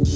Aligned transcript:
What 0.00 0.08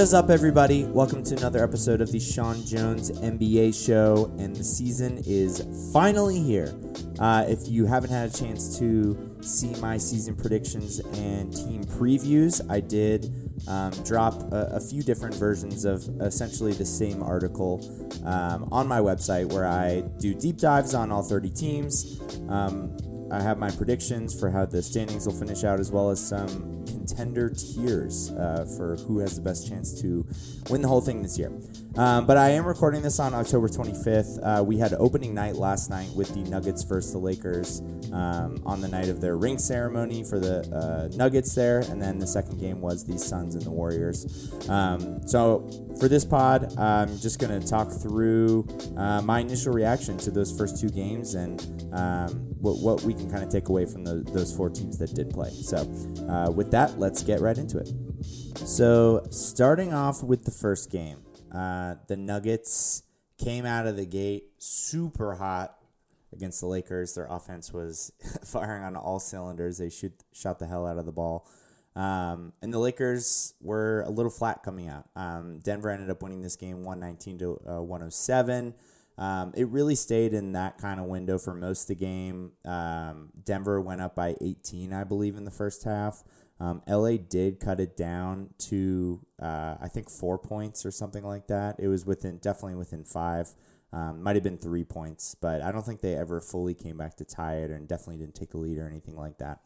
is 0.00 0.12
up, 0.12 0.28
everybody? 0.28 0.82
Welcome 0.86 1.22
to 1.22 1.36
another 1.36 1.62
episode 1.62 2.00
of 2.00 2.10
the 2.10 2.18
Sean 2.18 2.66
Jones 2.66 3.12
NBA 3.12 3.86
Show, 3.86 4.34
and 4.40 4.56
the 4.56 4.64
season 4.64 5.22
is 5.24 5.64
finally 5.92 6.40
here. 6.40 6.74
Uh, 7.20 7.44
if 7.46 7.68
you 7.68 7.86
haven't 7.86 8.10
had 8.10 8.34
a 8.34 8.36
chance 8.36 8.76
to 8.80 9.36
see 9.40 9.72
my 9.76 9.98
season 9.98 10.34
predictions 10.34 10.98
and 10.98 11.56
team 11.56 11.84
previews, 11.84 12.60
I 12.68 12.80
did 12.80 13.32
um, 13.68 13.92
drop 14.02 14.52
a, 14.52 14.70
a, 14.72 14.80
few 14.80 15.04
different 15.04 15.36
versions 15.36 15.84
of 15.84 16.08
essentially 16.20 16.72
the 16.72 16.84
same 16.84 17.22
article 17.22 17.80
um, 18.24 18.68
on 18.72 18.88
my 18.88 18.98
website 18.98 19.52
where 19.52 19.66
I 19.66 20.00
do 20.18 20.34
deep 20.34 20.58
dives 20.58 20.92
on 20.92 21.12
all 21.12 21.22
30 21.22 21.50
teams. 21.50 22.20
Um, 22.48 22.96
I 23.32 23.40
have 23.40 23.58
my 23.58 23.70
predictions 23.70 24.38
for 24.38 24.50
how 24.50 24.66
the 24.66 24.82
standings 24.82 25.26
will 25.26 25.34
finish 25.34 25.64
out, 25.64 25.80
as 25.80 25.90
well 25.90 26.10
as 26.10 26.26
some 26.26 26.84
contender 26.86 27.48
tiers 27.48 28.30
uh, 28.32 28.66
for 28.76 28.96
who 28.96 29.18
has 29.20 29.36
the 29.36 29.42
best 29.42 29.68
chance 29.68 30.00
to 30.02 30.26
win 30.70 30.82
the 30.82 30.88
whole 30.88 31.00
thing 31.00 31.22
this 31.22 31.38
year. 31.38 31.50
Um, 31.96 32.26
but 32.26 32.36
I 32.36 32.50
am 32.50 32.64
recording 32.64 33.02
this 33.02 33.18
on 33.18 33.34
October 33.34 33.68
25th. 33.68 34.38
Uh, 34.42 34.62
we 34.62 34.78
had 34.78 34.94
opening 34.94 35.34
night 35.34 35.56
last 35.56 35.90
night 35.90 36.08
with 36.14 36.32
the 36.34 36.48
Nuggets 36.48 36.84
versus 36.84 37.12
the 37.12 37.18
Lakers 37.18 37.80
um, 38.12 38.62
on 38.64 38.80
the 38.80 38.88
night 38.88 39.08
of 39.08 39.20
their 39.20 39.36
ring 39.36 39.58
ceremony 39.58 40.24
for 40.24 40.38
the 40.38 40.60
uh, 40.70 41.16
Nuggets 41.16 41.54
there, 41.54 41.80
and 41.80 42.00
then 42.00 42.18
the 42.18 42.26
second 42.26 42.58
game 42.58 42.80
was 42.80 43.04
the 43.04 43.18
Suns 43.18 43.54
and 43.54 43.64
the 43.64 43.70
Warriors. 43.70 44.50
Um, 44.68 45.26
so 45.26 45.68
for 45.98 46.08
this 46.08 46.24
pod, 46.24 46.78
I'm 46.78 47.18
just 47.18 47.38
going 47.38 47.58
to 47.58 47.66
talk 47.66 47.90
through 47.90 48.66
uh, 48.96 49.22
my 49.22 49.40
initial 49.40 49.72
reaction 49.72 50.18
to 50.18 50.30
those 50.30 50.56
first 50.56 50.80
two 50.80 50.90
games 50.90 51.34
and 51.34 51.60
um, 51.92 52.51
what, 52.62 52.78
what 52.78 53.02
we 53.02 53.12
can 53.12 53.28
kind 53.28 53.42
of 53.42 53.50
take 53.50 53.68
away 53.68 53.84
from 53.84 54.04
the, 54.04 54.24
those 54.32 54.54
four 54.54 54.70
teams 54.70 54.96
that 54.98 55.14
did 55.14 55.30
play. 55.30 55.50
So, 55.50 55.78
uh, 56.28 56.50
with 56.50 56.70
that, 56.70 56.98
let's 56.98 57.22
get 57.22 57.40
right 57.40 57.58
into 57.58 57.78
it. 57.78 57.92
So, 58.56 59.26
starting 59.30 59.92
off 59.92 60.22
with 60.22 60.44
the 60.44 60.52
first 60.52 60.90
game, 60.90 61.22
uh, 61.52 61.96
the 62.06 62.16
Nuggets 62.16 63.02
came 63.36 63.66
out 63.66 63.88
of 63.88 63.96
the 63.96 64.06
gate 64.06 64.44
super 64.58 65.34
hot 65.34 65.76
against 66.32 66.60
the 66.60 66.66
Lakers. 66.66 67.14
Their 67.14 67.26
offense 67.26 67.72
was 67.72 68.12
firing 68.44 68.84
on 68.84 68.94
all 68.94 69.18
cylinders. 69.18 69.78
They 69.78 69.90
shoot 69.90 70.12
shot 70.32 70.60
the 70.60 70.68
hell 70.68 70.86
out 70.86 70.98
of 70.98 71.04
the 71.04 71.12
ball. 71.12 71.48
Um, 71.96 72.52
and 72.62 72.72
the 72.72 72.78
Lakers 72.78 73.54
were 73.60 74.02
a 74.06 74.10
little 74.10 74.30
flat 74.30 74.62
coming 74.62 74.88
out. 74.88 75.08
Um, 75.16 75.58
Denver 75.58 75.90
ended 75.90 76.10
up 76.10 76.22
winning 76.22 76.42
this 76.42 76.56
game 76.56 76.84
119 76.84 77.38
to 77.40 77.60
uh, 77.68 77.82
107. 77.82 78.74
Um, 79.18 79.52
it 79.54 79.68
really 79.68 79.94
stayed 79.94 80.32
in 80.32 80.52
that 80.52 80.78
kind 80.78 80.98
of 80.98 81.06
window 81.06 81.38
for 81.38 81.54
most 81.54 81.82
of 81.82 81.88
the 81.88 81.94
game. 82.04 82.52
Um, 82.64 83.30
Denver 83.44 83.80
went 83.80 84.00
up 84.00 84.14
by 84.14 84.36
18, 84.40 84.92
I 84.92 85.04
believe, 85.04 85.36
in 85.36 85.44
the 85.44 85.50
first 85.50 85.84
half. 85.84 86.24
Um, 86.58 86.82
LA 86.88 87.16
did 87.16 87.60
cut 87.60 87.80
it 87.80 87.96
down 87.96 88.50
to, 88.58 89.20
uh, 89.40 89.76
I 89.80 89.88
think, 89.88 90.08
four 90.08 90.38
points 90.38 90.86
or 90.86 90.90
something 90.90 91.24
like 91.24 91.48
that. 91.48 91.76
It 91.78 91.88
was 91.88 92.06
within, 92.06 92.38
definitely 92.38 92.76
within 92.76 93.04
five. 93.04 93.50
Um, 93.92 94.22
might 94.22 94.36
have 94.36 94.42
been 94.42 94.58
three 94.58 94.84
points, 94.84 95.34
but 95.34 95.60
I 95.60 95.70
don't 95.70 95.84
think 95.84 96.00
they 96.00 96.14
ever 96.14 96.40
fully 96.40 96.74
came 96.74 96.96
back 96.96 97.16
to 97.16 97.24
tie 97.24 97.56
it 97.56 97.70
and 97.70 97.86
definitely 97.86 98.18
didn't 98.18 98.34
take 98.34 98.50
the 98.50 98.58
lead 98.58 98.78
or 98.78 98.86
anything 98.86 99.16
like 99.16 99.38
that. 99.38 99.60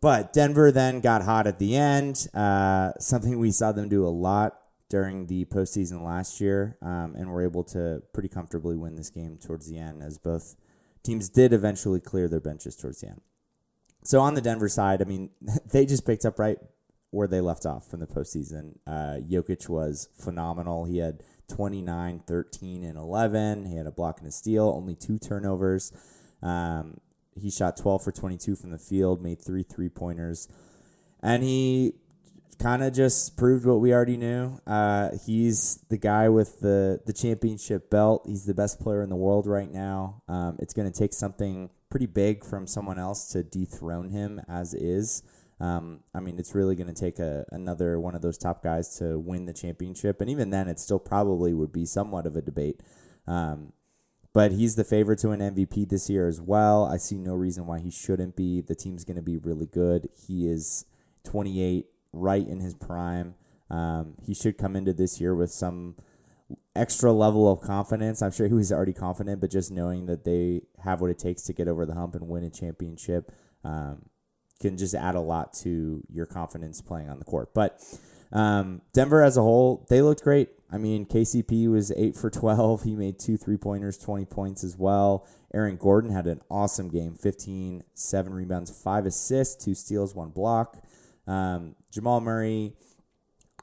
But 0.00 0.32
Denver 0.32 0.70
then 0.70 1.00
got 1.00 1.22
hot 1.22 1.46
at 1.46 1.58
the 1.58 1.76
end, 1.76 2.28
uh, 2.34 2.92
something 3.00 3.38
we 3.38 3.50
saw 3.50 3.72
them 3.72 3.88
do 3.88 4.06
a 4.06 4.08
lot 4.08 4.60
during 4.88 5.26
the 5.26 5.44
postseason 5.46 6.02
last 6.02 6.40
year, 6.40 6.76
um, 6.80 7.14
and 7.16 7.30
were 7.30 7.44
able 7.44 7.64
to 7.64 8.02
pretty 8.12 8.28
comfortably 8.28 8.76
win 8.76 8.96
this 8.96 9.10
game 9.10 9.38
towards 9.38 9.68
the 9.68 9.78
end, 9.78 10.02
as 10.02 10.18
both 10.18 10.56
teams 11.02 11.28
did 11.28 11.52
eventually 11.52 12.00
clear 12.00 12.28
their 12.28 12.40
benches 12.40 12.76
towards 12.76 13.00
the 13.00 13.08
end. 13.08 13.20
So 14.04 14.20
on 14.20 14.34
the 14.34 14.40
Denver 14.40 14.68
side, 14.68 15.02
I 15.02 15.04
mean, 15.04 15.30
they 15.72 15.86
just 15.86 16.06
picked 16.06 16.24
up 16.24 16.38
right 16.38 16.58
where 17.10 17.28
they 17.28 17.40
left 17.40 17.64
off 17.64 17.88
from 17.88 18.00
the 18.00 18.06
postseason. 18.06 18.78
Uh, 18.86 19.18
Jokic 19.20 19.68
was 19.68 20.08
phenomenal. 20.14 20.84
He 20.84 20.98
had 20.98 21.22
29, 21.48 22.20
13, 22.26 22.84
and 22.84 22.98
11. 22.98 23.66
He 23.66 23.76
had 23.76 23.86
a 23.86 23.92
block 23.92 24.18
and 24.18 24.28
a 24.28 24.32
steal, 24.32 24.72
only 24.76 24.94
two 24.94 25.18
turnovers. 25.18 25.92
Um, 26.42 27.00
he 27.34 27.50
shot 27.50 27.76
12 27.76 28.02
for 28.02 28.12
22 28.12 28.56
from 28.56 28.70
the 28.70 28.78
field, 28.78 29.22
made 29.22 29.40
three 29.40 29.62
three 29.62 29.88
pointers, 29.88 30.48
and 31.22 31.42
he 31.42 31.94
kind 32.58 32.82
of 32.82 32.92
just 32.92 33.36
proved 33.36 33.66
what 33.66 33.80
we 33.80 33.92
already 33.92 34.16
knew. 34.16 34.58
Uh, 34.66 35.10
he's 35.24 35.84
the 35.88 35.98
guy 35.98 36.28
with 36.28 36.60
the, 36.60 37.00
the 37.06 37.12
championship 37.12 37.90
belt. 37.90 38.22
He's 38.26 38.46
the 38.46 38.54
best 38.54 38.80
player 38.80 39.02
in 39.02 39.08
the 39.08 39.16
world 39.16 39.46
right 39.46 39.70
now. 39.70 40.22
Um, 40.28 40.56
it's 40.58 40.74
going 40.74 40.90
to 40.90 40.98
take 40.98 41.12
something 41.12 41.70
pretty 41.90 42.06
big 42.06 42.44
from 42.44 42.66
someone 42.66 42.98
else 42.98 43.28
to 43.28 43.42
dethrone 43.42 44.10
him 44.10 44.40
as 44.48 44.74
is. 44.74 45.22
Um, 45.60 46.00
I 46.14 46.20
mean, 46.20 46.38
it's 46.38 46.54
really 46.54 46.76
going 46.76 46.92
to 46.92 47.00
take 47.00 47.18
a, 47.18 47.46
another 47.50 47.98
one 47.98 48.14
of 48.14 48.22
those 48.22 48.36
top 48.36 48.62
guys 48.62 48.96
to 48.98 49.18
win 49.18 49.46
the 49.46 49.54
championship. 49.54 50.20
And 50.20 50.28
even 50.28 50.50
then, 50.50 50.68
it 50.68 50.78
still 50.78 50.98
probably 50.98 51.54
would 51.54 51.72
be 51.72 51.86
somewhat 51.86 52.26
of 52.26 52.36
a 52.36 52.42
debate. 52.42 52.82
Um, 53.26 53.72
but 54.32 54.52
he's 54.52 54.76
the 54.76 54.84
favorite 54.84 55.18
to 55.20 55.30
an 55.30 55.40
MVP 55.40 55.88
this 55.88 56.10
year 56.10 56.28
as 56.28 56.42
well. 56.42 56.84
I 56.84 56.98
see 56.98 57.16
no 57.16 57.34
reason 57.34 57.66
why 57.66 57.80
he 57.80 57.90
shouldn't 57.90 58.36
be. 58.36 58.60
The 58.60 58.74
team's 58.74 59.04
going 59.04 59.16
to 59.16 59.22
be 59.22 59.38
really 59.38 59.64
good. 59.64 60.08
He 60.26 60.46
is 60.46 60.84
28 61.24 61.86
right 62.20 62.46
in 62.46 62.60
his 62.60 62.74
prime. 62.74 63.34
Um, 63.70 64.14
he 64.24 64.34
should 64.34 64.58
come 64.58 64.76
into 64.76 64.92
this 64.92 65.20
year 65.20 65.34
with 65.34 65.50
some 65.50 65.96
extra 66.74 67.12
level 67.12 67.50
of 67.50 67.60
confidence. 67.60 68.22
I'm 68.22 68.30
sure 68.30 68.46
he 68.46 68.54
was 68.54 68.72
already 68.72 68.92
confident, 68.92 69.40
but 69.40 69.50
just 69.50 69.70
knowing 69.70 70.06
that 70.06 70.24
they 70.24 70.62
have 70.84 71.00
what 71.00 71.10
it 71.10 71.18
takes 71.18 71.42
to 71.44 71.52
get 71.52 71.68
over 71.68 71.86
the 71.86 71.94
hump 71.94 72.14
and 72.14 72.28
win 72.28 72.44
a 72.44 72.50
championship 72.50 73.32
um, 73.64 74.06
can 74.60 74.76
just 74.76 74.94
add 74.94 75.14
a 75.14 75.20
lot 75.20 75.52
to 75.52 76.02
your 76.08 76.26
confidence 76.26 76.80
playing 76.80 77.08
on 77.08 77.18
the 77.18 77.24
court. 77.24 77.52
But 77.54 77.82
um, 78.32 78.82
Denver 78.92 79.22
as 79.22 79.36
a 79.36 79.42
whole, 79.42 79.86
they 79.88 80.02
looked 80.02 80.22
great. 80.22 80.50
I 80.70 80.78
mean, 80.78 81.06
KCP 81.06 81.70
was 81.70 81.92
8 81.92 82.16
for 82.16 82.28
12. 82.28 82.82
He 82.82 82.96
made 82.96 83.18
two 83.18 83.36
three 83.36 83.56
pointers, 83.56 83.98
20 83.98 84.24
points 84.26 84.64
as 84.64 84.76
well. 84.76 85.26
Aaron 85.54 85.76
Gordon 85.76 86.10
had 86.10 86.26
an 86.26 86.40
awesome 86.50 86.88
game 86.88 87.14
15, 87.14 87.84
7 87.94 88.34
rebounds, 88.34 88.70
5 88.70 89.06
assists, 89.06 89.64
2 89.64 89.74
steals, 89.74 90.14
1 90.14 90.30
block. 90.30 90.82
Um, 91.26 91.76
Jamal 91.96 92.20
Murray 92.20 92.74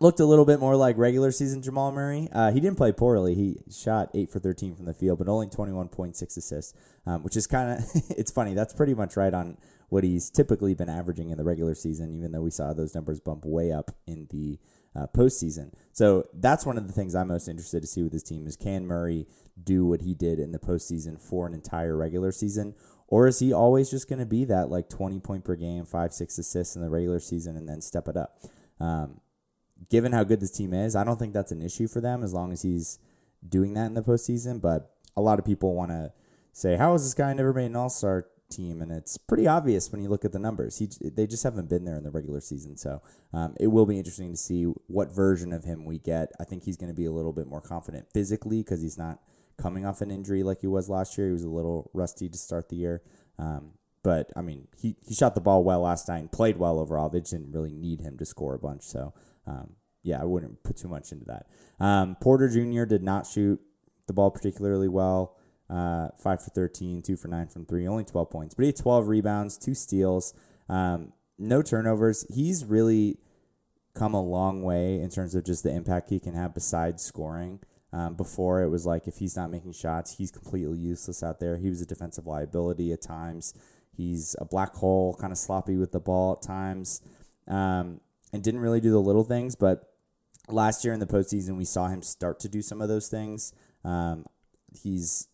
looked 0.01 0.19
a 0.19 0.25
little 0.25 0.43
bit 0.43 0.59
more 0.59 0.75
like 0.75 0.97
regular 0.97 1.31
season 1.31 1.61
Jamal 1.61 1.91
Murray. 1.91 2.27
Uh, 2.33 2.51
he 2.51 2.59
didn't 2.59 2.77
play 2.77 2.91
poorly. 2.91 3.35
He 3.35 3.57
shot 3.71 4.09
eight 4.15 4.31
for 4.31 4.39
thirteen 4.39 4.75
from 4.75 4.85
the 4.85 4.93
field, 4.93 5.19
but 5.19 5.29
only 5.29 5.47
twenty 5.47 5.71
one 5.71 5.87
point 5.87 6.17
six 6.17 6.35
assists, 6.35 6.73
um, 7.05 7.21
which 7.23 7.37
is 7.37 7.45
kind 7.45 7.79
of 7.79 7.85
it's 8.17 8.31
funny. 8.31 8.55
That's 8.55 8.73
pretty 8.73 8.95
much 8.95 9.15
right 9.15 9.33
on 9.33 9.57
what 9.89 10.03
he's 10.03 10.31
typically 10.31 10.73
been 10.73 10.89
averaging 10.89 11.29
in 11.29 11.37
the 11.37 11.43
regular 11.43 11.75
season. 11.75 12.11
Even 12.11 12.31
though 12.31 12.41
we 12.41 12.49
saw 12.49 12.73
those 12.73 12.95
numbers 12.95 13.19
bump 13.19 13.45
way 13.45 13.71
up 13.71 13.91
in 14.07 14.27
the 14.31 14.57
uh, 14.95 15.05
postseason, 15.15 15.71
so 15.91 16.23
that's 16.33 16.65
one 16.65 16.77
of 16.79 16.87
the 16.87 16.93
things 16.93 17.13
I'm 17.13 17.27
most 17.27 17.47
interested 17.47 17.81
to 17.81 17.87
see 17.87 18.01
with 18.01 18.13
this 18.13 18.23
team 18.23 18.47
is 18.47 18.55
can 18.55 18.87
Murray 18.87 19.27
do 19.61 19.85
what 19.85 20.01
he 20.01 20.15
did 20.15 20.39
in 20.39 20.51
the 20.51 20.59
postseason 20.59 21.21
for 21.21 21.45
an 21.45 21.53
entire 21.53 21.95
regular 21.95 22.31
season, 22.31 22.73
or 23.13 23.27
is 23.27 23.37
he 23.37 23.53
always 23.53 23.91
just 23.91 24.09
going 24.09 24.17
to 24.17 24.25
be 24.25 24.43
that 24.43 24.71
like 24.71 24.89
20 24.89 25.19
point 25.19 25.45
per 25.45 25.55
game, 25.55 25.85
five, 25.85 26.11
six 26.11 26.39
assists 26.39 26.75
in 26.75 26.81
the 26.81 26.89
regular 26.89 27.19
season 27.19 27.55
and 27.55 27.69
then 27.69 27.79
step 27.79 28.07
it 28.07 28.17
up? 28.17 28.39
Um, 28.79 29.21
given 29.91 30.13
how 30.13 30.23
good 30.23 30.39
this 30.39 30.49
team 30.49 30.73
is, 30.73 30.95
I 30.95 31.03
don't 31.03 31.19
think 31.19 31.31
that's 31.31 31.51
an 31.51 31.61
issue 31.61 31.87
for 31.87 32.01
them 32.01 32.23
as 32.23 32.33
long 32.33 32.51
as 32.51 32.63
he's 32.63 32.97
doing 33.47 33.75
that 33.75 33.85
in 33.85 33.93
the 33.93 34.01
postseason. 34.01 34.59
But 34.59 34.95
a 35.15 35.21
lot 35.21 35.37
of 35.37 35.45
people 35.45 35.75
want 35.75 35.91
to 35.91 36.11
say, 36.53 36.75
how 36.75 36.93
has 36.93 37.03
this 37.03 37.13
guy 37.13 37.31
never 37.33 37.53
made 37.53 37.67
an 37.67 37.75
all 37.75 37.91
star 37.91 38.25
team? 38.49 38.81
And 38.81 38.91
it's 38.91 39.15
pretty 39.19 39.45
obvious 39.45 39.91
when 39.91 40.01
you 40.01 40.09
look 40.09 40.25
at 40.25 40.31
the 40.31 40.39
numbers. 40.39 40.79
He, 40.79 40.89
they 40.99 41.27
just 41.27 41.43
haven't 41.43 41.69
been 41.69 41.85
there 41.85 41.97
in 41.97 42.03
the 42.03 42.09
regular 42.09 42.41
season. 42.41 42.77
So 42.77 43.03
um, 43.31 43.53
it 43.59 43.67
will 43.67 43.85
be 43.85 43.99
interesting 43.99 44.31
to 44.31 44.37
see 44.37 44.63
what 44.87 45.13
version 45.13 45.53
of 45.53 45.65
him 45.65 45.85
we 45.85 45.99
get. 45.99 46.31
I 46.39 46.45
think 46.45 46.63
he's 46.63 46.77
going 46.77 46.89
to 46.89 46.95
be 46.95 47.05
a 47.05 47.11
little 47.11 47.31
bit 47.31 47.45
more 47.45 47.61
confident 47.61 48.07
physically 48.11 48.63
because 48.63 48.81
he's 48.81 48.97
not 48.97 49.19
coming 49.57 49.85
off 49.85 50.01
an 50.01 50.11
injury 50.11 50.43
like 50.43 50.61
he 50.61 50.67
was 50.67 50.89
last 50.89 51.17
year. 51.17 51.27
He 51.27 51.33
was 51.33 51.43
a 51.43 51.49
little 51.49 51.89
rusty 51.93 52.29
to 52.29 52.37
start 52.37 52.69
the 52.69 52.75
year. 52.75 53.01
Um, 53.37 53.73
but 54.03 54.31
I 54.35 54.41
mean, 54.41 54.67
he, 54.77 54.97
he 55.05 55.15
shot 55.15 55.35
the 55.35 55.41
ball 55.41 55.63
well 55.63 55.81
last 55.81 56.07
night 56.07 56.19
and 56.19 56.31
played 56.31 56.57
well 56.57 56.79
overall. 56.79 57.09
They 57.09 57.19
just 57.19 57.31
didn't 57.31 57.51
really 57.51 57.73
need 57.73 58.01
him 58.01 58.17
to 58.17 58.25
score 58.25 58.53
a 58.53 58.59
bunch. 58.59 58.83
So, 58.83 59.13
um, 59.47 59.75
yeah, 60.03 60.21
I 60.21 60.25
wouldn't 60.25 60.63
put 60.63 60.77
too 60.77 60.89
much 60.89 61.11
into 61.11 61.25
that. 61.25 61.47
Um, 61.79 62.17
Porter 62.21 62.49
Jr. 62.49 62.83
did 62.83 63.03
not 63.03 63.25
shoot 63.25 63.61
the 64.07 64.13
ball 64.13 64.31
particularly 64.31 64.89
well. 64.89 65.37
Uh, 65.69 66.09
five 66.17 66.43
for 66.43 66.49
13, 66.49 67.01
two 67.01 67.15
for 67.15 67.29
nine 67.29 67.47
from 67.47 67.65
three, 67.65 67.87
only 67.87 68.03
12 68.03 68.29
points, 68.29 68.53
but 68.53 68.63
he 68.63 68.67
had 68.67 68.75
12 68.75 69.07
rebounds, 69.07 69.57
two 69.57 69.73
steals, 69.73 70.33
um, 70.69 71.13
no 71.39 71.61
turnovers. 71.61 72.25
He's 72.29 72.65
really 72.65 73.17
come 73.95 74.13
a 74.13 74.21
long 74.21 74.61
way 74.61 74.99
in 74.99 75.09
terms 75.09 75.35
of 75.35 75.45
just 75.45 75.63
the 75.63 75.73
impact 75.73 76.09
he 76.09 76.19
can 76.19 76.35
have 76.35 76.53
besides 76.53 77.03
scoring. 77.03 77.59
Um, 77.93 78.15
before 78.15 78.63
it 78.63 78.69
was 78.69 78.87
like 78.87 79.07
if 79.07 79.17
he's 79.17 79.37
not 79.37 79.51
making 79.51 79.73
shots, 79.73 80.17
he's 80.17 80.31
completely 80.31 80.79
useless 80.79 81.21
out 81.21 81.39
there. 81.39 81.57
He 81.57 81.69
was 81.69 81.79
a 81.79 81.85
defensive 81.85 82.25
liability 82.25 82.91
at 82.91 83.03
times. 83.03 83.53
He's 83.95 84.35
a 84.39 84.45
black 84.45 84.73
hole, 84.73 85.15
kind 85.15 85.31
of 85.31 85.37
sloppy 85.37 85.77
with 85.77 85.91
the 85.91 85.99
ball 85.99 86.33
at 86.33 86.41
times, 86.41 87.01
um, 87.47 88.01
and 88.33 88.43
didn't 88.43 88.61
really 88.61 88.81
do 88.81 88.89
the 88.89 88.99
little 88.99 89.23
things. 89.23 89.55
But 89.55 89.93
last 90.49 90.83
year 90.83 90.93
in 90.95 90.99
the 90.99 91.05
postseason, 91.05 91.55
we 91.55 91.65
saw 91.65 91.87
him 91.87 92.01
start 92.01 92.39
to 92.39 92.49
do 92.49 92.63
some 92.63 92.81
of 92.81 92.89
those 92.89 93.09
things. 93.09 93.53
Um, 93.85 94.25
he's 94.73 95.27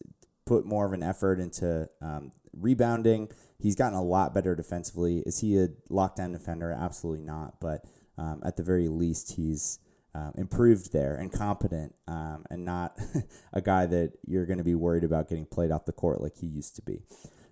put 0.45 0.65
more 0.65 0.85
of 0.85 0.91
an 0.91 1.01
effort 1.01 1.39
into 1.39 1.87
um, 2.01 2.33
rebounding. 2.51 3.29
He's 3.57 3.75
gotten 3.75 3.97
a 3.97 4.03
lot 4.03 4.33
better 4.33 4.53
defensively. 4.53 5.19
Is 5.19 5.39
he 5.39 5.57
a 5.57 5.69
lockdown 5.89 6.33
defender? 6.33 6.75
Absolutely 6.77 7.23
not. 7.23 7.61
But 7.61 7.85
um, 8.17 8.41
at 8.43 8.57
the 8.57 8.63
very 8.63 8.89
least, 8.89 9.35
he's 9.37 9.79
um, 10.15 10.33
improved 10.35 10.91
there 10.91 11.15
and 11.15 11.31
competent 11.31 11.93
um, 12.07 12.45
and 12.49 12.65
not 12.65 12.97
a 13.53 13.61
guy 13.61 13.85
that 13.85 14.13
you're 14.25 14.45
going 14.45 14.57
to 14.57 14.63
be 14.63 14.75
worried 14.75 15.03
about 15.03 15.29
getting 15.29 15.45
played 15.45 15.71
off 15.71 15.85
the 15.85 15.91
court 15.91 16.21
like 16.21 16.37
he 16.37 16.47
used 16.47 16.75
to 16.75 16.81
be. 16.81 17.03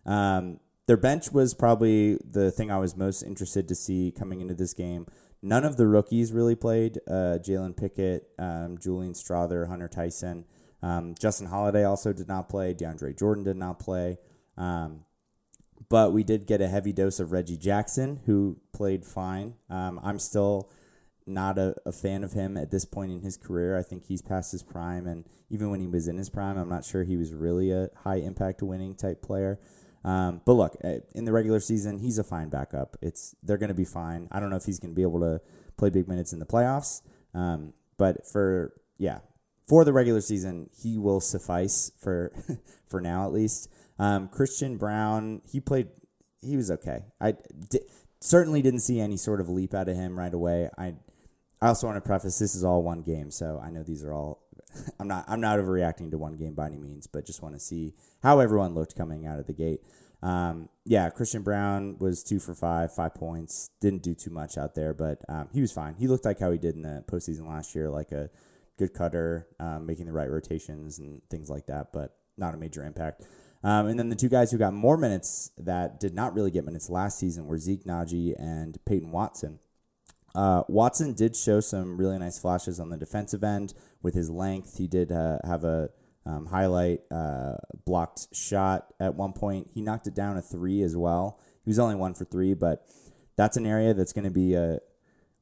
Um, 0.06 0.60
their 0.88 0.98
bench 0.98 1.32
was 1.32 1.54
probably 1.54 2.18
the 2.24 2.50
thing 2.50 2.72
I 2.72 2.78
was 2.78 2.96
most 2.96 3.22
interested 3.22 3.68
to 3.68 3.76
see 3.76 4.14
coming 4.18 4.42
into 4.42 4.54
this 4.54 4.74
game. 4.74 5.06
None 5.42 5.66
of 5.66 5.78
the 5.78 5.86
rookies 5.86 6.32
really 6.32 6.56
played. 6.56 7.00
Uh, 7.08 7.38
Jalen 7.40 7.78
Pickett, 7.78 8.30
um, 8.40 8.78
Julian 8.80 9.14
Strawther, 9.14 9.68
Hunter 9.68 9.88
Tyson. 9.88 10.46
Um, 10.82 11.14
Justin 11.20 11.48
Holiday 11.48 11.84
also 11.84 12.14
did 12.14 12.28
not 12.28 12.50
play. 12.50 12.74
DeAndre 12.74 13.18
Jordan 13.18 13.44
did 13.44 13.58
not 13.58 13.80
play. 13.80 14.18
Um, 14.58 15.06
but 15.90 16.12
we 16.12 16.24
did 16.24 16.48
get 16.48 16.62
a 16.62 16.68
heavy 16.68 16.92
dose 16.92 17.20
of 17.20 17.32
Reggie 17.32 17.58
Jackson, 17.58 18.22
who 18.26 18.58
played 18.74 19.06
fine. 19.06 19.54
I'm 19.70 20.20
still 20.20 20.70
not 21.28 21.58
a, 21.58 21.76
a, 21.86 21.92
fan 21.92 22.24
of 22.24 22.34
him 22.34 22.58
at 22.58 22.72
this 22.72 22.86
point 22.86 23.12
in 23.12 23.22
his 23.22 23.38
career. 23.38 23.78
I 23.78 23.84
think 23.84 24.06
he's 24.06 24.22
past 24.22 24.52
his 24.52 24.64
prime, 24.64 25.08
and 25.08 25.26
even 25.50 25.70
when 25.70 25.80
he 25.80 25.88
was 25.88 26.08
in 26.08 26.18
his 26.18 26.30
prime, 26.30 26.58
I'm 26.58 26.70
not 26.70 26.86
sure 26.86 27.04
he 27.04 27.18
was 27.18 27.34
really 27.34 27.72
a 27.72 27.90
high 28.04 28.18
impact 28.18 28.62
winning 28.62 28.96
type 28.96 29.22
player. 29.22 29.60
Um, 30.04 30.42
but 30.46 30.54
look, 30.54 30.78
eh, 30.84 31.00
in 31.16 31.26
the 31.26 31.32
regular 31.32 31.60
season, 31.60 32.00
he's 32.00 32.18
a 32.18 32.24
fine 32.24 32.50
backup. 32.50 32.96
It's 33.02 33.36
they're 33.44 33.58
going 33.58 33.70
to 33.70 33.76
be 33.76 33.86
fine. 33.86 34.28
I 34.32 34.40
don't 34.40 34.50
know 34.50 34.56
if 34.56 34.66
he's 34.66 34.80
going 34.80 34.92
to 34.92 34.96
be 34.96 35.02
able 35.02 35.20
to 35.20 35.42
play 35.78 35.90
big 35.90 36.08
minutes 36.08 36.34
in 36.34 36.40
the 36.40 36.46
playoffs, 36.46 37.02
um, 37.34 37.74
but 37.98 38.26
for 38.26 38.74
yeah, 38.98 39.20
for 39.68 39.84
the 39.84 39.94
regular 39.94 40.22
season, 40.22 40.70
he 40.82 40.98
will 40.98 41.20
suffice 41.20 41.92
for 42.00 42.32
for 42.88 43.02
now 43.02 43.26
at 43.26 43.34
least. 43.34 43.70
Um, 44.00 44.28
Christian 44.28 44.78
Braun, 44.78 45.42
he 45.50 45.60
played, 45.60 45.88
he 46.42 46.56
was 46.56 46.70
okay. 46.70 47.06
I 47.20 47.34
certainly 48.22 48.62
didn't 48.62 48.82
see 48.82 49.00
any 49.00 49.18
sort 49.18 49.42
of 49.42 49.50
leap 49.50 49.74
out 49.74 49.90
of 49.90 49.96
him 49.96 50.18
right 50.18 50.34
away. 50.34 50.70
I 50.78 50.94
I 51.62 51.68
also 51.68 51.88
want 51.88 51.98
to 51.98 52.08
preface 52.08 52.38
this 52.38 52.56
is 52.56 52.64
all 52.64 52.84
one 52.84 53.02
game, 53.02 53.32
so 53.32 53.60
I 53.64 53.70
know 53.70 53.84
these 53.84 54.04
are 54.04 54.14
all. 54.14 54.44
I'm 55.00 55.08
not 55.08 55.26
I'm 55.28 55.42
not 55.42 55.60
overreacting 55.60 56.12
to 56.12 56.18
one 56.18 56.38
game 56.38 56.54
by 56.54 56.68
any 56.68 56.78
means, 56.78 57.08
but 57.08 57.26
just 57.26 57.42
want 57.42 57.56
to 57.56 57.60
see 57.60 57.94
how 58.22 58.40
everyone 58.40 58.76
looked 58.76 58.96
coming 58.96 59.26
out 59.26 59.40
of 59.40 59.48
the 59.48 59.54
gate. 59.54 59.82
Um, 60.22 60.70
yeah, 60.86 61.10
Christian 61.10 61.44
Braun 61.44 61.98
was 62.00 62.24
two 62.24 62.40
for 62.40 62.56
five, 62.56 62.94
five 62.94 63.14
points. 63.14 63.70
Didn't 63.82 64.02
do 64.04 64.16
too 64.16 64.32
much 64.32 64.58
out 64.58 64.74
there, 64.76 64.94
but 64.94 65.22
um, 65.30 65.50
he 65.54 65.62
was 65.62 65.72
fine. 65.72 65.96
He 65.96 66.08
looked 66.08 66.26
like 66.26 66.40
how 66.40 66.52
he 66.52 66.58
did 66.58 66.76
in 66.76 66.82
the 66.82 67.04
postseason 67.08 67.48
last 67.48 67.76
year, 67.76 67.90
like 67.90 68.12
a 68.12 68.30
good 68.78 68.94
cutter, 68.94 69.48
um, 69.60 69.86
making 69.86 70.06
the 70.06 70.14
right 70.14 70.30
rotations 70.30 70.98
and 71.00 71.22
things 71.30 71.50
like 71.50 71.68
that, 71.68 71.94
but 71.94 72.16
not 72.38 72.54
a 72.54 72.58
major 72.58 72.84
impact. 72.84 73.24
Um, 73.64 73.88
and 73.88 74.00
then 74.00 74.10
the 74.10 74.16
two 74.16 74.30
guys 74.30 74.52
who 74.52 74.58
got 74.58 74.74
more 74.74 74.98
minutes 74.98 75.52
that 75.58 76.00
did 76.00 76.14
not 76.14 76.34
really 76.34 76.52
get 76.52 76.66
minutes 76.66 76.90
last 76.90 77.20
season 77.20 77.48
were 77.48 77.58
Zeke 77.58 77.84
Nnaji 77.86 78.34
and 78.40 78.78
Peyton 78.86 79.12
Watson. 79.12 79.60
Uh, 80.36 80.64
Watson 80.68 81.14
did 81.14 81.36
show 81.36 81.60
some 81.60 81.98
really 81.98 82.18
nice 82.20 82.40
flashes 82.40 82.80
on 82.80 82.90
the 82.90 82.98
defensive 82.98 83.44
end 83.44 83.74
with 84.02 84.14
his 84.14 84.30
length. 84.30 84.78
He 84.78 84.88
did 84.88 85.12
uh, 85.12 85.40
have 85.46 85.64
a 85.64 85.90
um, 86.26 86.48
highlight 86.48 87.02
uh, 87.10 87.56
blocked 87.86 88.36
shot 88.36 88.94
at 89.00 89.16
one 89.16 89.34
point. 89.34 89.70
He 89.74 89.82
knocked 89.82 90.08
it 90.08 90.16
down 90.16 90.38
a 90.38 90.42
three 90.42 90.82
as 90.82 90.96
well. 90.96 91.40
He 91.64 91.70
was 91.70 91.80
only 91.80 91.96
one 91.96 92.14
for 92.14 92.26
three, 92.26 92.54
but 92.54 92.86
that's 93.36 93.58
an 93.58 93.66
area 93.66 93.94
that's 93.94 94.14
going 94.14 94.26
to 94.26 94.32
be 94.32 94.54
a 94.54 94.80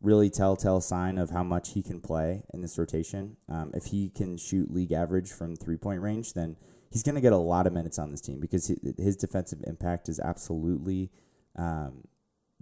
really 0.02 0.30
telltale 0.30 0.82
sign 0.82 1.18
of 1.18 1.32
how 1.32 1.44
much 1.44 1.74
he 1.74 1.82
can 1.82 2.00
play 2.00 2.44
in 2.54 2.62
this 2.62 2.78
rotation. 2.78 3.38
Um, 3.50 3.72
if 3.74 3.86
he 3.86 4.10
can 4.10 4.38
shoot 4.38 4.72
league 4.72 4.92
average 4.92 5.32
from 5.32 5.56
three 5.56 5.78
point 5.78 6.02
range, 6.02 6.34
then 6.34 6.58
he's 6.92 7.04
going 7.04 7.16
to 7.16 7.22
get 7.22 7.34
a 7.34 7.38
lot 7.38 7.68
of 7.68 7.74
minutes 7.74 7.98
on 7.98 8.12
this 8.12 8.22
team 8.22 8.40
because 8.40 8.72
his 8.98 9.16
defensive 9.16 9.60
impact 9.66 10.08
is 10.08 10.20
absolutely 10.20 11.12
um, 11.56 12.04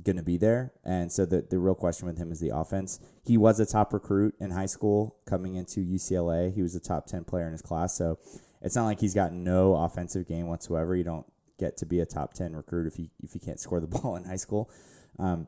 going 0.01 0.15
to 0.15 0.23
be 0.23 0.37
there. 0.37 0.73
And 0.83 1.11
so 1.11 1.25
the, 1.25 1.45
the 1.47 1.59
real 1.59 1.75
question 1.75 2.07
with 2.07 2.17
him 2.17 2.31
is 2.31 2.39
the 2.39 2.55
offense. 2.55 2.99
He 3.23 3.37
was 3.37 3.59
a 3.59 3.65
top 3.65 3.93
recruit 3.93 4.35
in 4.39 4.51
high 4.51 4.65
school 4.65 5.17
coming 5.25 5.55
into 5.55 5.81
UCLA. 5.81 6.53
He 6.53 6.61
was 6.61 6.75
a 6.75 6.79
top 6.79 7.05
10 7.05 7.25
player 7.25 7.45
in 7.45 7.51
his 7.51 7.61
class. 7.61 7.95
So 7.95 8.17
it's 8.61 8.75
not 8.75 8.85
like 8.85 8.99
he's 8.99 9.13
got 9.13 9.33
no 9.33 9.75
offensive 9.75 10.27
game 10.27 10.47
whatsoever. 10.47 10.95
You 10.95 11.03
don't 11.03 11.25
get 11.59 11.77
to 11.77 11.85
be 11.85 11.99
a 11.99 12.05
top 12.05 12.33
10 12.33 12.55
recruit 12.55 12.87
if 12.87 12.97
you, 12.97 13.09
if 13.21 13.35
you 13.35 13.41
can't 13.41 13.59
score 13.59 13.79
the 13.79 13.87
ball 13.87 14.15
in 14.15 14.25
high 14.25 14.37
school. 14.37 14.69
Um, 15.19 15.47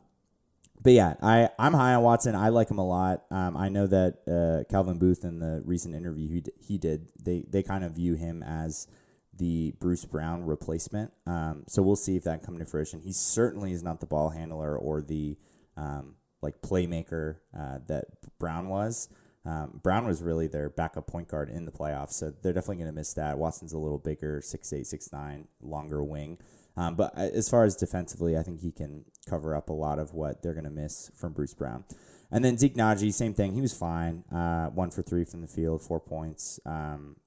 but 0.81 0.94
yeah, 0.94 1.15
I, 1.24 1.50
I'm 1.57 1.74
high 1.74 1.95
on 1.95 2.03
Watson. 2.03 2.36
I 2.36 2.50
like 2.50 2.69
him 2.69 2.77
a 2.77 2.86
lot. 2.86 3.24
Um, 3.31 3.57
I 3.57 3.69
know 3.69 3.88
that 3.88 4.18
uh, 4.27 4.69
Calvin 4.71 5.00
Booth 5.00 5.24
in 5.24 5.39
the 5.39 5.63
recent 5.65 5.95
interview 5.95 6.30
he, 6.30 6.41
d- 6.41 6.51
he 6.62 6.77
did, 6.77 7.07
they, 7.19 7.44
they 7.50 7.63
kind 7.63 7.83
of 7.83 7.94
view 7.94 8.13
him 8.13 8.44
as 8.44 8.88
the 9.37 9.73
Bruce 9.79 10.05
Brown 10.05 10.45
replacement. 10.45 11.11
Um, 11.25 11.63
so 11.67 11.81
we'll 11.81 11.95
see 11.95 12.15
if 12.15 12.23
that 12.23 12.39
can 12.39 12.45
come 12.45 12.59
to 12.59 12.65
fruition. 12.65 13.01
He 13.01 13.11
certainly 13.11 13.71
is 13.71 13.83
not 13.83 13.99
the 13.99 14.05
ball 14.05 14.29
handler 14.29 14.77
or 14.77 15.01
the 15.01 15.37
um, 15.77 16.15
like 16.41 16.61
playmaker 16.61 17.37
uh, 17.57 17.79
that 17.87 18.05
Brown 18.39 18.69
was. 18.69 19.09
Um, 19.45 19.79
Brown 19.83 20.05
was 20.05 20.23
really 20.23 20.47
their 20.47 20.69
backup 20.69 21.07
point 21.07 21.27
guard 21.27 21.49
in 21.49 21.65
the 21.65 21.71
playoffs, 21.71 22.13
so 22.13 22.33
they're 22.41 22.53
definitely 22.53 22.77
going 22.77 22.87
to 22.87 22.93
miss 22.93 23.13
that. 23.13 23.37
Watson's 23.37 23.73
a 23.73 23.77
little 23.77 23.99
bigger, 23.99 24.41
six 24.41 24.73
eight, 24.73 24.87
six 24.87 25.11
nine, 25.13 25.47
longer 25.61 26.03
wing. 26.03 26.39
Um, 26.77 26.95
but 26.95 27.17
uh, 27.17 27.29
as 27.33 27.47
far 27.47 27.63
as 27.63 27.75
defensively, 27.75 28.38
I 28.38 28.43
think 28.43 28.61
he 28.61 28.71
can 28.71 29.05
cover 29.29 29.55
up 29.55 29.69
a 29.69 29.73
lot 29.73 29.99
of 29.99 30.13
what 30.13 30.41
they're 30.41 30.53
going 30.53 30.65
to 30.65 30.71
miss 30.71 31.11
from 31.15 31.33
Bruce 31.33 31.53
Brown. 31.53 31.85
And 32.31 32.43
then 32.43 32.57
Zeke 32.57 32.75
Nnaji, 32.75 33.13
same 33.13 33.33
thing. 33.33 33.53
He 33.53 33.61
was 33.61 33.73
fine. 33.73 34.23
Uh, 34.31 34.67
one 34.69 34.89
for 34.91 35.03
three 35.03 35.25
from 35.25 35.41
the 35.41 35.47
field, 35.47 35.81
four 35.81 35.99
points. 35.99 36.59
Um, 36.65 37.17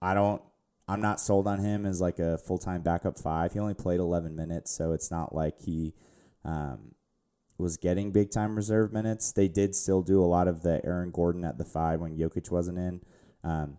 I 0.00 0.14
don't. 0.14 0.40
I'm 0.88 1.00
not 1.00 1.20
sold 1.20 1.48
on 1.48 1.60
him 1.60 1.84
as 1.84 2.00
like 2.00 2.18
a 2.18 2.38
full 2.38 2.58
time 2.58 2.82
backup 2.82 3.18
five. 3.18 3.52
He 3.52 3.58
only 3.58 3.74
played 3.74 4.00
11 4.00 4.36
minutes, 4.36 4.70
so 4.70 4.92
it's 4.92 5.10
not 5.10 5.34
like 5.34 5.60
he 5.60 5.94
um, 6.44 6.92
was 7.58 7.76
getting 7.76 8.12
big 8.12 8.30
time 8.30 8.54
reserve 8.54 8.92
minutes. 8.92 9.32
They 9.32 9.48
did 9.48 9.74
still 9.74 10.02
do 10.02 10.22
a 10.22 10.26
lot 10.26 10.46
of 10.46 10.62
the 10.62 10.80
Aaron 10.84 11.10
Gordon 11.10 11.44
at 11.44 11.58
the 11.58 11.64
five 11.64 12.00
when 12.00 12.16
Jokic 12.16 12.50
wasn't 12.50 12.78
in. 12.78 13.00
Um, 13.42 13.78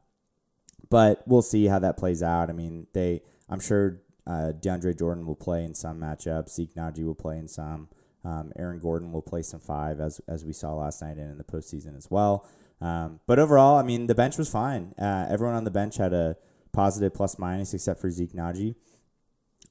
but 0.90 1.24
we'll 1.26 1.42
see 1.42 1.66
how 1.66 1.80
that 1.80 1.98
plays 1.98 2.22
out. 2.24 2.50
I 2.50 2.54
mean, 2.54 2.88
they. 2.94 3.22
I'm 3.50 3.60
sure 3.62 4.02
uh, 4.26 4.52
DeAndre 4.60 4.98
Jordan 4.98 5.26
will 5.26 5.36
play 5.36 5.64
in 5.64 5.74
some 5.74 6.00
matchups. 6.00 6.50
Zeke 6.50 6.76
Nnaji 6.76 7.06
will 7.06 7.16
play 7.16 7.38
in 7.38 7.48
some. 7.48 7.88
Um, 8.26 8.52
Aaron 8.58 8.80
Gordon 8.80 9.14
will 9.14 9.22
play 9.22 9.42
some 9.42 9.62
five, 9.62 10.02
as 10.02 10.20
as 10.28 10.44
we 10.44 10.52
saw 10.52 10.74
last 10.74 11.02
night 11.02 11.18
and 11.18 11.32
in 11.32 11.38
the 11.38 11.44
postseason 11.46 11.96
as 11.96 12.12
well. 12.12 12.46
Um, 12.82 13.22
but 13.26 13.40
overall, 13.40 13.78
I 13.78 13.84
mean, 13.84 14.08
the 14.08 14.16
bench 14.16 14.38
was 14.38 14.50
fine. 14.50 14.94
Uh, 15.00 15.26
everyone 15.30 15.56
on 15.56 15.64
the 15.64 15.72
bench 15.72 15.98
had 15.98 16.14
a 16.14 16.36
positive 16.78 17.12
plus 17.12 17.40
minus 17.40 17.74
except 17.74 18.00
for 18.00 18.12
Zeke 18.12 18.34
Nnaji. 18.34 18.76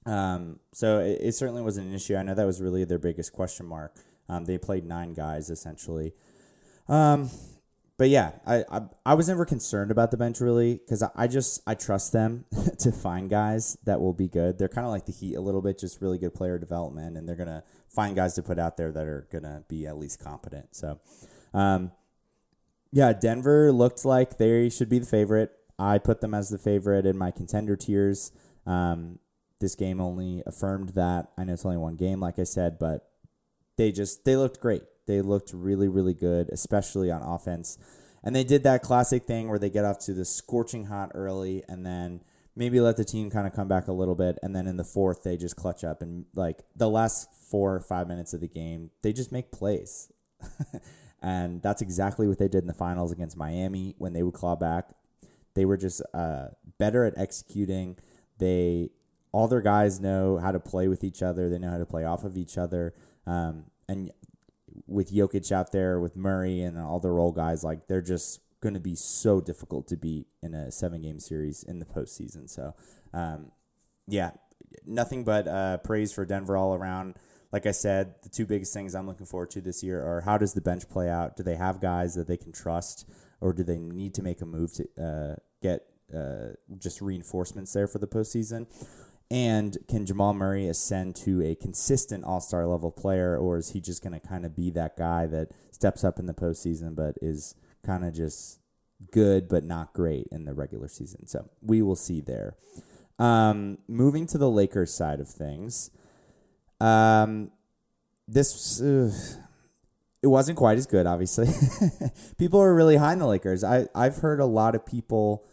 Um, 0.06 0.58
so 0.72 0.98
it, 0.98 1.20
it, 1.22 1.34
certainly 1.36 1.62
wasn't 1.62 1.86
an 1.86 1.94
issue. 1.94 2.16
I 2.16 2.22
know 2.24 2.34
that 2.34 2.44
was 2.44 2.60
really 2.60 2.84
their 2.84 2.98
biggest 2.98 3.32
question 3.32 3.64
mark. 3.64 3.96
Um, 4.28 4.44
they 4.44 4.58
played 4.58 4.84
nine 4.84 5.14
guys 5.14 5.48
essentially. 5.48 6.14
Um, 6.88 7.30
but 7.96 8.08
yeah, 8.08 8.32
I, 8.44 8.64
I, 8.68 8.80
I 9.06 9.14
was 9.14 9.28
never 9.28 9.44
concerned 9.44 9.92
about 9.92 10.10
the 10.10 10.16
bench 10.16 10.40
really 10.40 10.74
because 10.74 11.00
I, 11.00 11.10
I 11.14 11.26
just 11.28 11.62
I 11.64 11.74
trust 11.74 12.12
them 12.12 12.44
to 12.78 12.90
find 12.90 13.30
guys 13.30 13.78
that 13.84 14.00
will 14.00 14.12
be 14.12 14.26
good. 14.26 14.58
They're 14.58 14.68
kind 14.68 14.84
of 14.84 14.92
like 14.92 15.06
the 15.06 15.12
Heat 15.12 15.36
a 15.36 15.40
little 15.40 15.62
bit, 15.62 15.78
just 15.78 16.02
really 16.02 16.18
good 16.18 16.34
player 16.34 16.58
development, 16.58 17.16
and 17.16 17.28
they're 17.28 17.36
gonna 17.36 17.62
find 17.88 18.16
guys 18.16 18.34
to 18.34 18.42
put 18.42 18.58
out 18.58 18.76
there 18.76 18.90
that 18.90 19.06
are 19.06 19.28
gonna 19.30 19.62
be 19.68 19.86
at 19.86 19.96
least 19.96 20.22
competent. 20.22 20.74
So, 20.74 20.98
um, 21.54 21.92
yeah, 22.92 23.12
Denver 23.12 23.70
looked 23.70 24.04
like 24.04 24.38
they 24.38 24.68
should 24.68 24.88
be 24.88 24.98
the 24.98 25.06
favorite. 25.06 25.52
I 25.78 25.98
put 25.98 26.20
them 26.20 26.34
as 26.34 26.48
the 26.48 26.58
favorite 26.58 27.06
in 27.06 27.18
my 27.18 27.30
contender 27.30 27.76
tiers. 27.76 28.32
Um, 28.66 29.18
this 29.60 29.74
game 29.74 30.00
only 30.00 30.42
affirmed 30.46 30.90
that. 30.90 31.30
I 31.36 31.44
know 31.44 31.54
it's 31.54 31.64
only 31.64 31.76
one 31.76 31.96
game, 31.96 32.20
like 32.20 32.38
I 32.38 32.44
said, 32.44 32.78
but 32.78 33.08
they 33.76 33.92
just 33.92 34.24
they 34.24 34.36
looked 34.36 34.60
great. 34.60 34.82
They 35.06 35.20
looked 35.20 35.52
really, 35.52 35.88
really 35.88 36.14
good, 36.14 36.48
especially 36.50 37.10
on 37.10 37.22
offense. 37.22 37.78
And 38.22 38.34
they 38.34 38.44
did 38.44 38.64
that 38.64 38.82
classic 38.82 39.24
thing 39.24 39.48
where 39.48 39.58
they 39.58 39.70
get 39.70 39.84
off 39.84 40.00
to 40.00 40.14
the 40.14 40.24
scorching 40.24 40.86
hot 40.86 41.12
early 41.14 41.62
and 41.68 41.86
then 41.86 42.22
maybe 42.56 42.80
let 42.80 42.96
the 42.96 43.04
team 43.04 43.30
kind 43.30 43.46
of 43.46 43.52
come 43.52 43.68
back 43.68 43.86
a 43.86 43.92
little 43.92 44.16
bit. 44.16 44.38
And 44.42 44.56
then 44.56 44.66
in 44.66 44.76
the 44.76 44.84
fourth, 44.84 45.22
they 45.22 45.36
just 45.36 45.56
clutch 45.56 45.84
up. 45.84 46.02
And 46.02 46.24
like 46.34 46.62
the 46.74 46.88
last 46.88 47.28
four 47.32 47.74
or 47.74 47.80
five 47.80 48.08
minutes 48.08 48.34
of 48.34 48.40
the 48.40 48.48
game, 48.48 48.90
they 49.02 49.12
just 49.12 49.30
make 49.30 49.52
plays. 49.52 50.10
and 51.22 51.62
that's 51.62 51.82
exactly 51.82 52.26
what 52.26 52.38
they 52.38 52.48
did 52.48 52.62
in 52.62 52.66
the 52.66 52.74
finals 52.74 53.12
against 53.12 53.36
Miami 53.36 53.94
when 53.98 54.12
they 54.12 54.24
would 54.24 54.34
claw 54.34 54.56
back. 54.56 54.90
They 55.56 55.64
were 55.64 55.76
just 55.76 56.02
uh, 56.14 56.48
better 56.78 57.04
at 57.04 57.14
executing. 57.16 57.96
They 58.38 58.90
all 59.32 59.48
their 59.48 59.60
guys 59.60 59.98
know 59.98 60.38
how 60.38 60.52
to 60.52 60.60
play 60.60 60.86
with 60.86 61.02
each 61.02 61.22
other. 61.22 61.48
They 61.48 61.58
know 61.58 61.70
how 61.70 61.78
to 61.78 61.86
play 61.86 62.04
off 62.04 62.22
of 62.22 62.36
each 62.36 62.56
other. 62.56 62.94
Um, 63.26 63.64
and 63.88 64.12
with 64.86 65.12
Jokic 65.12 65.50
out 65.50 65.72
there, 65.72 65.98
with 65.98 66.16
Murray 66.16 66.60
and 66.60 66.78
all 66.78 67.00
the 67.00 67.10
role 67.10 67.32
guys, 67.32 67.64
like 67.64 67.88
they're 67.88 68.02
just 68.02 68.40
going 68.60 68.74
to 68.74 68.80
be 68.80 68.94
so 68.94 69.40
difficult 69.40 69.88
to 69.88 69.96
beat 69.96 70.26
in 70.42 70.54
a 70.54 70.70
seven 70.70 71.02
game 71.02 71.20
series 71.20 71.62
in 71.62 71.78
the 71.78 71.84
postseason. 71.84 72.48
So, 72.48 72.74
um, 73.12 73.52
yeah, 74.06 74.32
nothing 74.86 75.24
but 75.24 75.48
uh, 75.48 75.78
praise 75.78 76.12
for 76.12 76.24
Denver 76.24 76.56
all 76.56 76.74
around. 76.74 77.14
Like 77.52 77.66
I 77.66 77.70
said, 77.70 78.14
the 78.22 78.28
two 78.28 78.44
biggest 78.44 78.74
things 78.74 78.94
I'm 78.94 79.06
looking 79.06 79.26
forward 79.26 79.50
to 79.52 79.60
this 79.60 79.82
year 79.82 80.02
are 80.02 80.22
how 80.22 80.36
does 80.36 80.54
the 80.54 80.60
bench 80.60 80.88
play 80.88 81.08
out? 81.08 81.36
Do 81.36 81.42
they 81.42 81.56
have 81.56 81.80
guys 81.80 82.14
that 82.14 82.26
they 82.26 82.36
can 82.36 82.52
trust, 82.52 83.08
or 83.40 83.52
do 83.52 83.62
they 83.62 83.78
need 83.78 84.14
to 84.14 84.22
make 84.22 84.40
a 84.40 84.46
move 84.46 84.72
to 84.74 84.84
uh, 85.02 85.36
get 85.62 85.82
uh, 86.14 86.54
just 86.78 87.00
reinforcements 87.00 87.72
there 87.72 87.88
for 87.88 87.98
the 87.98 88.06
postseason? 88.06 88.66
And 89.30 89.76
can 89.88 90.06
Jamal 90.06 90.34
Murray 90.34 90.68
ascend 90.68 91.16
to 91.16 91.42
a 91.42 91.56
consistent 91.56 92.24
All 92.24 92.40
Star 92.40 92.66
level 92.66 92.92
player, 92.92 93.36
or 93.36 93.58
is 93.58 93.70
he 93.70 93.80
just 93.80 94.02
going 94.02 94.18
to 94.18 94.24
kind 94.24 94.46
of 94.46 94.54
be 94.54 94.70
that 94.70 94.96
guy 94.96 95.26
that 95.26 95.50
steps 95.72 96.04
up 96.04 96.18
in 96.18 96.26
the 96.26 96.34
postseason 96.34 96.94
but 96.94 97.16
is 97.20 97.56
kind 97.84 98.04
of 98.04 98.14
just 98.14 98.60
good 99.10 99.48
but 99.48 99.64
not 99.64 99.92
great 99.92 100.28
in 100.30 100.44
the 100.44 100.54
regular 100.54 100.86
season? 100.86 101.26
So 101.26 101.50
we 101.60 101.82
will 101.82 101.96
see 101.96 102.20
there. 102.20 102.56
Um, 103.18 103.78
moving 103.88 104.26
to 104.28 104.38
the 104.38 104.50
Lakers 104.50 104.94
side 104.94 105.20
of 105.20 105.28
things, 105.28 105.90
um, 106.80 107.50
this 108.28 108.80
uh, 108.80 109.10
it 110.26 110.30
wasn't 110.30 110.58
quite 110.58 110.76
as 110.76 110.86
good. 110.86 111.06
Obviously, 111.06 111.46
people 112.38 112.60
are 112.60 112.74
really 112.74 112.96
high 112.96 113.12
in 113.12 113.20
the 113.20 113.28
Lakers. 113.28 113.62
I 113.62 113.86
I've 113.94 114.16
heard 114.16 114.40
a 114.40 114.44
lot 114.44 114.74
of 114.74 114.84
people 114.84 115.44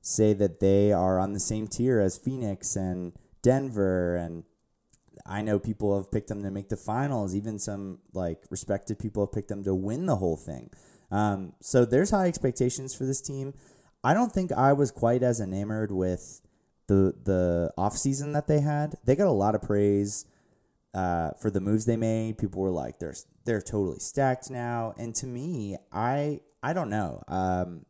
say 0.00 0.32
that 0.32 0.60
they 0.60 0.92
are 0.92 1.18
on 1.18 1.34
the 1.34 1.40
same 1.40 1.68
tier 1.68 2.00
as 2.00 2.16
Phoenix 2.16 2.74
and 2.74 3.12
Denver, 3.42 4.16
and 4.16 4.44
I 5.26 5.42
know 5.42 5.58
people 5.58 5.94
have 5.98 6.10
picked 6.10 6.28
them 6.28 6.42
to 6.42 6.50
make 6.50 6.70
the 6.70 6.76
finals. 6.78 7.34
Even 7.34 7.58
some 7.58 7.98
like 8.14 8.44
respected 8.48 8.98
people 8.98 9.22
have 9.22 9.32
picked 9.32 9.48
them 9.48 9.62
to 9.64 9.74
win 9.74 10.06
the 10.06 10.16
whole 10.16 10.38
thing. 10.38 10.70
Um, 11.10 11.52
so 11.60 11.84
there's 11.84 12.10
high 12.10 12.26
expectations 12.26 12.94
for 12.94 13.04
this 13.04 13.20
team. 13.20 13.52
I 14.02 14.14
don't 14.14 14.32
think 14.32 14.52
I 14.52 14.72
was 14.72 14.90
quite 14.90 15.22
as 15.22 15.38
enamored 15.38 15.92
with 15.92 16.40
the 16.86 17.12
the 17.22 17.72
offseason 17.76 18.32
that 18.32 18.46
they 18.46 18.60
had. 18.60 18.94
They 19.04 19.16
got 19.16 19.26
a 19.26 19.42
lot 19.44 19.54
of 19.54 19.60
praise 19.60 20.24
uh, 20.94 21.30
for 21.40 21.50
the 21.50 21.60
moves 21.60 21.84
they 21.84 21.96
made. 21.96 22.38
People 22.38 22.62
were 22.62 22.70
like, 22.70 22.98
"They're 22.98 23.16
they're 23.44 23.60
totally 23.60 23.98
stacked 23.98 24.50
now." 24.50 24.94
And 24.96 25.14
to 25.16 25.26
me, 25.26 25.76
I 25.92 26.40
I 26.62 26.72
don't 26.72 26.90
know. 26.90 27.22
Um, 27.28 27.84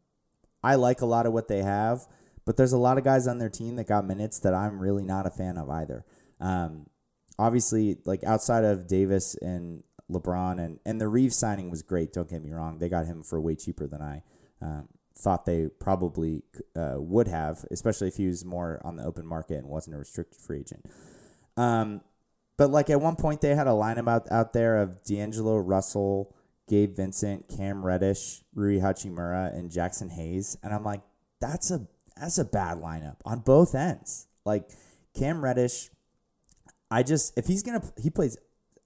I 0.63 0.77
like 0.77 1.03
a 1.03 1.07
lot 1.07 1.27
of 1.27 1.33
what 1.33 1.49
they 1.49 1.63
have, 1.63 2.07
but 2.47 2.57
there's 2.57 2.73
a 2.73 2.79
lot 2.79 2.99
of 2.99 3.05
guys 3.05 3.29
on 3.29 3.39
their 3.39 3.51
team 3.51 3.77
that 3.77 3.87
got 3.87 4.07
minutes 4.07 4.39
that 4.41 4.55
I'm 4.55 4.81
really 4.81 5.05
not 5.05 5.27
a 5.27 5.31
fan 5.31 5.59
of 5.59 5.69
either. 5.69 6.05
Um, 6.41 6.87
obviously, 7.39 7.99
like 8.07 8.25
outside 8.25 8.65
of 8.65 8.87
Davis 8.87 9.37
and 9.37 9.85
LeBron 10.11 10.59
and 10.59 10.81
and 10.87 11.01
the 11.01 11.09
Reaves 11.09 11.37
signing 11.37 11.71
was 11.71 11.83
great. 11.83 12.13
Don't 12.13 12.31
get 12.31 12.43
me 12.43 12.53
wrong; 12.53 12.79
they 12.79 12.89
got 12.89 13.07
him 13.07 13.23
for 13.23 13.41
way 13.41 13.55
cheaper 13.55 13.87
than 13.87 14.01
I 14.01 14.23
um, 14.63 14.89
thought 15.17 15.45
they 15.45 15.69
probably 15.79 16.43
uh, 16.75 16.97
would 16.97 17.29
have, 17.29 17.65
especially 17.71 18.09
if 18.09 18.17
he 18.17 18.27
was 18.27 18.45
more 18.45 18.81
on 18.83 18.97
the 18.97 19.05
open 19.05 19.27
market 19.27 19.59
and 19.59 19.69
wasn't 19.69 19.95
a 19.95 19.99
restricted 19.99 20.41
free 20.41 20.61
agent. 20.61 20.87
Um, 21.57 22.01
but 22.57 22.71
like 22.71 22.91
at 22.91 23.01
one 23.01 23.17
point, 23.17 23.41
they 23.41 23.55
had 23.55 23.67
a 23.67 23.71
lineup 23.71 24.09
out, 24.09 24.31
out 24.31 24.53
there 24.53 24.81
of 24.81 25.03
D'Angelo 25.05 25.57
Russell, 25.57 26.35
Gabe 26.69 26.97
Vincent, 26.97 27.49
Cam 27.49 27.85
Reddish, 27.85 28.43
Rui 28.55 28.79
Hachimura, 28.79 29.57
and 29.57 29.71
Jaxson 29.71 30.11
Hayes, 30.11 30.57
and 30.63 30.73
I'm 30.73 30.85
like, 30.85 31.03
that's 31.41 31.71
a 31.71 31.87
that's 32.17 32.39
a 32.39 32.45
bad 32.45 32.79
lineup 32.79 33.17
on 33.25 33.41
both 33.41 33.75
ends. 33.75 34.27
Like 34.45 34.69
Cam 35.17 35.43
Reddish, 35.43 35.91
I 36.91 37.03
just 37.03 37.37
if 37.37 37.47
he's 37.47 37.63
gonna 37.63 37.83
he 38.01 38.11
plays 38.11 38.37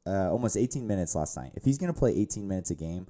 uh, 0.06 0.30
almost 0.30 0.56
18 0.56 0.86
minutes 0.86 1.14
last 1.14 1.36
night. 1.36 1.52
If 1.54 1.64
he's 1.64 1.78
gonna 1.78 1.92
play 1.92 2.12
18 2.12 2.48
minutes 2.48 2.70
a 2.70 2.74
game, 2.74 3.06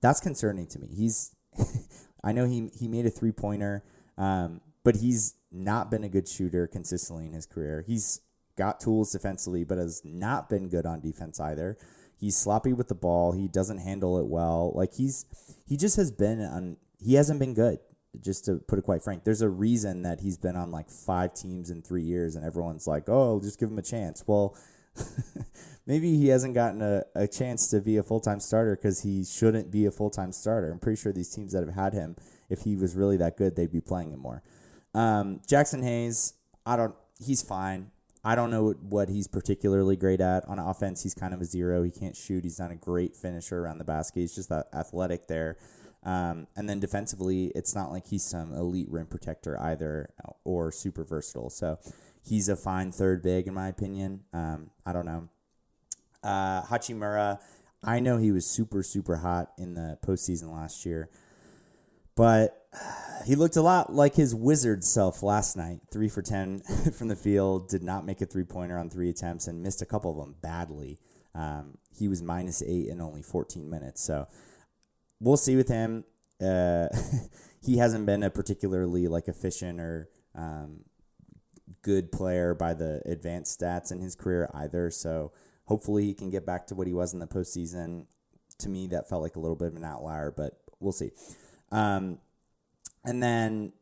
that's 0.00 0.20
concerning 0.20 0.66
to 0.68 0.78
me. 0.78 0.88
He's 0.94 1.34
I 2.24 2.32
know 2.32 2.46
he 2.46 2.70
he 2.78 2.88
made 2.88 3.06
a 3.06 3.10
three 3.10 3.32
pointer, 3.32 3.84
um, 4.16 4.60
but 4.84 4.96
he's 4.96 5.34
not 5.52 5.90
been 5.90 6.04
a 6.04 6.08
good 6.08 6.28
shooter 6.28 6.66
consistently 6.66 7.26
in 7.26 7.32
his 7.32 7.46
career. 7.46 7.84
He's 7.86 8.20
got 8.58 8.80
tools 8.80 9.12
defensively, 9.12 9.64
but 9.64 9.78
has 9.78 10.02
not 10.04 10.50
been 10.50 10.68
good 10.68 10.84
on 10.84 11.00
defense 11.00 11.40
either. 11.40 11.78
He's 12.18 12.36
sloppy 12.36 12.72
with 12.72 12.88
the 12.88 12.94
ball. 12.94 13.32
He 13.32 13.48
doesn't 13.48 13.78
handle 13.78 14.18
it 14.18 14.26
well. 14.26 14.72
Like 14.74 14.94
he's 14.94 15.24
he 15.66 15.76
just 15.76 15.96
has 15.96 16.10
been 16.10 16.42
on. 16.42 16.76
He 17.00 17.14
hasn't 17.14 17.38
been 17.38 17.54
good. 17.54 17.78
Just 18.20 18.46
to 18.46 18.56
put 18.56 18.78
it 18.78 18.82
quite 18.82 19.02
frank, 19.02 19.22
there's 19.24 19.42
a 19.42 19.48
reason 19.48 20.02
that 20.02 20.20
he's 20.20 20.36
been 20.36 20.56
on 20.56 20.72
like 20.72 20.90
five 20.90 21.34
teams 21.34 21.70
in 21.70 21.82
three 21.82 22.02
years, 22.02 22.34
and 22.34 22.44
everyone's 22.44 22.86
like, 22.86 23.04
"Oh, 23.06 23.40
just 23.40 23.60
give 23.60 23.70
him 23.70 23.78
a 23.78 23.82
chance." 23.82 24.24
Well, 24.26 24.56
maybe 25.86 26.16
he 26.16 26.28
hasn't 26.28 26.54
gotten 26.54 26.82
a, 26.82 27.04
a 27.14 27.28
chance 27.28 27.68
to 27.68 27.80
be 27.80 27.96
a 27.96 28.02
full 28.02 28.20
time 28.20 28.40
starter 28.40 28.74
because 28.74 29.02
he 29.02 29.24
shouldn't 29.24 29.70
be 29.70 29.86
a 29.86 29.90
full 29.92 30.10
time 30.10 30.32
starter. 30.32 30.72
I'm 30.72 30.80
pretty 30.80 31.00
sure 31.00 31.12
these 31.12 31.32
teams 31.32 31.52
that 31.52 31.64
have 31.64 31.74
had 31.74 31.92
him, 31.92 32.16
if 32.50 32.62
he 32.62 32.74
was 32.74 32.96
really 32.96 33.18
that 33.18 33.36
good, 33.36 33.54
they'd 33.54 33.70
be 33.70 33.80
playing 33.80 34.10
him 34.10 34.20
more. 34.20 34.42
Um, 34.94 35.40
Jaxson 35.46 35.84
Hayes, 35.84 36.34
I 36.66 36.76
don't. 36.76 36.94
He's 37.24 37.42
fine. 37.42 37.92
I 38.24 38.34
don't 38.34 38.50
know 38.50 38.72
what 38.72 39.08
he's 39.08 39.28
particularly 39.28 39.96
great 39.96 40.20
at 40.20 40.44
on 40.46 40.58
offense. 40.58 41.02
He's 41.02 41.14
kind 41.14 41.32
of 41.32 41.40
a 41.40 41.44
zero. 41.44 41.82
He 41.82 41.90
can't 41.90 42.16
shoot. 42.16 42.44
He's 42.44 42.58
not 42.58 42.70
a 42.70 42.76
great 42.76 43.16
finisher 43.16 43.60
around 43.60 43.78
the 43.78 43.84
basket. 43.84 44.20
He's 44.20 44.34
just 44.34 44.48
that 44.48 44.68
athletic 44.74 45.28
there. 45.28 45.56
Um, 46.04 46.46
and 46.56 46.68
then 46.68 46.80
defensively, 46.80 47.46
it's 47.54 47.74
not 47.74 47.90
like 47.90 48.06
he's 48.06 48.24
some 48.24 48.54
elite 48.54 48.88
rim 48.90 49.06
protector 49.06 49.60
either 49.60 50.10
or 50.44 50.70
super 50.72 51.04
versatile. 51.04 51.50
So 51.50 51.78
he's 52.24 52.48
a 52.48 52.56
fine 52.56 52.92
third 52.92 53.22
big 53.22 53.46
in 53.46 53.54
my 53.54 53.68
opinion. 53.68 54.24
Um, 54.32 54.70
I 54.86 54.92
don't 54.92 55.06
know. 55.06 55.28
Uh, 56.22 56.62
Hachimura, 56.62 57.40
I 57.82 58.00
know 58.00 58.16
he 58.16 58.32
was 58.32 58.46
super 58.46 58.82
super 58.82 59.16
hot 59.16 59.52
in 59.58 59.74
the 59.74 59.98
postseason 60.04 60.52
last 60.52 60.84
year, 60.84 61.10
but 62.18 62.66
he 63.26 63.36
looked 63.36 63.54
a 63.54 63.62
lot 63.62 63.94
like 63.94 64.16
his 64.16 64.34
wizard 64.34 64.82
self 64.82 65.22
last 65.22 65.56
night. 65.56 65.78
Three 65.92 66.08
for 66.08 66.20
10 66.20 66.58
from 66.98 67.06
the 67.06 67.14
field, 67.14 67.68
did 67.68 67.84
not 67.84 68.04
make 68.04 68.20
a 68.20 68.26
three 68.26 68.42
pointer 68.42 68.76
on 68.76 68.90
three 68.90 69.08
attempts, 69.08 69.46
and 69.46 69.62
missed 69.62 69.80
a 69.82 69.86
couple 69.86 70.10
of 70.10 70.16
them 70.16 70.34
badly. 70.42 70.98
Um, 71.32 71.78
he 71.96 72.08
was 72.08 72.20
minus 72.20 72.60
eight 72.60 72.88
in 72.88 73.00
only 73.00 73.22
14 73.22 73.70
minutes. 73.70 74.02
So 74.02 74.26
we'll 75.20 75.36
see 75.36 75.54
with 75.54 75.68
him. 75.68 76.04
Uh, 76.42 76.88
he 77.62 77.76
hasn't 77.76 78.04
been 78.04 78.24
a 78.24 78.30
particularly 78.30 79.06
like 79.06 79.28
efficient 79.28 79.78
or 79.78 80.10
um, 80.34 80.80
good 81.82 82.10
player 82.10 82.52
by 82.52 82.74
the 82.74 83.00
advanced 83.06 83.60
stats 83.60 83.92
in 83.92 84.00
his 84.00 84.16
career 84.16 84.50
either. 84.54 84.90
So 84.90 85.30
hopefully 85.66 86.04
he 86.04 86.14
can 86.14 86.30
get 86.30 86.44
back 86.44 86.66
to 86.66 86.74
what 86.74 86.88
he 86.88 86.92
was 86.92 87.12
in 87.12 87.20
the 87.20 87.28
postseason. 87.28 88.06
To 88.58 88.68
me, 88.68 88.88
that 88.88 89.08
felt 89.08 89.22
like 89.22 89.36
a 89.36 89.40
little 89.40 89.54
bit 89.54 89.68
of 89.68 89.76
an 89.76 89.84
outlier, 89.84 90.34
but 90.36 90.54
we'll 90.80 90.90
see. 90.90 91.12
Um, 91.70 92.18
and 93.04 93.22
then 93.22 93.72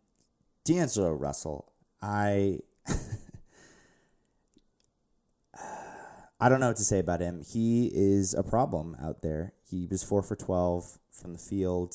D'Angelo 0.65 1.13
Russell, 1.13 1.73
I 2.03 2.61
I 6.39 6.49
don't 6.49 6.61
know 6.61 6.69
what 6.69 6.77
to 6.77 6.85
say 6.85 6.99
about 6.99 7.21
him. 7.21 7.43
He 7.47 7.91
is 7.95 8.35
a 8.35 8.43
problem 8.43 8.97
out 9.03 9.23
there. 9.23 9.55
He 9.69 9.87
was 9.91 10.03
four 10.03 10.23
for 10.23 10.37
twelve 10.37 10.99
from 11.11 11.33
the 11.33 11.39
field, 11.39 11.95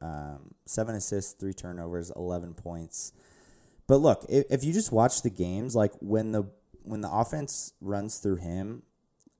um, 0.00 0.54
seven 0.64 0.94
assists, 0.94 1.32
three 1.32 1.52
turnovers, 1.52 2.10
eleven 2.16 2.54
points. 2.54 3.12
But 3.86 3.98
look, 3.98 4.24
if, 4.28 4.46
if 4.50 4.64
you 4.64 4.72
just 4.72 4.90
watch 4.92 5.22
the 5.22 5.30
games, 5.30 5.74
like 5.74 5.92
when 6.00 6.32
the 6.32 6.44
when 6.82 7.00
the 7.00 7.10
offense 7.10 7.72
runs 7.80 8.18
through 8.18 8.36
him, 8.36 8.82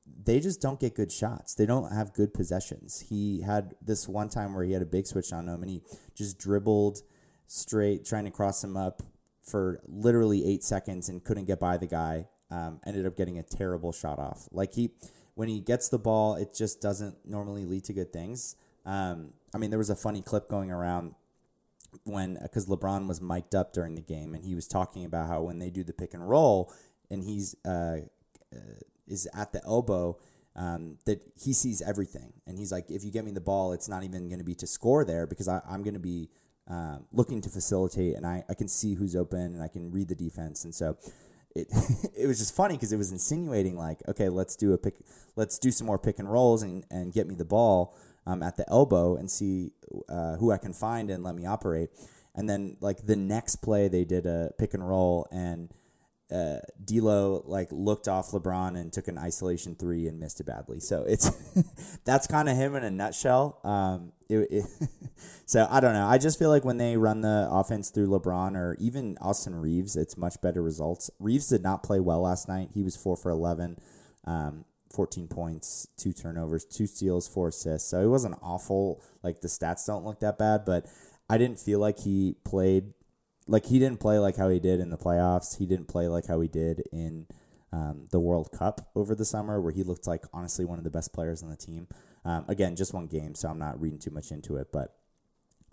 they 0.06 0.40
just 0.40 0.61
don't 0.61 0.80
get 0.80 0.94
good 0.94 1.12
shots. 1.12 1.54
They 1.54 1.66
don't 1.66 1.92
have 1.92 2.12
good 2.12 2.34
possessions. 2.34 3.04
He 3.08 3.42
had 3.42 3.75
this 3.82 4.08
one 4.08 4.28
time 4.28 4.54
where 4.54 4.64
he 4.64 4.73
had 4.73 4.82
a 4.82 4.87
big 4.87 5.06
switch 5.06 5.32
on 5.32 5.49
him 5.49 5.62
and 5.62 5.70
he 5.70 5.82
just 6.14 6.38
dribbled 6.38 7.02
straight, 7.46 8.04
trying 8.04 8.25
to 8.25 8.30
cross 8.30 8.62
him 8.62 8.76
up 8.76 9.02
for 9.42 9.80
literally 9.87 10.46
eight 10.46 10.62
seconds 10.62 11.08
and 11.08 11.25
couldn't 11.25 11.44
get 11.44 11.61
by 11.61 11.76
the 11.76 11.87
guy. 11.87 12.28
Um, 12.50 12.80
ended 12.87 13.06
up 13.06 13.16
getting 13.16 13.38
a 13.38 13.42
terrible 13.42 13.92
shot 13.92 14.18
off. 14.18 14.49
Like 14.52 14.75
he, 14.75 14.90
when 15.34 15.49
he 15.49 15.61
gets 15.61 15.88
the 15.88 15.99
ball, 15.99 16.37
it 16.37 16.54
just 16.54 16.80
doesn't 16.80 17.16
normally 17.25 17.64
lead 17.64 17.84
to 17.84 17.92
good 17.92 18.12
things. 18.12 18.56
Um, 18.87 19.32
I 19.54 19.58
mean, 19.58 19.70
there 19.70 19.78
was 19.78 19.90
a 19.90 19.96
funny 19.96 20.23
clip 20.23 20.49
going 20.49 20.70
around 20.70 21.14
when 22.04 22.38
because 22.42 22.66
LeBron 22.66 23.06
was 23.06 23.20
mic'd 23.20 23.54
up 23.54 23.73
during 23.73 23.94
the 23.94 24.02
game 24.02 24.34
and 24.34 24.44
he 24.44 24.54
was 24.54 24.66
talking 24.66 25.04
about 25.04 25.28
how 25.28 25.42
when 25.42 25.58
they 25.58 25.70
do 25.70 25.84
the 25.84 25.92
pick 25.92 26.12
and 26.12 26.28
roll 26.28 26.73
and 27.08 27.23
he's 27.23 27.54
uh, 27.64 27.99
uh 28.52 28.58
is 29.06 29.28
at 29.34 29.52
the 29.52 29.62
elbow. 29.64 30.18
Um, 30.56 30.99
that 31.04 31.20
he 31.37 31.52
sees 31.52 31.82
everything, 31.82 32.32
and 32.46 32.56
he's 32.61 32.70
like, 32.70 32.88
if 32.88 33.02
you 33.02 33.11
get 33.11 33.25
me 33.25 33.32
the 33.32 33.40
ball, 33.40 33.73
it's 33.73 33.88
not 33.88 34.04
even 34.04 34.28
going 34.28 34.38
to 34.38 34.44
be 34.44 34.54
to 34.54 34.68
score 34.68 35.04
there 35.04 35.26
because 35.26 35.49
I, 35.49 35.61
I'm 35.68 35.82
going 35.82 35.94
to 35.94 36.00
be 36.00 36.28
um, 36.68 37.06
looking 37.12 37.40
to 37.42 37.50
facilitate, 37.50 38.14
and 38.14 38.26
I, 38.26 38.44
I 38.49 38.54
can 38.54 38.68
see 38.68 38.94
who's 38.94 39.14
open 39.14 39.40
and 39.40 39.62
I 39.62 39.68
can 39.68 39.90
read 39.90 40.08
the 40.08 40.14
defense, 40.14 40.64
and 40.64 40.75
so 40.75 40.96
it 41.54 41.68
it 42.16 42.26
was 42.26 42.38
just 42.38 42.54
funny 42.54 42.75
because 42.75 42.92
it 42.92 42.96
was 42.96 43.12
insinuating 43.12 43.76
like, 43.76 44.00
okay, 44.08 44.28
let's 44.28 44.56
do 44.56 44.73
a 44.73 44.78
pick, 44.78 44.94
let's 45.37 45.58
do 45.58 45.70
some 45.70 45.87
more 45.87 45.99
pick 45.99 46.18
and 46.18 46.30
rolls 46.30 46.62
and 46.62 46.84
and 46.90 47.12
get 47.12 47.26
me 47.26 47.34
the 47.34 47.44
ball 47.44 47.94
um, 48.26 48.42
at 48.42 48.56
the 48.56 48.64
elbow 48.70 49.16
and 49.16 49.30
see 49.30 49.73
uh, 50.08 50.37
who 50.37 50.50
I 50.52 50.58
can 50.58 50.73
find 50.73 51.11
and 51.11 51.23
let 51.23 51.34
me 51.34 51.44
operate, 51.44 51.90
and 52.34 52.49
then 52.49 52.76
like 52.80 53.06
the 53.06 53.16
next 53.16 53.56
play 53.56 53.88
they 53.88 54.04
did 54.04 54.25
a 54.25 54.52
pick 54.58 54.73
and 54.73 54.88
roll 54.88 55.26
and 55.30 55.70
uh, 56.31 56.59
D'Lo 56.83 57.43
like 57.47 57.69
looked 57.71 58.09
off 58.09 58.31
LeBron 58.31 58.78
and 58.81 58.93
took 58.93 59.09
an 59.09 59.19
isolation 59.19 59.75
three 59.75 60.07
and 60.07 60.19
missed 60.19 60.40
it 60.40 60.47
badly. 60.47 60.81
So 60.81 61.04
it's 61.07 61.31
that's 62.04 62.26
kind 62.26 62.49
of 62.49 62.57
him 62.57 62.75
in 62.75 62.85
a 62.85 62.90
nutshell. 62.90 63.61
Um, 63.64 64.12
it, 64.28 64.49
it 64.50 64.64
so 65.47 65.66
I 65.71 65.81
don't 65.81 65.93
know. 65.93 66.07
I 66.07 66.19
just 66.19 66.38
feel 66.38 66.49
like 66.49 66.64
when 66.64 66.78
they 66.78 66.97
run 66.97 67.21
the 67.21 67.49
offense 67.50 67.90
through 67.90 68.09
LeBron 68.09 68.57
or 68.57 68.76
even 68.81 69.19
Austin 69.21 69.54
Reaves, 69.57 69.97
it's 69.97 70.16
much 70.16 70.40
better 70.40 70.62
results. 70.62 71.11
Reaves 71.19 71.49
did 71.49 71.62
not 71.62 71.83
play 71.83 72.00
well 72.00 72.23
last 72.23 72.49
night. 72.49 72.71
He 72.73 72.83
was 72.83 72.97
four 72.97 73.16
for 73.16 73.31
eleven, 73.31 73.78
um, 74.25 74.64
14 74.95 75.28
points, 75.28 75.88
two 75.97 76.12
turnovers, 76.12 76.64
two 76.64 76.87
steals, 76.87 77.28
four 77.28 77.49
assists. 77.49 77.90
So 77.90 78.00
it 78.00 78.09
wasn't 78.09 78.38
awful. 78.40 79.02
Like 79.23 79.40
the 79.40 79.49
stats 79.49 79.87
don't 79.87 80.04
look 80.04 80.21
that 80.21 80.38
bad, 80.38 80.64
but 80.64 80.87
I 81.28 81.37
didn't 81.37 81.59
feel 81.59 81.81
like 81.81 82.00
he 82.00 82.37
played 82.45 82.93
like 83.47 83.67
he 83.67 83.79
didn't 83.79 84.01
play 84.01 84.19
like 84.19 84.37
how 84.37 84.49
he 84.49 84.59
did 84.59 84.81
in 84.81 84.91
the 84.91 84.97
playoffs. 84.97 85.59
He 85.59 85.67
didn't 85.67 85.89
play 85.89 86.09
like 86.09 86.27
how 86.27 86.41
he 86.41 86.49
did 86.49 86.83
in 86.93 87.27
um, 87.73 88.07
the 88.11 88.21
World 88.21 88.51
Cup 88.53 88.91
over 88.95 89.15
the 89.15 89.25
summer, 89.25 89.61
where 89.61 89.73
he 89.73 89.83
looked 89.83 90.07
like 90.07 90.25
honestly 90.33 90.65
one 90.65 90.79
of 90.79 90.85
the 90.85 90.91
best 90.91 91.13
players 91.13 91.43
on 91.43 91.51
the 91.51 91.57
team. 91.57 91.89
Um, 92.25 92.45
again, 92.49 92.77
just 92.77 92.95
one 92.95 93.07
game, 93.07 93.35
so 93.35 93.49
I'm 93.49 93.59
not 93.59 93.81
reading 93.81 93.99
too 93.99 94.11
much 94.11 94.31
into 94.31 94.57
it, 94.57 94.69
but 94.73 94.97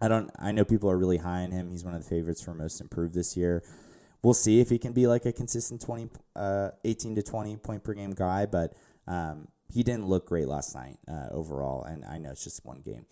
I 0.01 0.07
don't. 0.07 0.29
I 0.37 0.51
know 0.51 0.65
people 0.65 0.89
are 0.89 0.97
really 0.97 1.17
high 1.17 1.43
on 1.43 1.51
him. 1.51 1.69
He's 1.69 1.85
one 1.85 1.93
of 1.93 2.03
the 2.03 2.09
favorites 2.09 2.41
for 2.43 2.53
most 2.53 2.81
improved 2.81 3.13
this 3.13 3.37
year. 3.37 3.63
We'll 4.23 4.33
see 4.33 4.59
if 4.59 4.69
he 4.69 4.77
can 4.77 4.93
be 4.93 5.07
like 5.07 5.25
a 5.25 5.33
consistent 5.33 5.81
20, 5.81 6.09
uh, 6.35 6.69
18 6.83 7.15
to 7.15 7.23
20 7.23 7.57
point 7.57 7.83
per 7.83 7.93
game 7.93 8.11
guy, 8.11 8.45
but 8.45 8.73
um, 9.07 9.47
he 9.71 9.81
didn't 9.83 10.05
look 10.05 10.27
great 10.27 10.47
last 10.47 10.75
night 10.75 10.97
uh, 11.07 11.27
overall, 11.31 11.83
and 11.83 12.03
I 12.05 12.17
know 12.17 12.31
it's 12.31 12.43
just 12.43 12.65
one 12.65 12.81
game. 12.81 13.05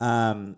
Um, 0.00 0.56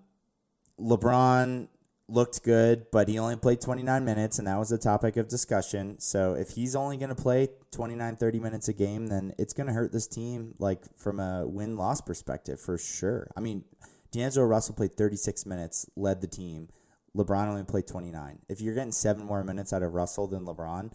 LeBron 0.80 1.68
looked 2.08 2.42
good, 2.44 2.86
but 2.92 3.08
he 3.08 3.18
only 3.18 3.36
played 3.36 3.60
29 3.60 4.04
minutes, 4.04 4.38
and 4.38 4.46
that 4.46 4.58
was 4.58 4.70
a 4.70 4.78
topic 4.78 5.16
of 5.16 5.28
discussion. 5.28 5.98
So 5.98 6.34
if 6.34 6.50
he's 6.50 6.76
only 6.76 6.96
going 6.96 7.08
to 7.08 7.20
play 7.20 7.48
29, 7.72 8.16
30 8.16 8.40
minutes 8.40 8.68
a 8.68 8.72
game, 8.72 9.08
then 9.08 9.34
it's 9.38 9.52
going 9.52 9.66
to 9.66 9.72
hurt 9.72 9.92
this 9.92 10.06
team, 10.06 10.54
like 10.58 10.82
from 10.96 11.18
a 11.18 11.46
win 11.46 11.76
loss 11.76 12.00
perspective, 12.00 12.60
for 12.60 12.78
sure. 12.78 13.28
I 13.36 13.40
mean, 13.40 13.64
D'Angelo 14.12 14.46
Russell 14.46 14.74
played 14.74 14.96
36 14.96 15.46
minutes, 15.46 15.86
led 15.96 16.20
the 16.20 16.28
team. 16.28 16.68
LeBron 17.16 17.48
only 17.48 17.64
played 17.64 17.86
29. 17.86 18.40
If 18.48 18.60
you're 18.60 18.74
getting 18.74 18.92
seven 18.92 19.24
more 19.24 19.42
minutes 19.42 19.72
out 19.72 19.82
of 19.82 19.94
Russell 19.94 20.26
than 20.28 20.44
LeBron, 20.44 20.92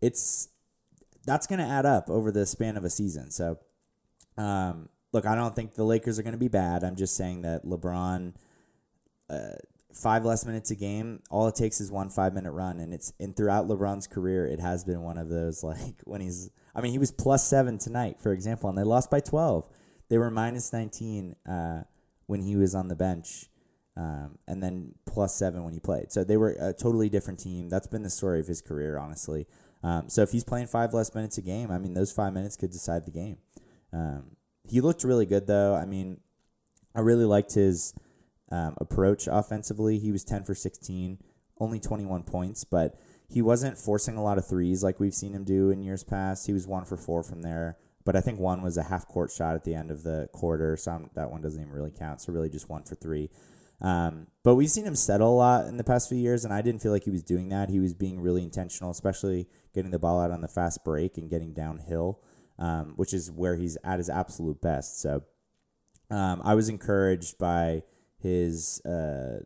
it's 0.00 0.48
that's 1.26 1.46
going 1.46 1.58
to 1.58 1.64
add 1.64 1.86
up 1.86 2.10
over 2.10 2.30
the 2.30 2.44
span 2.44 2.76
of 2.76 2.84
a 2.84 2.90
season. 2.90 3.30
So, 3.30 3.58
um, 4.36 4.88
look, 5.12 5.26
I 5.26 5.34
don't 5.34 5.54
think 5.54 5.74
the 5.74 5.84
Lakers 5.84 6.18
are 6.18 6.22
going 6.22 6.32
to 6.32 6.38
be 6.38 6.48
bad. 6.48 6.84
I'm 6.84 6.96
just 6.96 7.16
saying 7.16 7.42
that 7.42 7.64
LeBron, 7.64 8.34
uh, 9.30 9.56
five 9.94 10.24
less 10.24 10.44
minutes 10.44 10.70
a 10.70 10.74
game, 10.74 11.22
all 11.30 11.48
it 11.48 11.54
takes 11.54 11.80
is 11.80 11.90
one 11.90 12.08
five 12.08 12.34
minute 12.34 12.52
run, 12.52 12.80
and 12.80 12.92
it's 12.92 13.12
and 13.18 13.36
throughout 13.36 13.68
LeBron's 13.68 14.06
career, 14.06 14.46
it 14.46 14.60
has 14.60 14.84
been 14.84 15.02
one 15.02 15.18
of 15.18 15.28
those 15.28 15.62
like 15.64 16.02
when 16.04 16.20
he's. 16.20 16.50
I 16.76 16.80
mean, 16.80 16.90
he 16.90 16.98
was 16.98 17.12
plus 17.12 17.46
seven 17.46 17.78
tonight, 17.78 18.18
for 18.20 18.32
example, 18.32 18.68
and 18.68 18.76
they 18.76 18.82
lost 18.82 19.08
by 19.08 19.20
12. 19.20 19.68
They 20.08 20.18
were 20.18 20.28
minus 20.28 20.72
19 20.72 21.36
uh, 21.48 21.82
when 22.26 22.40
he 22.40 22.56
was 22.56 22.74
on 22.74 22.88
the 22.88 22.96
bench. 22.96 23.48
Um, 23.96 24.38
and 24.48 24.60
then 24.60 24.96
plus 25.06 25.36
seven 25.36 25.62
when 25.62 25.72
he 25.72 25.78
played. 25.78 26.10
So 26.10 26.24
they 26.24 26.36
were 26.36 26.56
a 26.58 26.72
totally 26.72 27.08
different 27.08 27.38
team. 27.38 27.68
That's 27.68 27.86
been 27.86 28.02
the 28.02 28.10
story 28.10 28.40
of 28.40 28.48
his 28.48 28.60
career, 28.60 28.98
honestly. 28.98 29.46
Um, 29.84 30.08
so 30.08 30.22
if 30.22 30.32
he's 30.32 30.42
playing 30.42 30.66
five 30.66 30.92
less 30.92 31.14
minutes 31.14 31.38
a 31.38 31.42
game, 31.42 31.70
I 31.70 31.78
mean, 31.78 31.94
those 31.94 32.10
five 32.10 32.32
minutes 32.32 32.56
could 32.56 32.72
decide 32.72 33.04
the 33.04 33.12
game. 33.12 33.38
Um, 33.92 34.36
he 34.68 34.80
looked 34.80 35.04
really 35.04 35.26
good, 35.26 35.46
though. 35.46 35.76
I 35.76 35.84
mean, 35.84 36.20
I 36.94 37.00
really 37.00 37.24
liked 37.24 37.54
his 37.54 37.94
um, 38.54 38.74
approach 38.78 39.26
offensively. 39.26 39.98
He 39.98 40.12
was 40.12 40.24
10 40.24 40.44
for 40.44 40.54
16, 40.54 41.18
only 41.58 41.80
21 41.80 42.22
points, 42.22 42.62
but 42.64 42.94
he 43.28 43.42
wasn't 43.42 43.78
forcing 43.78 44.16
a 44.16 44.22
lot 44.22 44.38
of 44.38 44.46
threes 44.46 44.84
like 44.84 45.00
we've 45.00 45.14
seen 45.14 45.32
him 45.32 45.44
do 45.44 45.70
in 45.70 45.82
years 45.82 46.04
past. 46.04 46.46
He 46.46 46.52
was 46.52 46.66
one 46.66 46.84
for 46.84 46.96
four 46.96 47.24
from 47.24 47.42
there, 47.42 47.76
but 48.04 48.14
I 48.14 48.20
think 48.20 48.38
one 48.38 48.62
was 48.62 48.76
a 48.76 48.84
half 48.84 49.08
court 49.08 49.32
shot 49.32 49.56
at 49.56 49.64
the 49.64 49.74
end 49.74 49.90
of 49.90 50.04
the 50.04 50.28
quarter, 50.32 50.76
so 50.76 50.92
I'm, 50.92 51.10
that 51.14 51.30
one 51.30 51.42
doesn't 51.42 51.60
even 51.60 51.72
really 51.72 51.90
count. 51.90 52.20
So 52.20 52.32
really 52.32 52.48
just 52.48 52.68
one 52.68 52.84
for 52.84 52.94
three. 52.94 53.30
Um, 53.80 54.28
but 54.44 54.54
we've 54.54 54.70
seen 54.70 54.84
him 54.84 54.94
settle 54.94 55.34
a 55.34 55.36
lot 55.36 55.66
in 55.66 55.76
the 55.76 55.84
past 55.84 56.08
few 56.08 56.18
years, 56.18 56.44
and 56.44 56.54
I 56.54 56.62
didn't 56.62 56.80
feel 56.80 56.92
like 56.92 57.04
he 57.04 57.10
was 57.10 57.24
doing 57.24 57.48
that. 57.48 57.70
He 57.70 57.80
was 57.80 57.92
being 57.92 58.20
really 58.20 58.44
intentional, 58.44 58.92
especially 58.92 59.48
getting 59.74 59.90
the 59.90 59.98
ball 59.98 60.20
out 60.20 60.30
on 60.30 60.42
the 60.42 60.48
fast 60.48 60.84
break 60.84 61.18
and 61.18 61.28
getting 61.28 61.52
downhill, 61.52 62.20
um, 62.58 62.92
which 62.94 63.12
is 63.12 63.32
where 63.32 63.56
he's 63.56 63.76
at 63.82 63.98
his 63.98 64.08
absolute 64.08 64.60
best. 64.60 65.00
So 65.00 65.24
um, 66.08 66.40
I 66.44 66.54
was 66.54 66.68
encouraged 66.68 67.36
by 67.36 67.82
his 68.24 68.80
uh, 68.86 69.40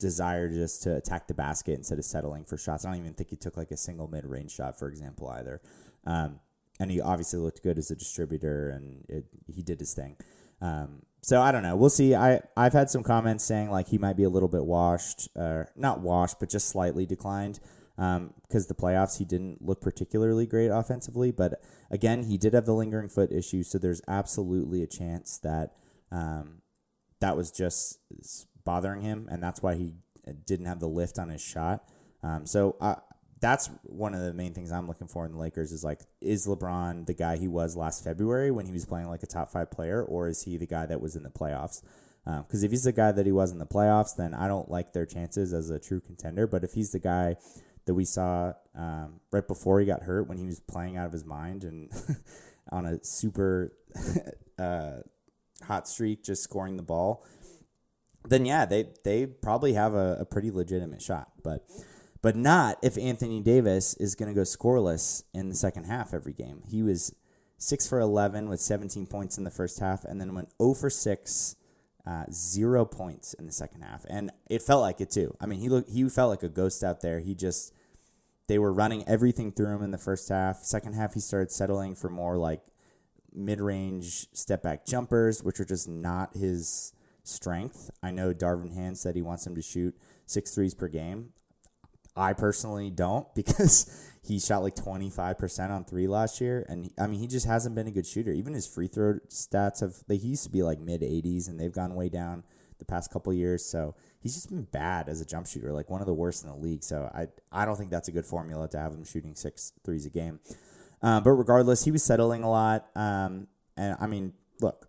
desire 0.00 0.48
just 0.48 0.82
to 0.82 0.96
attack 0.96 1.28
the 1.28 1.34
basket 1.34 1.74
instead 1.74 1.98
of 1.98 2.04
settling 2.04 2.44
for 2.44 2.56
shots. 2.56 2.84
I 2.84 2.90
don't 2.90 3.00
even 3.00 3.12
think 3.12 3.28
he 3.28 3.36
took 3.36 3.56
like 3.56 3.70
a 3.70 3.76
single 3.76 4.08
mid 4.08 4.24
range 4.24 4.52
shot, 4.52 4.78
for 4.78 4.88
example, 4.88 5.28
either. 5.28 5.60
Um, 6.06 6.40
and 6.80 6.90
he 6.90 7.00
obviously 7.00 7.38
looked 7.38 7.62
good 7.62 7.78
as 7.78 7.90
a 7.90 7.94
distributor, 7.94 8.70
and 8.70 9.04
it, 9.08 9.24
he 9.46 9.62
did 9.62 9.78
his 9.80 9.92
thing. 9.92 10.16
Um, 10.62 11.02
so 11.22 11.42
I 11.42 11.52
don't 11.52 11.62
know. 11.62 11.76
We'll 11.76 11.90
see. 11.90 12.14
I 12.14 12.40
I've 12.56 12.72
had 12.72 12.88
some 12.88 13.02
comments 13.02 13.44
saying 13.44 13.70
like 13.70 13.88
he 13.88 13.98
might 13.98 14.16
be 14.16 14.24
a 14.24 14.30
little 14.30 14.48
bit 14.48 14.64
washed, 14.64 15.28
uh, 15.36 15.64
not 15.76 16.00
washed, 16.00 16.40
but 16.40 16.48
just 16.48 16.68
slightly 16.68 17.04
declined 17.04 17.60
because 17.96 18.16
um, 18.16 18.34
the 18.68 18.74
playoffs 18.74 19.18
he 19.18 19.24
didn't 19.24 19.62
look 19.62 19.80
particularly 19.80 20.46
great 20.46 20.68
offensively. 20.68 21.32
But 21.32 21.62
again, 21.90 22.24
he 22.24 22.38
did 22.38 22.54
have 22.54 22.66
the 22.66 22.74
lingering 22.74 23.08
foot 23.08 23.32
issue, 23.32 23.62
so 23.62 23.78
there's 23.78 24.02
absolutely 24.06 24.82
a 24.82 24.86
chance 24.86 25.38
that 25.38 25.72
um, 26.12 26.62
that 27.20 27.36
was 27.36 27.50
just 27.50 27.98
bothering 28.64 29.02
him, 29.02 29.28
and 29.30 29.42
that's 29.42 29.62
why 29.62 29.74
he 29.74 29.94
didn't 30.44 30.66
have 30.66 30.80
the 30.80 30.88
lift 30.88 31.18
on 31.18 31.28
his 31.28 31.40
shot. 31.40 31.84
Um, 32.22 32.46
so 32.46 32.76
uh, 32.80 32.96
that's 33.40 33.70
one 33.82 34.14
of 34.14 34.20
the 34.20 34.32
main 34.32 34.54
things 34.54 34.72
I'm 34.72 34.88
looking 34.88 35.08
for 35.08 35.24
in 35.24 35.32
the 35.32 35.38
Lakers 35.38 35.72
is 35.72 35.84
like, 35.84 36.00
is 36.20 36.46
LeBron 36.46 37.06
the 37.06 37.14
guy 37.14 37.36
he 37.36 37.48
was 37.48 37.76
last 37.76 38.02
February 38.02 38.50
when 38.50 38.66
he 38.66 38.72
was 38.72 38.84
playing 38.84 39.08
like 39.08 39.22
a 39.22 39.26
top 39.26 39.50
five 39.50 39.70
player, 39.70 40.02
or 40.02 40.28
is 40.28 40.42
he 40.42 40.56
the 40.56 40.66
guy 40.66 40.86
that 40.86 41.00
was 41.00 41.16
in 41.16 41.22
the 41.22 41.30
playoffs? 41.30 41.82
Because 42.24 42.62
um, 42.62 42.64
if 42.64 42.70
he's 42.70 42.82
the 42.82 42.92
guy 42.92 43.12
that 43.12 43.24
he 43.24 43.32
was 43.32 43.52
in 43.52 43.58
the 43.58 43.66
playoffs, 43.66 44.16
then 44.16 44.34
I 44.34 44.48
don't 44.48 44.68
like 44.68 44.92
their 44.92 45.06
chances 45.06 45.52
as 45.52 45.70
a 45.70 45.78
true 45.78 46.00
contender. 46.00 46.46
But 46.46 46.64
if 46.64 46.72
he's 46.72 46.90
the 46.90 46.98
guy 46.98 47.36
that 47.84 47.94
we 47.94 48.04
saw 48.04 48.52
um, 48.74 49.20
right 49.30 49.46
before 49.46 49.78
he 49.78 49.86
got 49.86 50.02
hurt 50.02 50.26
when 50.26 50.38
he 50.38 50.44
was 50.44 50.58
playing 50.58 50.96
out 50.96 51.06
of 51.06 51.12
his 51.12 51.24
mind 51.24 51.62
and 51.62 51.90
on 52.72 52.84
a 52.84 53.04
super 53.04 53.72
uh, 54.58 54.98
hot 55.66 55.88
streak, 55.88 56.24
just 56.24 56.42
scoring 56.42 56.76
the 56.76 56.82
ball, 56.82 57.24
then 58.24 58.44
yeah, 58.44 58.64
they 58.64 58.88
they 59.04 59.26
probably 59.26 59.74
have 59.74 59.94
a, 59.94 60.18
a 60.20 60.24
pretty 60.24 60.50
legitimate 60.50 61.02
shot. 61.02 61.30
But 61.42 61.66
but 62.22 62.36
not 62.36 62.78
if 62.82 62.98
Anthony 62.98 63.40
Davis 63.40 63.94
is 63.94 64.14
going 64.14 64.28
to 64.28 64.34
go 64.34 64.42
scoreless 64.42 65.22
in 65.32 65.48
the 65.48 65.54
second 65.54 65.84
half 65.84 66.12
every 66.12 66.32
game. 66.32 66.62
He 66.68 66.82
was 66.82 67.14
6 67.58 67.88
for 67.88 68.00
11 68.00 68.48
with 68.48 68.60
17 68.60 69.06
points 69.06 69.38
in 69.38 69.44
the 69.44 69.50
first 69.50 69.78
half 69.78 70.04
and 70.04 70.20
then 70.20 70.34
went 70.34 70.50
0 70.60 70.74
for 70.74 70.90
6 70.90 71.56
uh, 72.06 72.24
zero 72.30 72.84
points 72.84 73.34
in 73.34 73.46
the 73.46 73.52
second 73.52 73.82
half, 73.82 74.06
and 74.08 74.30
it 74.48 74.62
felt 74.62 74.80
like 74.80 75.00
it 75.00 75.10
too. 75.10 75.36
I 75.40 75.46
mean, 75.46 75.58
he 75.58 75.68
looked 75.68 75.90
he 75.90 76.08
felt 76.08 76.30
like 76.30 76.44
a 76.44 76.48
ghost 76.48 76.84
out 76.84 77.00
there. 77.00 77.18
He 77.18 77.34
just 77.34 77.72
they 78.48 78.58
were 78.58 78.72
running 78.72 79.02
everything 79.08 79.50
through 79.50 79.74
him 79.74 79.82
in 79.82 79.90
the 79.90 79.98
first 79.98 80.28
half. 80.28 80.58
Second 80.58 80.94
half, 80.94 81.14
he 81.14 81.20
started 81.20 81.50
settling 81.50 81.96
for 81.96 82.08
more 82.08 82.36
like 82.36 82.62
mid 83.36 83.60
range 83.60 84.26
step 84.32 84.62
back 84.62 84.86
jumpers, 84.86 85.42
which 85.42 85.60
are 85.60 85.64
just 85.64 85.88
not 85.88 86.34
his 86.34 86.92
strength. 87.22 87.90
I 88.02 88.10
know 88.10 88.32
Darvin 88.32 88.74
Ham 88.74 88.94
said 88.94 89.16
he 89.16 89.22
wants 89.22 89.46
him 89.46 89.54
to 89.54 89.62
shoot 89.62 89.94
six 90.26 90.54
threes 90.54 90.74
per 90.74 90.88
game. 90.88 91.30
I 92.16 92.32
personally 92.32 92.90
don't 92.90 93.32
because 93.34 94.10
he 94.22 94.38
shot 94.40 94.62
like 94.62 94.74
25% 94.74 95.70
on 95.70 95.84
three 95.84 96.06
last 96.06 96.40
year. 96.40 96.64
And 96.68 96.90
I 96.98 97.06
mean, 97.06 97.20
he 97.20 97.26
just 97.26 97.46
hasn't 97.46 97.74
been 97.74 97.86
a 97.86 97.92
good 97.92 98.06
shooter. 98.06 98.32
Even 98.32 98.54
his 98.54 98.66
free 98.66 98.88
throw 98.88 99.14
stats 99.28 99.80
have, 99.80 100.02
they 100.08 100.16
he 100.16 100.28
used 100.28 100.44
to 100.44 100.50
be 100.50 100.62
like 100.62 100.80
mid 100.80 101.02
80s 101.02 101.48
and 101.48 101.60
they've 101.60 101.72
gone 101.72 101.94
way 101.94 102.08
down 102.08 102.42
the 102.78 102.84
past 102.84 103.12
couple 103.12 103.32
years. 103.32 103.64
So 103.64 103.94
he's 104.20 104.34
just 104.34 104.50
been 104.50 104.64
bad 104.64 105.08
as 105.08 105.20
a 105.20 105.26
jump 105.26 105.46
shooter, 105.46 105.72
like 105.72 105.88
one 105.88 106.00
of 106.00 106.06
the 106.06 106.14
worst 106.14 106.44
in 106.44 106.50
the 106.50 106.56
league. 106.56 106.82
So 106.82 107.10
I, 107.14 107.28
I 107.52 107.64
don't 107.64 107.76
think 107.76 107.90
that's 107.90 108.08
a 108.08 108.12
good 108.12 108.26
formula 108.26 108.68
to 108.68 108.78
have 108.78 108.92
him 108.92 109.04
shooting 109.04 109.34
six 109.34 109.72
threes 109.84 110.06
a 110.06 110.10
game. 110.10 110.40
Um, 111.06 111.22
but 111.22 111.30
regardless, 111.30 111.84
he 111.84 111.92
was 111.92 112.02
settling 112.02 112.42
a 112.42 112.50
lot. 112.50 112.88
Um, 112.96 113.46
and 113.76 113.96
I 114.00 114.08
mean, 114.08 114.32
look, 114.60 114.88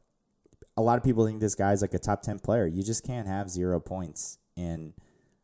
a 0.75 0.81
lot 0.81 0.97
of 0.97 1.03
people 1.03 1.27
think 1.27 1.39
this 1.39 1.53
guy's 1.53 1.83
like 1.83 1.93
a 1.93 1.99
top 1.99 2.23
10 2.23 2.39
player. 2.39 2.65
You 2.65 2.81
just 2.81 3.05
can't 3.05 3.27
have 3.27 3.51
zero 3.51 3.79
points 3.79 4.39
in 4.55 4.93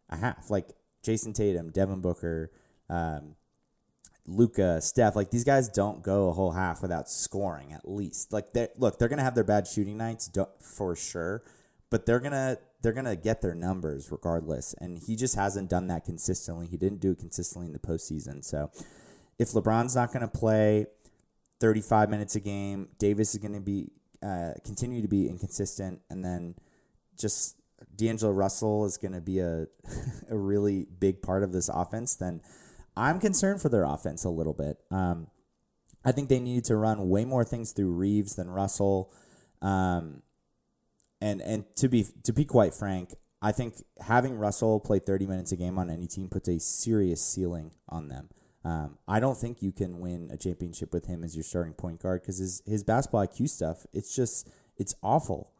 a 0.09 0.17
half. 0.17 0.49
Like, 0.49 0.69
Jayson 1.03 1.33
Tatum, 1.33 1.69
Devin 1.69 2.01
Booker, 2.01 2.51
um, 2.89 3.35
Luka, 4.25 4.81
Steph, 4.81 5.15
like 5.15 5.29
these 5.29 5.43
guys 5.43 5.69
don't 5.69 6.01
go 6.01 6.29
a 6.29 6.33
whole 6.33 6.53
half 6.53 6.81
without 6.81 7.07
scoring 7.07 7.71
at 7.71 7.87
least. 7.87 8.31
Like 8.33 8.53
they 8.53 8.69
look, 8.77 8.97
they're 8.97 9.09
gonna 9.09 9.23
have 9.23 9.35
their 9.35 9.43
bad 9.43 9.67
shooting 9.67 9.97
nights 9.97 10.31
for 10.59 10.95
sure, 10.95 11.43
but 11.89 12.05
they're 12.05 12.21
gonna 12.21 12.57
they're 12.81 12.93
gonna 12.93 13.17
get 13.17 13.41
their 13.41 13.53
numbers 13.53 14.11
regardless. 14.11 14.73
And 14.79 14.97
he 14.97 15.17
just 15.17 15.35
hasn't 15.35 15.69
done 15.69 15.87
that 15.87 16.05
consistently. 16.05 16.67
He 16.67 16.77
didn't 16.77 17.01
do 17.01 17.11
it 17.11 17.19
consistently 17.19 17.67
in 17.67 17.73
the 17.73 17.79
postseason. 17.79 18.45
So 18.45 18.71
if 19.43 19.51
LeBron's 19.51 19.95
not 19.95 20.11
gonna 20.11 20.27
play 20.27 20.87
35 21.59 22.09
minutes 22.09 22.35
a 22.35 22.39
game, 22.39 22.89
Davis 22.97 23.35
is 23.35 23.41
gonna 23.41 23.61
be 23.61 23.91
uh, 24.23 24.53
continue 24.65 25.01
to 25.01 25.07
be 25.07 25.29
inconsistent, 25.29 26.01
and 26.09 26.23
then 26.23 26.55
just 27.19 27.57
D'Angelo 27.95 28.31
Russell 28.31 28.85
is 28.85 28.97
going 28.97 29.13
to 29.13 29.21
be 29.21 29.39
a, 29.39 29.67
a 30.29 30.37
really 30.37 30.87
big 30.99 31.21
part 31.21 31.43
of 31.43 31.51
this 31.51 31.69
offense, 31.69 32.15
then 32.15 32.41
I'm 32.95 33.19
concerned 33.19 33.61
for 33.61 33.69
their 33.69 33.83
offense 33.83 34.23
a 34.23 34.29
little 34.29 34.53
bit. 34.53 34.77
Um, 34.91 35.27
I 36.05 36.11
think 36.11 36.29
they 36.29 36.39
needed 36.39 36.65
to 36.65 36.75
run 36.75 37.09
way 37.09 37.25
more 37.25 37.43
things 37.43 37.71
through 37.71 37.91
Reaves 37.91 38.35
than 38.35 38.49
Russell. 38.49 39.11
Um, 39.61 40.21
and 41.21 41.41
and 41.41 41.63
to 41.77 41.87
be 41.87 42.05
to 42.23 42.33
be 42.33 42.43
quite 42.43 42.73
frank, 42.73 43.13
I 43.41 43.53
think 43.53 43.75
having 44.01 44.37
Russell 44.37 44.81
play 44.81 44.99
30 44.99 45.25
minutes 45.25 45.53
a 45.53 45.55
game 45.55 45.79
on 45.79 45.89
any 45.89 46.05
team 46.05 46.27
puts 46.27 46.49
a 46.49 46.59
serious 46.59 47.25
ceiling 47.25 47.71
on 47.87 48.09
them. 48.09 48.29
Um, 48.65 48.97
I 49.07 49.19
don't 49.19 49.37
think 49.37 49.61
you 49.61 49.71
can 49.71 49.99
win 49.99 50.29
a 50.31 50.37
championship 50.37 50.93
with 50.93 51.05
him 51.05 51.23
as 51.23 51.35
your 51.35 51.43
starting 51.43 51.73
point 51.73 52.01
guard 52.01 52.21
because 52.21 52.37
his 52.37 52.61
his 52.65 52.83
basketball 52.83 53.27
IQ 53.27 53.49
stuff 53.49 53.85
it's 53.91 54.15
just 54.15 54.49
it's 54.77 54.95
awful 55.03 55.53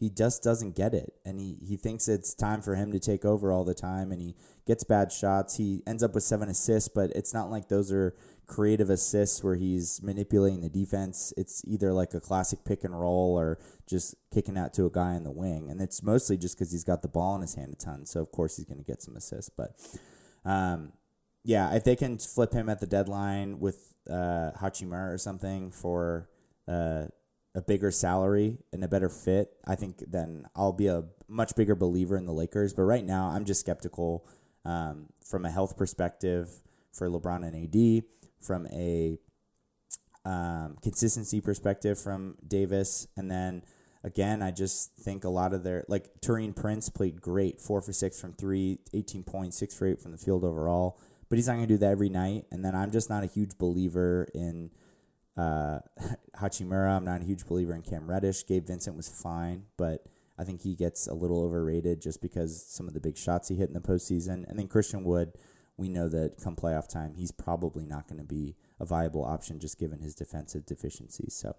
he 0.00 0.08
just 0.08 0.42
doesn't 0.42 0.74
get 0.74 0.94
it. 0.94 1.12
And 1.26 1.38
he, 1.38 1.58
he 1.62 1.76
thinks 1.76 2.08
it's 2.08 2.34
time 2.34 2.62
for 2.62 2.74
him 2.74 2.90
to 2.90 2.98
take 2.98 3.26
over 3.26 3.52
all 3.52 3.64
the 3.64 3.74
time. 3.74 4.10
And 4.10 4.22
he 4.22 4.34
gets 4.66 4.82
bad 4.82 5.12
shots. 5.12 5.58
He 5.58 5.82
ends 5.86 6.02
up 6.02 6.14
with 6.14 6.24
seven 6.24 6.48
assists, 6.48 6.88
but 6.88 7.10
it's 7.10 7.34
not 7.34 7.50
like 7.50 7.68
those 7.68 7.92
are 7.92 8.16
creative 8.46 8.88
assists 8.88 9.44
where 9.44 9.56
he's 9.56 10.00
manipulating 10.02 10.62
the 10.62 10.70
defense. 10.70 11.34
It's 11.36 11.62
either 11.66 11.92
like 11.92 12.14
a 12.14 12.20
classic 12.20 12.60
pick 12.64 12.82
and 12.82 12.98
roll 12.98 13.38
or 13.38 13.58
just 13.86 14.14
kicking 14.32 14.56
out 14.56 14.72
to 14.74 14.86
a 14.86 14.90
guy 14.90 15.16
in 15.16 15.22
the 15.22 15.30
wing. 15.30 15.70
And 15.70 15.82
it's 15.82 16.02
mostly 16.02 16.38
just 16.38 16.58
because 16.58 16.72
he's 16.72 16.82
got 16.82 17.02
the 17.02 17.08
ball 17.08 17.34
in 17.34 17.42
his 17.42 17.54
hand 17.54 17.74
a 17.74 17.76
ton. 17.76 18.06
So, 18.06 18.22
of 18.22 18.32
course, 18.32 18.56
he's 18.56 18.64
going 18.64 18.82
to 18.82 18.90
get 18.90 19.02
some 19.02 19.16
assists. 19.16 19.50
But 19.54 19.72
um, 20.46 20.92
yeah, 21.44 21.74
if 21.74 21.84
they 21.84 21.96
can 21.96 22.18
flip 22.18 22.52
him 22.52 22.68
at 22.68 22.80
the 22.80 22.86
deadline 22.86 23.60
with 23.60 23.94
uh, 24.08 24.52
Hachimura 24.60 25.12
or 25.12 25.18
something 25.18 25.70
for. 25.70 26.28
Uh, 26.68 27.06
a 27.52 27.60
bigger 27.60 27.90
salary 27.90 28.58
and 28.72 28.84
a 28.84 28.88
better 28.88 29.08
fit, 29.08 29.50
I 29.66 29.74
think 29.74 30.04
then 30.06 30.46
I'll 30.54 30.72
be 30.72 30.86
a 30.86 31.04
much 31.26 31.56
bigger 31.56 31.74
believer 31.74 32.16
in 32.16 32.26
the 32.26 32.32
Lakers. 32.32 32.72
But 32.72 32.82
right 32.82 33.04
now, 33.04 33.26
I'm 33.26 33.44
just 33.44 33.58
skeptical 33.58 34.24
um, 34.64 35.08
from 35.24 35.44
a 35.44 35.50
health 35.50 35.76
perspective 35.76 36.62
for 36.92 37.08
LeBron 37.08 37.46
and 37.46 37.56
AD, 37.56 38.04
from 38.40 38.66
a 38.68 39.18
um, 40.24 40.76
consistency 40.82 41.40
perspective 41.40 41.98
from 41.98 42.36
Davis, 42.46 43.06
and 43.16 43.30
then 43.30 43.62
again, 44.04 44.42
I 44.42 44.50
just 44.50 44.94
think 44.94 45.24
a 45.24 45.28
lot 45.28 45.52
of 45.52 45.62
their 45.62 45.84
like 45.88 46.20
Taurean 46.20 46.54
Prince 46.54 46.88
played 46.88 47.20
great, 47.20 47.60
four 47.60 47.80
for 47.80 47.92
six 47.92 48.20
from 48.20 48.34
three, 48.34 48.78
18 48.92 49.24
points, 49.24 49.58
six 49.58 49.74
for 49.74 49.86
eight 49.86 50.00
from 50.00 50.12
the 50.12 50.18
field 50.18 50.44
overall. 50.44 51.00
But 51.30 51.38
he's 51.38 51.46
not 51.46 51.54
going 51.54 51.68
to 51.68 51.74
do 51.74 51.78
that 51.78 51.92
every 51.92 52.10
night. 52.10 52.44
And 52.50 52.62
then 52.62 52.74
I'm 52.74 52.90
just 52.90 53.08
not 53.08 53.24
a 53.24 53.26
huge 53.26 53.56
believer 53.56 54.28
in 54.34 54.70
uh, 55.38 55.78
Hachimura, 56.40 56.96
I'm 56.96 57.04
not 57.04 57.22
a 57.22 57.24
huge 57.24 57.46
believer 57.46 57.74
in 57.74 57.82
Cam 57.82 58.10
Reddish. 58.10 58.46
Gabe 58.46 58.66
Vincent 58.66 58.96
was 58.96 59.08
fine, 59.08 59.64
but 59.78 60.06
I 60.38 60.44
think 60.44 60.62
he 60.62 60.74
gets 60.74 61.06
a 61.06 61.14
little 61.14 61.42
overrated 61.42 62.02
just 62.02 62.20
because 62.20 62.64
some 62.66 62.88
of 62.88 62.94
the 62.94 63.00
big 63.00 63.16
shots 63.16 63.48
he 63.48 63.56
hit 63.56 63.68
in 63.68 63.74
the 63.74 63.80
postseason. 63.80 64.48
And 64.48 64.58
then 64.58 64.68
Christian 64.68 65.04
Wood, 65.04 65.32
we 65.76 65.88
know 65.88 66.08
that 66.08 66.42
come 66.42 66.56
playoff 66.56 66.88
time, 66.88 67.14
he's 67.14 67.32
probably 67.32 67.86
not 67.86 68.08
going 68.08 68.20
to 68.20 68.26
be 68.26 68.54
a 68.78 68.84
viable 68.84 69.24
option 69.24 69.60
just 69.60 69.78
given 69.78 70.00
his 70.00 70.14
defensive 70.14 70.66
deficiencies. 70.66 71.34
So 71.34 71.56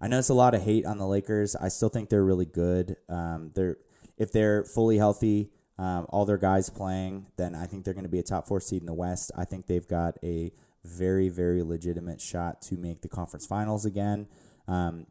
I 0.00 0.08
know 0.08 0.18
it's 0.18 0.28
a 0.28 0.34
lot 0.34 0.54
of 0.54 0.62
hate 0.62 0.84
on 0.84 0.98
the 0.98 1.06
Lakers. 1.06 1.56
I 1.56 1.68
still 1.68 1.88
think 1.88 2.10
they're 2.10 2.24
really 2.24 2.46
good. 2.46 2.96
Um, 3.08 3.52
they're 3.54 3.78
if 4.18 4.32
they're 4.32 4.64
fully 4.64 4.98
healthy, 4.98 5.50
um, 5.78 6.06
all 6.08 6.24
their 6.24 6.38
guys 6.38 6.70
playing, 6.70 7.26
then 7.36 7.54
I 7.54 7.66
think 7.66 7.84
they're 7.84 7.94
going 7.94 8.04
to 8.04 8.10
be 8.10 8.18
a 8.18 8.22
top 8.22 8.46
four 8.46 8.60
seed 8.60 8.82
in 8.82 8.86
the 8.86 8.94
West. 8.94 9.30
I 9.36 9.44
think 9.44 9.66
they've 9.66 9.86
got 9.86 10.16
a 10.22 10.52
very, 10.84 11.28
very 11.28 11.62
legitimate 11.62 12.20
shot 12.20 12.62
to 12.62 12.76
make 12.76 13.02
the 13.02 13.08
conference 13.08 13.46
finals 13.46 13.84
again. 13.84 14.28
Um, 14.68 15.06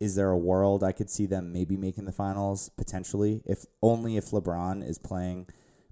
is 0.00 0.14
there 0.14 0.30
a 0.30 0.38
world 0.38 0.84
I 0.84 0.92
could 0.92 1.10
see 1.10 1.26
them 1.26 1.52
maybe 1.52 1.76
making 1.76 2.04
the 2.04 2.12
finals 2.12 2.70
potentially? 2.76 3.42
If 3.44 3.64
only 3.82 4.16
if 4.16 4.26
LeBron 4.26 4.88
is 4.88 4.98
playing 4.98 5.48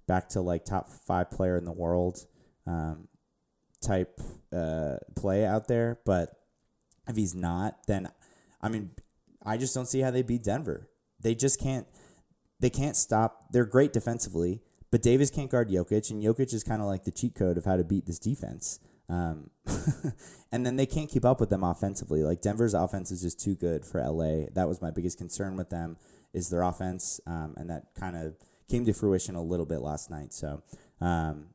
back 0.06 0.28
to 0.30 0.40
like 0.40 0.64
top 0.64 0.88
five 0.88 1.30
player 1.30 1.56
in 1.56 1.64
the 1.64 1.72
world 1.72 2.26
um, 2.66 3.08
type 3.82 4.20
uh, 4.52 4.96
play 5.16 5.44
out 5.44 5.68
there. 5.68 5.98
But 6.04 6.30
if 7.08 7.16
he's 7.16 7.34
not, 7.34 7.86
then 7.86 8.10
I 8.62 8.68
mean, 8.68 8.90
I 9.44 9.56
just 9.56 9.74
don't 9.74 9.86
see 9.86 10.00
how 10.00 10.10
they 10.10 10.22
beat 10.22 10.44
Denver. 10.44 10.88
They 11.20 11.34
just 11.34 11.60
can't. 11.60 11.86
They 12.60 12.70
can't 12.70 12.96
stop. 12.96 13.52
They're 13.52 13.66
great 13.66 13.92
defensively, 13.92 14.60
but 14.90 15.02
Davis 15.02 15.30
can't 15.30 15.50
guard 15.50 15.68
Jokic, 15.68 16.10
and 16.10 16.22
Jokic 16.22 16.54
is 16.54 16.64
kind 16.64 16.80
of 16.80 16.88
like 16.88 17.04
the 17.04 17.10
cheat 17.10 17.34
code 17.34 17.58
of 17.58 17.64
how 17.64 17.76
to 17.76 17.84
beat 17.84 18.06
this 18.06 18.18
defense. 18.18 18.80
Um, 19.08 19.50
and 20.52 20.66
then 20.66 20.76
they 20.76 20.86
can't 20.86 21.08
keep 21.08 21.24
up 21.24 21.38
with 21.38 21.50
them 21.50 21.62
offensively. 21.62 22.22
Like 22.22 22.40
Denver's 22.40 22.74
offense 22.74 23.10
is 23.10 23.22
just 23.22 23.38
too 23.38 23.54
good 23.54 23.84
for 23.84 24.00
LA. 24.00 24.46
That 24.54 24.68
was 24.68 24.82
my 24.82 24.90
biggest 24.90 25.18
concern 25.18 25.56
with 25.56 25.70
them 25.70 25.96
is 26.32 26.50
their 26.50 26.62
offense, 26.62 27.20
um, 27.26 27.54
and 27.56 27.70
that 27.70 27.94
kind 27.98 28.16
of 28.16 28.34
came 28.68 28.84
to 28.84 28.92
fruition 28.92 29.34
a 29.34 29.42
little 29.42 29.66
bit 29.66 29.80
last 29.80 30.10
night. 30.10 30.32
So, 30.32 30.62
um, 31.00 31.46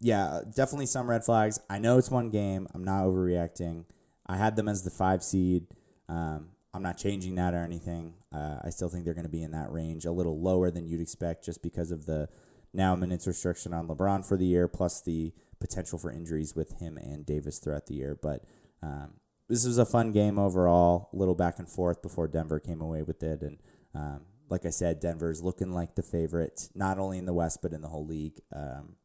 yeah, 0.00 0.42
definitely 0.54 0.86
some 0.86 1.08
red 1.08 1.24
flags. 1.24 1.58
I 1.68 1.78
know 1.78 1.98
it's 1.98 2.10
one 2.10 2.30
game. 2.30 2.68
I'm 2.74 2.84
not 2.84 3.04
overreacting. 3.04 3.84
I 4.26 4.36
had 4.36 4.56
them 4.56 4.68
as 4.68 4.82
the 4.82 4.90
five 4.90 5.22
seed. 5.22 5.66
Um, 6.08 6.50
I'm 6.76 6.82
not 6.82 6.98
changing 6.98 7.36
that 7.36 7.54
or 7.54 7.64
anything. 7.64 8.14
Uh, 8.30 8.56
I 8.62 8.68
still 8.68 8.90
think 8.90 9.04
they're 9.04 9.14
going 9.14 9.24
to 9.24 9.30
be 9.30 9.42
in 9.42 9.52
that 9.52 9.72
range, 9.72 10.04
a 10.04 10.12
little 10.12 10.40
lower 10.40 10.70
than 10.70 10.86
you'd 10.86 11.00
expect, 11.00 11.44
just 11.44 11.62
because 11.62 11.90
of 11.90 12.04
the 12.04 12.28
now 12.74 12.94
minutes 12.94 13.26
restriction 13.26 13.72
on 13.72 13.88
LeBron 13.88 14.26
for 14.26 14.36
the 14.36 14.44
year, 14.44 14.68
plus 14.68 15.00
the 15.00 15.32
potential 15.58 15.98
for 15.98 16.12
injuries 16.12 16.54
with 16.54 16.78
him 16.78 16.98
and 16.98 17.24
Davis 17.24 17.58
throughout 17.58 17.86
the 17.86 17.94
year. 17.94 18.18
But 18.20 18.44
um, 18.82 19.14
this 19.48 19.64
was 19.64 19.78
a 19.78 19.86
fun 19.86 20.12
game 20.12 20.38
overall, 20.38 21.08
a 21.12 21.16
little 21.16 21.34
back 21.34 21.58
and 21.58 21.68
forth 21.68 22.02
before 22.02 22.28
Denver 22.28 22.60
came 22.60 22.82
away 22.82 23.02
with 23.02 23.22
it. 23.22 23.40
And 23.40 23.58
um, 23.94 24.20
like 24.50 24.66
I 24.66 24.70
said, 24.70 25.00
Denver's 25.00 25.42
looking 25.42 25.72
like 25.72 25.94
the 25.94 26.02
favorite, 26.02 26.68
not 26.74 26.98
only 26.98 27.16
in 27.16 27.24
the 27.24 27.32
West, 27.32 27.60
but 27.62 27.72
in 27.72 27.80
the 27.80 27.88
whole 27.88 28.06
league, 28.06 28.40
um, 28.54 28.96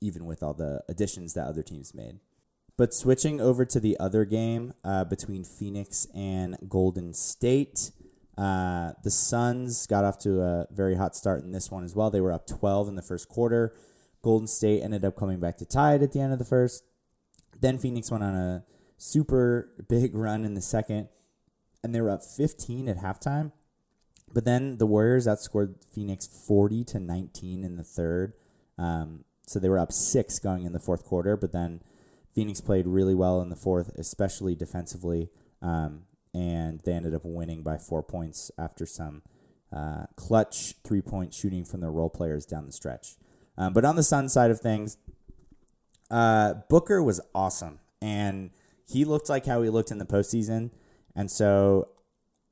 even 0.00 0.24
with 0.24 0.42
all 0.42 0.54
the 0.54 0.82
additions 0.88 1.34
that 1.34 1.46
other 1.46 1.62
teams 1.62 1.94
made. 1.94 2.18
But 2.80 2.94
switching 2.94 3.42
over 3.42 3.66
to 3.66 3.78
the 3.78 4.00
other 4.00 4.24
game 4.24 4.72
uh, 4.82 5.04
between 5.04 5.44
Phoenix 5.44 6.06
and 6.14 6.56
Golden 6.66 7.12
State. 7.12 7.90
Uh, 8.38 8.92
the 9.04 9.10
Suns 9.10 9.86
got 9.86 10.06
off 10.06 10.18
to 10.20 10.40
a 10.40 10.66
very 10.72 10.94
hot 10.94 11.14
start 11.14 11.44
in 11.44 11.52
this 11.52 11.70
one 11.70 11.84
as 11.84 11.94
well. 11.94 12.08
They 12.08 12.22
were 12.22 12.32
up 12.32 12.46
12 12.46 12.88
in 12.88 12.94
the 12.94 13.02
first 13.02 13.28
quarter. 13.28 13.74
Golden 14.22 14.48
State 14.48 14.80
ended 14.82 15.04
up 15.04 15.14
coming 15.14 15.40
back 15.40 15.58
to 15.58 15.66
tie 15.66 15.96
it 15.96 16.02
at 16.02 16.12
the 16.12 16.20
end 16.20 16.32
of 16.32 16.38
the 16.38 16.44
first. 16.46 16.82
Then 17.60 17.76
Phoenix 17.76 18.10
went 18.10 18.24
on 18.24 18.34
a 18.34 18.64
super 18.96 19.68
big 19.90 20.14
run 20.14 20.46
in 20.46 20.54
the 20.54 20.62
second, 20.62 21.10
and 21.84 21.94
they 21.94 22.00
were 22.00 22.08
up 22.08 22.22
15 22.24 22.88
at 22.88 22.96
halftime. 22.96 23.52
But 24.32 24.46
then 24.46 24.78
the 24.78 24.86
Warriors 24.86 25.26
outscored 25.26 25.84
Phoenix 25.84 26.26
40 26.26 26.84
to 26.84 26.98
19 26.98 27.62
in 27.62 27.76
the 27.76 27.84
third. 27.84 28.32
Um, 28.78 29.26
so 29.46 29.58
they 29.58 29.68
were 29.68 29.78
up 29.78 29.92
six 29.92 30.38
going 30.38 30.64
in 30.64 30.72
the 30.72 30.80
fourth 30.80 31.04
quarter, 31.04 31.36
but 31.36 31.52
then 31.52 31.82
Phoenix 32.34 32.60
played 32.60 32.86
really 32.86 33.14
well 33.14 33.40
in 33.40 33.48
the 33.48 33.56
fourth, 33.56 33.90
especially 33.96 34.54
defensively. 34.54 35.30
Um, 35.62 36.02
and 36.32 36.80
they 36.84 36.92
ended 36.92 37.14
up 37.14 37.22
winning 37.24 37.62
by 37.62 37.76
four 37.76 38.02
points 38.02 38.50
after 38.56 38.86
some 38.86 39.22
uh, 39.72 40.04
clutch 40.16 40.74
three 40.84 41.00
point 41.00 41.34
shooting 41.34 41.64
from 41.64 41.80
their 41.80 41.90
role 41.90 42.10
players 42.10 42.46
down 42.46 42.66
the 42.66 42.72
stretch. 42.72 43.16
Um, 43.56 43.72
but 43.72 43.84
on 43.84 43.96
the 43.96 44.02
Sun 44.02 44.28
side 44.28 44.50
of 44.50 44.60
things, 44.60 44.96
uh, 46.10 46.54
Booker 46.68 47.02
was 47.02 47.20
awesome, 47.34 47.80
and 48.00 48.50
he 48.86 49.04
looked 49.04 49.28
like 49.28 49.46
how 49.46 49.62
he 49.62 49.70
looked 49.70 49.90
in 49.90 49.98
the 49.98 50.06
postseason. 50.06 50.70
And 51.14 51.30
so, 51.30 51.88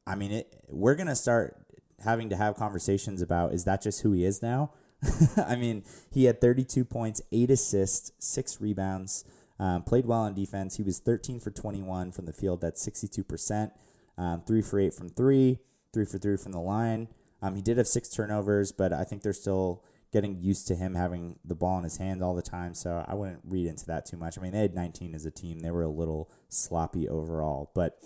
I 0.07 0.15
mean, 0.15 0.33
it, 0.33 0.65
we're 0.69 0.95
gonna 0.95 1.17
start 1.17 1.57
having 2.05 2.29
to 2.31 2.37
have 2.37 2.57
conversations 2.57 3.23
about 3.23 3.53
is 3.53 3.65
that 3.65 3.83
just 3.83 4.03
who 4.03 4.13
he 4.13 4.25
is 4.25 4.43
now? 4.43 4.73
I 5.37 5.57
mean, 5.57 5.85
he 6.11 6.25
had 6.25 6.41
32 6.41 6.85
points, 6.85 7.23
eight 7.31 7.51
assists, 7.51 8.13
six 8.19 8.61
rebounds, 8.61 9.25
um, 9.59 9.83
played 9.83 10.07
well 10.07 10.21
on 10.21 10.35
defense. 10.35 10.77
He 10.77 10.83
was 10.83 10.99
13 10.99 11.41
for 11.41 11.51
21 11.51 12.13
from 12.13 12.27
the 12.27 12.33
field. 12.33 12.61
That's 12.61 12.87
62%. 12.87 13.71
Um, 14.17 14.43
three 14.47 14.63
for 14.63 14.81
eight 14.81 14.95
from 14.95 15.11
three, 15.11 15.59
three 15.93 16.05
for 16.05 16.19
three 16.19 16.37
from 16.37 16.53
the 16.53 16.61
line. 16.61 17.09
Um, 17.41 17.55
he 17.55 17.63
did 17.63 17.79
have 17.79 17.87
six 17.87 18.09
turnovers, 18.09 18.73
but 18.73 18.93
I 18.93 19.05
think 19.05 19.23
they're 19.23 19.33
still 19.33 19.85
getting 20.13 20.41
used 20.41 20.67
to 20.69 20.75
him 20.75 20.95
having 20.95 21.39
the 21.45 21.55
ball 21.55 21.79
in 21.79 21.85
his 21.85 21.99
hands 21.99 22.23
all 22.23 22.35
the 22.35 22.43
time. 22.43 22.75
So 22.75 23.05
I 23.07 23.15
wouldn't 23.15 23.41
read 23.45 23.67
into 23.67 23.87
that 23.87 24.07
too 24.07 24.17
much. 24.17 24.39
I 24.39 24.43
mean, 24.43 24.53
they 24.53 24.61
had 24.61 24.75
19 24.75 25.15
as 25.15 25.27
a 25.27 25.31
team. 25.31 25.61
They 25.61 25.71
were 25.71 25.83
a 25.83 25.89
little 25.89 26.31
sloppy 26.49 27.09
overall. 27.09 27.71
But 27.75 27.99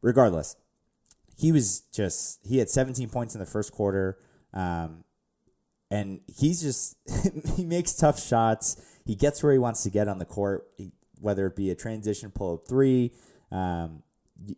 regardless, 0.00 0.56
he 1.36 1.52
was 1.52 1.82
just, 1.92 2.40
he 2.44 2.58
had 2.58 2.68
17 2.68 3.10
points 3.10 3.34
in 3.34 3.40
the 3.40 3.46
first 3.46 3.72
quarter. 3.72 4.18
Um, 4.54 5.04
and 5.90 6.20
he's 6.26 6.62
just, 6.62 6.96
he 7.56 7.64
makes 7.64 7.94
tough 7.94 8.20
shots. 8.20 8.80
He 9.04 9.14
gets 9.14 9.42
where 9.42 9.52
he 9.52 9.58
wants 9.58 9.82
to 9.82 9.90
get 9.90 10.08
on 10.08 10.18
the 10.18 10.24
court, 10.24 10.66
whether 11.20 11.46
it 11.46 11.56
be 11.56 11.70
a 11.70 11.74
transition 11.74 12.30
pull 12.30 12.54
up 12.54 12.68
three, 12.68 13.12
um, 13.52 14.02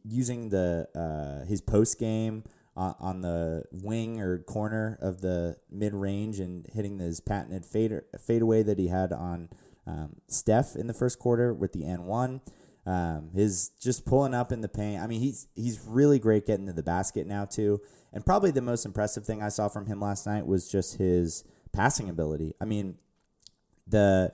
using 0.05 0.51
the 0.51 0.89
uh, 0.95 1.47
his 1.47 1.61
post 1.61 1.99
game 1.99 2.45
on, 2.77 2.95
on 3.01 3.21
the 3.21 3.65
wing 3.73 4.21
or 4.21 4.39
corner 4.39 4.99
of 5.01 5.21
the 5.21 5.57
mid 5.71 5.95
range 5.95 6.39
and 6.39 6.67
hitting 6.73 6.99
his 6.99 7.21
patented 7.21 7.67
fade 7.67 8.01
fadeaway 8.21 8.63
that 8.63 8.79
he 8.79 8.89
had 8.89 9.13
on 9.13 9.49
um, 9.87 10.17
Steph 10.29 10.77
in 10.77 10.87
the 10.87 10.95
first 10.95 11.19
quarter 11.19 11.53
with 11.53 11.73
the 11.73 11.85
N 11.85 12.05
one. 12.05 12.41
Um, 12.85 13.31
his 13.33 13.71
just 13.81 14.05
pulling 14.05 14.35
up 14.35 14.51
in 14.51 14.61
the 14.61 14.69
paint. 14.69 15.01
I 15.01 15.07
mean, 15.07 15.21
he's 15.21 15.47
he's 15.55 15.81
really 15.87 16.19
great 16.19 16.47
getting 16.47 16.67
to 16.67 16.73
the 16.73 16.83
basket 16.83 17.27
now 17.27 17.45
too. 17.45 17.81
And 18.13 18.27
probably 18.27 18.51
the 18.51 18.61
most 18.61 18.85
impressive 18.85 19.25
thing 19.25 19.43
I 19.43 19.49
saw 19.49 19.69
from 19.69 19.87
him 19.87 20.01
last 20.01 20.27
night 20.27 20.47
was 20.47 20.71
just 20.71 20.99
his 20.99 21.45
passing 21.73 22.11
ability. 22.11 22.55
I 22.61 22.65
mean, 22.65 22.99
the 23.87 24.33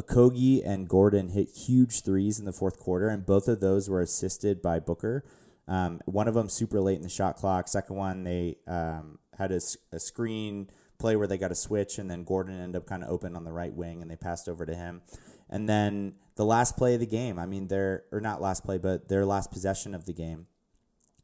Okogie 0.00 0.62
and 0.64 0.88
Gordon 0.88 1.30
hit 1.30 1.48
huge 1.50 2.02
threes 2.02 2.38
in 2.38 2.44
the 2.44 2.52
fourth 2.52 2.78
quarter, 2.78 3.08
and 3.08 3.26
both 3.26 3.48
of 3.48 3.60
those 3.60 3.88
were 3.88 4.00
assisted 4.00 4.62
by 4.62 4.78
Booker. 4.78 5.24
Um, 5.68 6.00
one 6.04 6.28
of 6.28 6.34
them 6.34 6.48
super 6.48 6.80
late 6.80 6.96
in 6.96 7.02
the 7.02 7.08
shot 7.08 7.36
clock. 7.36 7.68
Second 7.68 7.96
one, 7.96 8.24
they 8.24 8.56
um, 8.66 9.18
had 9.38 9.52
a, 9.52 9.60
a, 9.92 10.00
screen 10.00 10.68
play 10.98 11.14
where 11.14 11.28
they 11.28 11.38
got 11.38 11.52
a 11.52 11.56
switch, 11.56 11.98
and 11.98 12.10
then 12.10 12.24
Gordon 12.24 12.60
ended 12.60 12.82
up 12.82 12.86
kind 12.86 13.04
of 13.04 13.10
open 13.10 13.36
on 13.36 13.44
the 13.44 13.52
right 13.52 13.72
wing, 13.72 14.02
and 14.02 14.10
they 14.10 14.16
passed 14.16 14.48
over 14.48 14.66
to 14.66 14.74
him. 14.74 15.02
And 15.48 15.68
then 15.68 16.14
the 16.36 16.44
last 16.44 16.76
play 16.76 16.94
of 16.94 17.00
the 17.00 17.06
game, 17.06 17.38
I 17.38 17.46
mean, 17.46 17.68
their 17.68 18.04
or 18.10 18.20
not 18.20 18.40
last 18.40 18.64
play, 18.64 18.78
but 18.78 19.08
their 19.08 19.24
last 19.24 19.50
possession 19.50 19.94
of 19.94 20.06
the 20.06 20.12
game, 20.12 20.46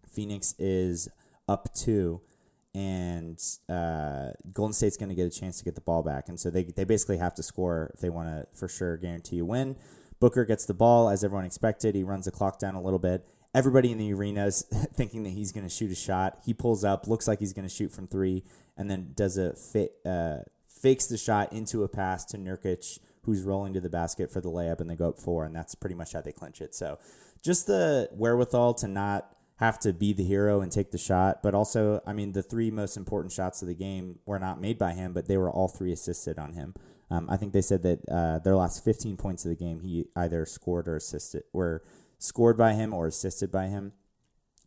Phoenix 0.09 0.55
is 0.59 1.09
up 1.49 1.75
two, 1.75 2.21
and 2.77 3.43
uh, 3.71 4.33
Golden 4.53 4.75
State's 4.75 4.99
going 4.99 5.09
to 5.09 5.15
get 5.15 5.25
a 5.25 5.31
chance 5.31 5.57
to 5.59 5.65
get 5.65 5.77
the 5.77 5.81
ball 5.81 6.03
back, 6.03 6.29
and 6.29 6.39
so 6.39 6.51
they 6.51 6.65
they 6.65 6.85
basically 6.85 7.17
have 7.17 7.35
to 7.37 7.43
score 7.43 7.91
if 7.95 8.01
they 8.01 8.11
want 8.11 8.29
to 8.29 8.47
for 8.53 8.69
sure 8.69 8.99
guarantee 8.99 9.39
a 9.39 9.45
win. 9.47 9.77
Booker 10.21 10.45
gets 10.45 10.67
the 10.67 10.75
ball 10.75 11.09
as 11.09 11.25
everyone 11.25 11.47
expected. 11.47 11.95
He 11.95 12.03
runs 12.03 12.27
the 12.27 12.31
clock 12.31 12.59
down 12.59 12.75
a 12.75 12.83
little 12.83 12.99
bit. 12.99 13.27
Everybody 13.55 13.93
in 13.93 13.99
the 13.99 14.13
arena 14.13 14.45
is 14.45 14.63
thinking 14.95 15.23
that 15.23 15.31
he's 15.31 15.53
going 15.53 15.65
to 15.65 15.75
shoot 15.75 15.91
a 15.91 15.95
shot. 15.95 16.41
He 16.45 16.53
pulls 16.53 16.85
up, 16.85 17.07
looks 17.07 17.27
like 17.27 17.39
he's 17.39 17.55
going 17.55 17.67
to 17.67 17.75
shoot 17.75 17.93
from 17.93 18.07
three, 18.07 18.45
and 18.77 18.91
then 18.91 19.13
does 19.15 19.39
a 19.39 19.55
fa- 19.55 19.89
uh, 20.07 20.43
fakes 20.69 21.07
the 21.07 21.17
shot 21.17 21.55
into 21.55 21.83
a 21.83 21.89
pass 21.89 22.27
to 22.27 22.37
Nurkic, 22.37 22.99
who's 23.23 23.41
rolling 23.41 23.73
to 23.73 23.81
the 23.81 23.89
basket 23.89 24.31
for 24.31 24.43
the 24.43 24.51
layup, 24.51 24.81
and 24.81 24.91
they 24.91 24.97
go 24.97 25.09
up 25.09 25.19
four, 25.19 25.47
and 25.47 25.57
that's 25.57 25.75
pretty 25.75 25.95
much 25.95 26.13
how 26.13 26.21
they 26.21 26.33
clinch 26.33 26.61
it. 26.61 26.75
So, 26.75 26.99
just 27.43 27.67
the 27.67 28.11
wherewithal 28.13 28.75
to 28.75 28.89
not 28.89 29.36
have 29.57 29.79
to 29.81 29.93
be 29.93 30.13
the 30.13 30.25
hero 30.25 30.61
and 30.61 30.71
take 30.71 30.91
the 30.91 30.99
shot, 30.99 31.43
but 31.43 31.55
also, 31.55 32.03
I 32.07 32.13
mean, 32.13 32.33
the 32.33 32.43
three 32.43 32.71
most 32.71 32.97
important 32.97 33.33
shots 33.33 33.63
of 33.63 33.69
the 33.69 33.75
game 33.75 34.19
were 34.27 34.39
not 34.39 34.61
made 34.61 34.79
by 34.79 34.93
him, 34.93 35.13
but 35.15 35.29
they 35.29 35.39
were 35.39 35.51
all 35.51 35.69
three 35.69 35.93
assisted 35.93 36.39
on 36.39 36.53
him. 36.53 36.75
Um, 37.11 37.27
I 37.31 37.37
think 37.37 37.53
they 37.53 37.63
said 37.63 37.83
that 37.83 38.01
uh, 38.09 38.39
their 38.41 38.57
last 38.57 38.85
15 38.85 39.17
points 39.17 39.45
of 39.45 39.51
the 39.51 39.57
game, 39.57 39.81
he 39.81 40.09
either 40.15 40.45
scored 40.45 40.89
or 40.89 40.97
assisted, 40.97 41.45
were 41.53 41.83
scored 42.19 42.59
by 42.59 42.75
him 42.75 42.93
or 42.93 43.07
assisted 43.07 43.51
by 43.51 43.69
him, 43.69 43.93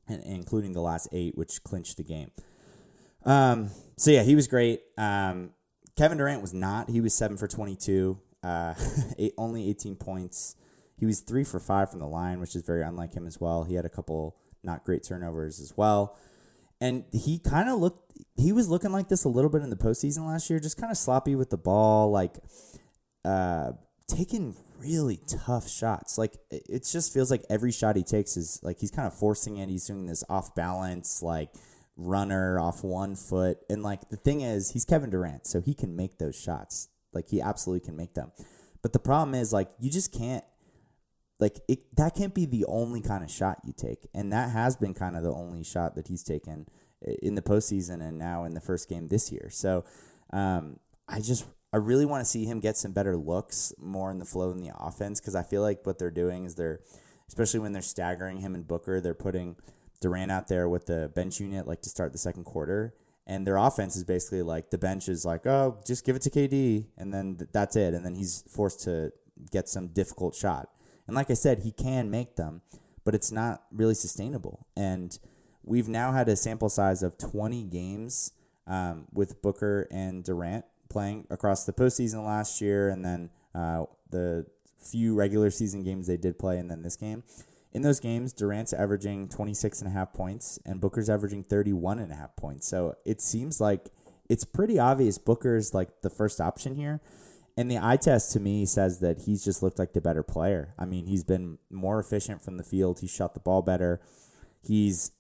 and, 0.08 0.24
including 0.24 0.74
the 0.74 0.82
last 0.82 1.08
eight, 1.12 1.38
which 1.38 1.64
clinched 1.64 1.98
the 1.98 2.04
game. 2.04 2.32
Um, 3.26 3.70
so 3.96 4.10
yeah, 4.10 4.24
he 4.24 4.34
was 4.34 4.48
great. 4.48 4.82
Um, 4.98 5.52
Kevin 5.98 6.18
Durant 6.18 6.42
was 6.42 6.54
not. 6.54 6.90
He 6.90 7.02
was 7.02 7.14
seven 7.14 7.38
for 7.38 7.48
22, 7.48 8.18
uh, 8.42 8.74
eight, 9.20 9.34
only 9.38 9.70
18 9.70 9.98
points. 9.98 10.56
He 10.98 11.06
was 11.06 11.20
three 11.20 11.44
for 11.44 11.60
five 11.60 11.92
from 11.92 12.00
the 12.00 12.08
line, 12.08 12.40
which 12.40 12.56
is 12.56 12.64
very 12.64 12.82
unlike 12.82 13.14
him 13.14 13.28
as 13.28 13.40
well. 13.40 13.66
He 13.66 13.76
had 13.76 13.86
a 13.86 13.90
couple 13.90 14.39
not 14.64 14.84
great 14.84 15.04
turnovers 15.04 15.60
as 15.60 15.74
well. 15.76 16.18
And 16.82 17.04
he 17.12 17.40
kind 17.40 17.70
of 17.70 17.80
looked, 17.80 18.14
he 18.36 18.52
was 18.52 18.70
looking 18.70 18.92
like 18.92 19.10
this 19.10 19.26
a 19.26 19.30
little 19.30 19.50
bit 19.50 19.62
in 19.62 19.70
the 19.70 19.76
postseason 19.76 20.28
last 20.28 20.50
year, 20.50 20.60
just 20.60 20.78
kind 20.78 20.92
of 20.92 20.98
sloppy 20.98 21.36
with 21.36 21.50
the 21.50 21.58
ball, 21.58 22.12
like 22.12 22.36
uh, 23.26 23.74
taking 24.08 24.56
really 24.80 25.20
tough 25.28 25.68
shots. 25.68 26.18
Like 26.18 26.38
it 26.50 26.88
just 26.90 27.14
feels 27.14 27.30
like 27.30 27.44
every 27.50 27.72
shot 27.72 27.96
he 27.96 28.04
takes 28.04 28.38
is 28.38 28.60
like 28.64 28.80
he's 28.80 28.92
kind 28.92 29.08
of 29.08 29.14
forcing 29.14 29.58
it. 29.58 29.70
He's 29.70 29.86
doing 29.86 30.06
this 30.06 30.24
off 30.30 30.56
balance, 30.56 31.22
like 31.22 31.50
runner 31.98 32.60
off 32.60 32.84
one 32.84 33.16
foot. 33.16 33.58
And 33.70 33.84
like 33.84 34.10
the 34.10 34.18
thing 34.18 34.42
is, 34.42 34.72
he's 34.72 34.86
Kevin 34.86 35.10
Durant, 35.10 35.46
so 35.48 35.60
he 35.60 35.74
can 35.74 35.96
make 35.96 36.18
those 36.18 36.40
shots. 36.40 36.88
Like 37.14 37.28
he 37.30 37.42
absolutely 37.42 37.86
can 37.86 37.98
make 37.98 38.14
them. 38.14 38.32
But 38.82 38.94
the 38.94 39.00
problem 39.00 39.36
is, 39.36 39.52
like, 39.52 39.70
you 39.80 39.92
just 39.92 40.14
can't 40.14 40.44
like 41.40 41.60
it, 41.68 41.96
that 41.96 42.16
can't 42.16 42.34
be 42.34 42.46
the 42.46 42.66
only 42.66 43.02
kind 43.02 43.24
of 43.24 43.32
shot 43.32 43.60
you 43.64 43.74
take, 43.76 44.08
and 44.14 44.32
that 44.34 44.52
has 44.52 44.76
been 44.76 44.94
kind 44.94 45.16
of 45.16 45.24
the 45.24 45.34
only 45.34 45.64
shot 45.64 45.96
that 45.96 46.08
he's 46.08 46.24
taken 46.24 46.68
in 47.22 47.36
the 47.36 47.42
postseason 47.42 48.02
and 48.02 48.18
now 48.18 48.44
in 48.44 48.54
the 48.54 48.62
first 48.62 48.90
game 48.90 49.08
this 49.08 49.32
year. 49.32 49.50
So 49.50 49.86
um, 50.34 50.80
I 51.08 51.22
just 51.22 51.46
I 51.72 51.78
really 51.78 52.06
want 52.06 52.22
to 52.22 52.30
see 52.30 52.46
him 52.46 52.60
get 52.60 52.78
some 52.78 52.92
better 52.92 53.16
looks 53.16 53.74
more 53.78 54.12
in 54.12 54.20
the 54.20 54.26
flow 54.26 54.52
in 54.52 54.58
the 54.58 54.72
offense 54.78 55.20
because 55.20 55.36
I 55.36 55.44
feel 55.44 55.62
like 55.62 55.86
what 55.86 56.00
they're 56.00 56.12
doing 56.12 56.46
is 56.46 56.56
they're 56.56 56.82
especially 57.28 57.60
when 57.60 57.74
they're 57.74 57.82
staggering 57.82 58.40
him 58.40 58.56
and 58.56 58.68
Booker, 58.68 59.00
they're 59.00 59.14
putting 59.14 59.56
Durant 60.02 60.32
out 60.32 60.48
there 60.48 60.68
with 60.68 60.88
the 60.88 61.12
bench 61.14 61.40
unit 61.40 61.68
like 61.68 61.82
to 61.84 61.90
start 61.90 62.12
the 62.12 62.18
second 62.18 62.46
quarter. 62.46 62.96
And 63.28 63.46
their 63.46 63.58
offense 63.58 63.96
is 63.96 64.04
basically 64.04 64.42
like 64.42 64.72
the 64.72 64.80
bench 64.80 65.08
is 65.08 65.24
like, 65.24 65.46
oh, 65.46 65.80
just 65.86 66.04
give 66.04 66.16
it 66.16 66.24
to 66.24 66.32
KD, 66.32 66.88
and 66.98 67.14
then 67.14 67.36
th- 67.36 67.50
that's 67.54 67.76
it. 67.76 67.94
And 67.94 68.04
then 68.04 68.16
he's 68.16 68.44
forced 68.50 68.82
to 68.86 69.12
get 69.52 69.70
some 69.70 69.90
difficult 69.90 70.34
shot. 70.34 70.70
And 71.10 71.16
like 71.16 71.32
I 71.32 71.34
said, 71.34 71.62
he 71.62 71.72
can 71.72 72.12
make 72.12 72.36
them, 72.36 72.62
but 73.04 73.16
it's 73.16 73.32
not 73.32 73.64
really 73.72 73.96
sustainable. 73.96 74.68
And 74.78 75.18
we've 75.64 75.90
now 75.90 76.12
had 76.12 76.30
a 76.30 76.36
sample 76.36 76.70
size 76.70 77.02
of 77.02 77.18
20 77.18 77.64
games 77.64 78.32
um, 78.68 79.08
with 79.12 79.42
Booker 79.42 79.88
and 79.90 80.24
Durant 80.24 80.66
playing 80.88 81.26
across 81.32 81.66
the 81.66 81.74
postseason 81.74 82.24
last 82.24 82.62
year, 82.62 82.90
and 82.90 83.04
then 83.04 83.32
uh, 83.56 83.86
the 84.12 84.46
few 84.78 85.16
regular 85.16 85.50
season 85.50 85.82
games 85.82 86.06
they 86.06 86.16
did 86.16 86.38
play, 86.38 86.60
and 86.60 86.70
then 86.70 86.84
this 86.84 86.96
game. 86.96 87.24
In 87.74 87.82
those 87.82 88.00
games, 88.00 88.32
Durant's 88.32 88.72
averaging 88.72 89.30
26 89.30 89.82
and 89.82 89.88
a 89.90 89.92
half 89.92 90.14
points, 90.14 90.60
and 90.64 90.80
Booker's 90.80 91.10
averaging 91.10 91.44
31 91.44 91.98
and 91.98 92.12
a 92.12 92.16
half 92.16 92.36
points. 92.36 92.68
So 92.68 92.98
it 93.04 93.20
seems 93.20 93.60
like 93.60 93.90
it's 94.30 94.46
pretty 94.46 94.78
obvious 94.78 95.18
Booker's 95.18 95.74
like 95.74 96.02
the 96.04 96.12
first 96.12 96.40
option 96.40 96.76
here. 96.76 97.02
And 97.60 97.70
the 97.70 97.78
eye 97.78 97.98
test 97.98 98.32
to 98.32 98.40
me 98.40 98.66
says 98.66 99.02
that 99.02 99.24
he's 99.24 99.44
just 99.44 99.62
looked 99.62 99.80
like 99.80 99.92
the 99.92 100.00
better 100.00 100.24
player. 100.24 100.74
I 100.80 100.86
mean, 100.86 101.08
he's 101.08 101.26
been 101.26 101.58
more 101.70 102.00
efficient 102.00 102.42
from 102.42 102.56
the 102.56 102.64
field. 102.64 103.02
He 103.02 103.08
shot 103.08 103.34
the 103.34 103.42
ball 103.42 103.62
better. 103.62 104.00
He's 104.62 105.12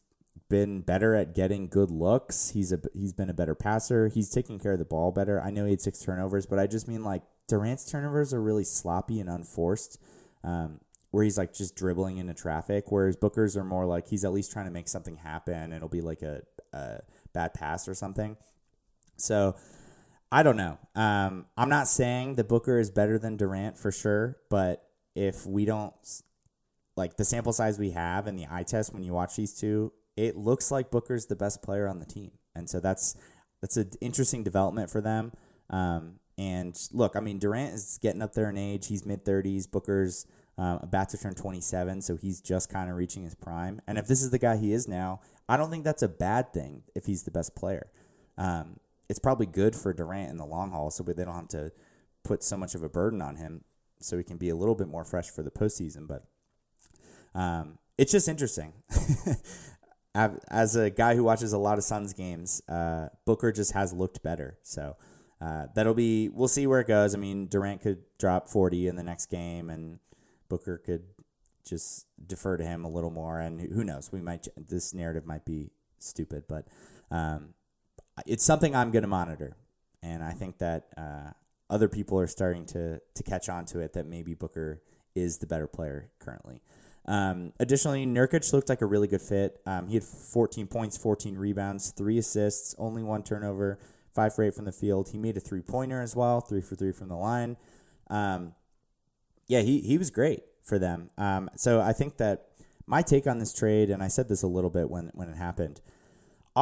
been 0.47 0.79
better 0.79 1.15
at 1.15 1.35
getting 1.35 1.67
good 1.67 1.91
looks. 1.91 2.51
He's 2.51 2.71
a 2.71 2.79
he's 2.93 3.11
been 3.11 3.29
a 3.29 3.33
better 3.33 3.55
passer. 3.55 4.07
He's 4.07 4.29
taking 4.29 4.57
care 4.57 4.71
of 4.71 4.79
the 4.79 4.85
ball 4.85 5.11
better. 5.11 5.41
I 5.41 5.49
know 5.49 5.65
he 5.65 5.71
had 5.71 5.81
six 5.81 5.99
turnovers, 5.99 6.45
but 6.45 6.59
I 6.59 6.65
just 6.65 6.87
mean 6.87 7.03
like 7.03 7.23
Durant's 7.49 7.83
turnovers 7.91 8.33
are 8.33 8.41
really 8.41 8.63
sloppy 8.63 9.19
and 9.19 9.29
unforced, 9.29 9.99
um, 10.41 10.79
where 11.11 11.25
he's 11.25 11.37
like 11.37 11.53
just 11.53 11.75
dribbling 11.75 12.19
into 12.19 12.33
traffic. 12.33 12.85
Whereas 12.89 13.17
Booker's 13.17 13.57
are 13.57 13.65
more 13.65 13.85
like 13.85 14.07
he's 14.07 14.23
at 14.23 14.31
least 14.31 14.53
trying 14.53 14.63
to 14.65 14.71
make 14.71 14.87
something 14.87 15.17
happen. 15.17 15.73
It'll 15.73 15.89
be 15.89 15.99
like 15.99 16.21
a, 16.21 16.43
a 16.71 17.01
bad 17.33 17.53
pass 17.53 17.89
or 17.89 17.93
something. 17.93 18.37
So 19.17 19.57
I 20.31 20.43
don't 20.43 20.57
know. 20.57 20.77
Um, 20.95 21.45
I'm 21.57 21.69
not 21.69 21.87
saying 21.87 22.35
that 22.35 22.47
Booker 22.47 22.79
is 22.79 22.91
better 22.91 23.17
than 23.17 23.37
Durant 23.37 23.77
for 23.77 23.91
sure, 23.91 24.37
but 24.49 24.85
if 25.15 25.45
we 25.45 25.65
don't 25.65 25.93
like 26.95 27.17
the 27.17 27.25
sample 27.25 27.53
size 27.53 27.79
we 27.79 27.91
have 27.91 28.27
and 28.27 28.37
the 28.37 28.47
eye 28.49 28.63
test 28.63 28.93
when 28.93 29.03
you 29.03 29.13
watch 29.13 29.35
these 29.35 29.53
two, 29.53 29.91
it 30.15 30.35
looks 30.35 30.69
like 30.69 30.91
Booker's 30.91 31.25
the 31.27 31.35
best 31.35 31.63
player 31.63 31.87
on 31.87 31.99
the 31.99 32.05
team, 32.05 32.31
and 32.53 32.69
so 32.69 32.79
that's 32.79 33.15
that's 33.61 33.77
an 33.77 33.91
interesting 34.01 34.43
development 34.43 34.89
for 34.89 35.01
them. 35.01 35.31
Um, 35.69 36.19
and 36.37 36.79
look, 36.93 37.15
I 37.15 37.19
mean, 37.19 37.39
Durant 37.39 37.73
is 37.73 37.99
getting 38.01 38.21
up 38.21 38.33
there 38.33 38.49
in 38.49 38.57
age. 38.57 38.87
He's 38.87 39.05
mid 39.05 39.25
30s. 39.25 39.69
Booker's 39.69 40.25
um, 40.57 40.79
about 40.81 41.09
to 41.09 41.17
turn 41.17 41.35
27, 41.35 42.01
so 42.01 42.17
he's 42.17 42.41
just 42.41 42.69
kind 42.69 42.89
of 42.89 42.95
reaching 42.97 43.23
his 43.23 43.35
prime. 43.35 43.81
And 43.87 43.97
if 43.97 44.07
this 44.07 44.21
is 44.21 44.29
the 44.29 44.39
guy 44.39 44.57
he 44.57 44.73
is 44.73 44.87
now, 44.87 45.21
I 45.47 45.57
don't 45.57 45.69
think 45.69 45.83
that's 45.83 46.03
a 46.03 46.07
bad 46.07 46.53
thing 46.53 46.83
if 46.95 47.05
he's 47.05 47.23
the 47.23 47.31
best 47.31 47.55
player. 47.55 47.87
Um, 48.37 48.79
it's 49.09 49.19
probably 49.19 49.47
good 49.47 49.75
for 49.75 49.93
Durant 49.93 50.29
in 50.29 50.37
the 50.37 50.45
long 50.45 50.71
haul, 50.71 50.91
so 50.91 51.03
they 51.03 51.25
don't 51.25 51.33
have 51.33 51.47
to 51.49 51.71
put 52.23 52.43
so 52.43 52.55
much 52.55 52.75
of 52.75 52.83
a 52.83 52.89
burden 52.89 53.21
on 53.21 53.37
him, 53.37 53.63
so 53.99 54.17
he 54.17 54.23
can 54.23 54.37
be 54.37 54.49
a 54.49 54.55
little 54.55 54.75
bit 54.75 54.87
more 54.87 55.03
fresh 55.03 55.29
for 55.29 55.41
the 55.41 55.51
postseason. 55.51 56.07
But 56.07 56.25
um, 57.33 57.79
it's 57.97 58.11
just 58.11 58.27
interesting. 58.27 58.73
As 60.15 60.75
a 60.75 60.89
guy 60.89 61.15
who 61.15 61.23
watches 61.23 61.53
a 61.53 61.57
lot 61.57 61.77
of 61.77 61.83
Suns 61.83 62.13
games, 62.13 62.61
uh, 62.67 63.09
Booker 63.25 63.51
just 63.51 63.73
has 63.73 63.93
looked 63.93 64.21
better. 64.21 64.57
So 64.63 64.97
uh, 65.41 65.67
that'll 65.75 65.93
be 65.93 66.29
we'll 66.29 66.47
see 66.47 66.67
where 66.67 66.81
it 66.81 66.87
goes. 66.87 67.15
I 67.15 67.17
mean, 67.17 67.47
Durant 67.47 67.81
could 67.81 67.99
drop 68.17 68.47
forty 68.47 68.87
in 68.87 68.95
the 68.95 69.03
next 69.03 69.27
game, 69.27 69.69
and 69.69 69.99
Booker 70.49 70.77
could 70.77 71.03
just 71.65 72.07
defer 72.25 72.57
to 72.57 72.65
him 72.65 72.83
a 72.83 72.89
little 72.89 73.11
more. 73.11 73.39
And 73.39 73.61
who 73.61 73.83
knows? 73.83 74.11
We 74.11 74.19
might 74.19 74.47
this 74.57 74.93
narrative 74.93 75.25
might 75.25 75.45
be 75.45 75.71
stupid, 75.99 76.43
but 76.49 76.67
um, 77.11 77.53
it's 78.25 78.43
something 78.43 78.75
I'm 78.75 78.91
going 78.91 79.03
to 79.03 79.09
monitor, 79.09 79.55
and 80.01 80.23
I 80.23 80.31
think 80.31 80.57
that 80.59 80.87
uh, 80.97 81.31
other 81.69 81.87
people 81.87 82.19
are 82.19 82.27
starting 82.27 82.65
to 82.67 82.99
to 83.15 83.23
catch 83.23 83.49
on 83.49 83.65
to 83.67 83.79
it. 83.79 83.93
That 83.93 84.05
maybe 84.05 84.33
Booker 84.33 84.81
is 85.15 85.39
the 85.39 85.47
better 85.47 85.67
player 85.67 86.09
currently. 86.19 86.61
Um, 87.05 87.53
additionally, 87.59 88.05
Nurkic 88.05 88.51
looked 88.53 88.69
like 88.69 88.81
a 88.81 88.85
really 88.85 89.07
good 89.07 89.21
fit. 89.21 89.59
Um, 89.65 89.87
he 89.87 89.95
had 89.95 90.03
14 90.03 90.67
points, 90.67 90.95
14 90.97 91.37
rebounds, 91.37 91.89
three 91.89 92.19
assists, 92.19 92.75
only 92.77 93.01
one 93.01 93.23
turnover, 93.23 93.79
five 94.13 94.35
for 94.35 94.43
eight 94.43 94.53
from 94.53 94.65
the 94.65 94.71
field. 94.71 95.09
He 95.09 95.17
made 95.17 95.35
a 95.35 95.39
three 95.39 95.61
pointer 95.61 96.01
as 96.01 96.15
well, 96.15 96.41
three 96.41 96.61
for 96.61 96.75
three 96.75 96.91
from 96.91 97.09
the 97.09 97.15
line. 97.15 97.57
Um, 98.09 98.53
yeah, 99.47 99.61
he 99.61 99.81
he 99.81 99.97
was 99.97 100.11
great 100.11 100.43
for 100.61 100.77
them. 100.77 101.09
Um, 101.17 101.49
so 101.55 101.81
I 101.81 101.93
think 101.93 102.17
that 102.17 102.45
my 102.85 103.01
take 103.01 103.27
on 103.27 103.39
this 103.39 103.53
trade, 103.53 103.89
and 103.89 104.03
I 104.03 104.07
said 104.07 104.29
this 104.29 104.43
a 104.43 104.47
little 104.47 104.69
bit 104.69 104.89
when 104.89 105.11
when 105.13 105.29
it 105.29 105.37
happened 105.37 105.81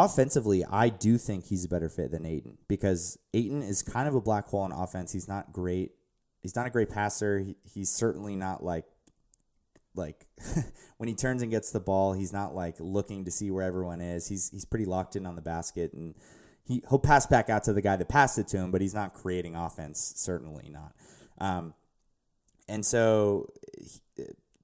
offensively, 0.06 0.64
I 0.64 0.90
do 0.90 1.18
think 1.18 1.46
he's 1.46 1.66
a 1.66 1.70
better 1.70 1.90
fit 1.90 2.12
than 2.12 2.26
Ayton 2.26 2.58
because 2.68 3.18
Ayton 3.34 3.64
is 3.64 3.82
kind 3.82 4.08
of 4.08 4.16
a 4.16 4.22
black 4.22 4.46
hole 4.46 4.66
in 4.66 4.72
offense. 4.72 5.12
He's 5.12 5.28
not 5.28 5.52
great. 5.52 5.92
He's 6.42 6.56
not 6.56 6.68
a 6.68 6.70
great 6.70 6.90
passer. 6.90 7.40
He, 7.40 7.56
he's 7.64 7.90
certainly 7.90 8.36
not 8.36 8.64
like 8.64 8.86
like 9.96 10.28
when 10.98 11.10
he 11.10 11.16
turns 11.16 11.42
and 11.42 11.50
gets 11.50 11.72
the 11.72 11.80
ball, 11.80 12.14
he's 12.14 12.32
not 12.32 12.54
like 12.54 12.76
looking 12.80 13.26
to 13.26 13.32
see 13.32 13.50
where 13.50 13.64
everyone 13.64 14.00
is. 14.00 14.28
He's 14.28 14.50
he's 14.52 14.66
pretty 14.66 14.86
locked 14.86 15.16
in 15.16 15.26
on 15.26 15.36
the 15.36 15.42
basket 15.42 15.94
and 15.94 16.14
he 16.64 16.84
he'll 16.90 17.00
pass 17.00 17.26
back 17.26 17.50
out 17.50 17.64
to 17.64 17.74
the 17.74 17.82
guy 17.82 17.96
that 17.96 18.08
passed 18.08 18.38
it 18.38 18.48
to 18.50 18.58
him, 18.58 18.72
but 18.72 18.82
he's 18.82 18.94
not 18.94 19.14
creating 19.14 19.56
offense. 19.56 20.14
Certainly 20.16 20.70
not. 20.70 20.94
Um, 21.40 21.74
and 22.70 22.86
so 22.86 23.48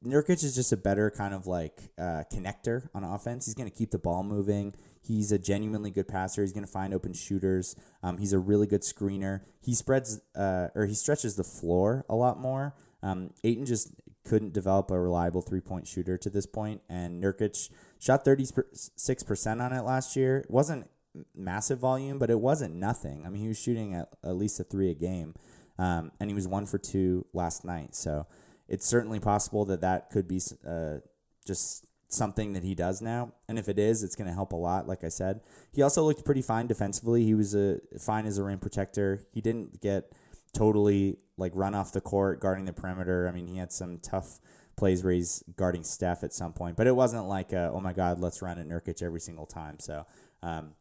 Nurkic 0.05 0.43
is 0.43 0.55
just 0.55 0.71
a 0.71 0.77
better 0.77 1.09
kind 1.09 1.33
of 1.33 1.47
like 1.47 1.91
uh, 1.97 2.23
connector 2.31 2.89
on 2.93 3.03
offense. 3.03 3.45
He's 3.45 3.55
going 3.55 3.69
to 3.69 3.75
keep 3.75 3.91
the 3.91 3.97
ball 3.97 4.23
moving. 4.23 4.73
He's 5.01 5.31
a 5.31 5.39
genuinely 5.39 5.91
good 5.91 6.07
passer. 6.07 6.41
He's 6.41 6.53
going 6.53 6.65
to 6.65 6.71
find 6.71 6.93
open 6.93 7.13
shooters. 7.13 7.75
Um, 8.01 8.17
he's 8.17 8.33
a 8.33 8.39
really 8.39 8.67
good 8.67 8.81
screener. 8.81 9.41
He 9.61 9.73
spreads 9.73 10.21
uh, 10.35 10.67
or 10.75 10.85
he 10.85 10.93
stretches 10.93 11.35
the 11.35 11.43
floor 11.43 12.05
a 12.09 12.15
lot 12.15 12.39
more. 12.39 12.75
Um, 13.01 13.31
Ayton 13.43 13.65
just 13.65 13.93
couldn't 14.25 14.53
develop 14.53 14.89
a 14.91 14.99
reliable 14.99 15.41
three 15.41 15.59
point 15.59 15.87
shooter 15.87 16.17
to 16.17 16.29
this 16.29 16.45
point, 16.45 16.81
and 16.89 17.21
Nurkic 17.21 17.69
shot 17.99 18.23
thirty 18.23 18.45
six 18.73 19.23
percent 19.23 19.61
on 19.61 19.73
it 19.73 19.81
last 19.81 20.15
year. 20.15 20.37
It 20.37 20.51
wasn't 20.51 20.89
massive 21.35 21.79
volume, 21.79 22.17
but 22.17 22.29
it 22.29 22.39
wasn't 22.39 22.75
nothing. 22.75 23.25
I 23.25 23.29
mean, 23.29 23.41
he 23.41 23.47
was 23.49 23.59
shooting 23.59 23.93
at, 23.93 24.09
at 24.23 24.35
least 24.35 24.59
a 24.59 24.63
three 24.63 24.89
a 24.89 24.93
game, 24.93 25.35
um, 25.77 26.11
and 26.19 26.29
he 26.29 26.33
was 26.33 26.47
one 26.47 26.65
for 26.65 26.77
two 26.77 27.25
last 27.33 27.65
night. 27.65 27.95
So 27.95 28.25
it's 28.67 28.86
certainly 28.86 29.19
possible 29.19 29.65
that 29.65 29.82
that 29.82 30.10
could 30.10 30.28
be 30.28 30.41
uh, 30.67 30.97
just 31.45 31.86
something 32.08 32.54
that 32.54 32.63
he 32.63 32.76
does 32.76 33.02
now. 33.02 33.34
And 33.47 33.58
if 33.58 33.67
it 33.67 33.80
is, 33.80 34.04
it's 34.04 34.15
going 34.15 34.28
to 34.28 34.34
help 34.34 34.54
a 34.54 34.58
lot. 34.58 34.88
Like 34.88 35.04
I 35.04 35.10
said, 35.10 35.41
he 35.71 35.82
also 35.82 36.04
looked 36.04 36.23
pretty 36.23 36.41
fine 36.41 36.67
defensively. 36.67 37.23
He 37.23 37.34
was 37.34 37.56
a 37.56 37.80
fine 37.99 38.26
as 38.26 38.38
a 38.38 38.43
rim 38.43 38.60
protector. 38.60 39.21
He 39.32 39.41
didn't 39.41 39.82
get 39.82 40.12
totally 40.54 41.17
like 41.38 41.52
run 41.56 41.73
off 41.76 41.91
the 41.91 42.02
court 42.02 42.39
guarding 42.39 42.65
the 42.65 42.73
perimeter. 42.73 43.28
I 43.28 43.32
mean, 43.32 43.47
he 43.47 43.58
had 43.58 43.71
some 43.71 43.99
tough 43.99 44.39
plays 44.76 45.04
where 45.04 45.13
he's 45.13 45.43
guarding 45.56 45.84
Steph 45.84 46.23
at 46.23 46.34
some 46.34 46.54
point, 46.54 46.78
but 46.78 46.88
it 46.88 46.95
wasn't 46.95 47.26
like, 47.26 47.52
a, 47.52 47.71
oh 47.73 47.80
my 47.80 47.93
God, 47.93 48.19
let's 48.19 48.41
run 48.41 48.58
at 48.58 48.67
Nurkic 48.67 49.02
every 49.02 49.19
single 49.19 49.45
time. 49.45 49.80
So 49.80 50.06
um, 50.41 50.73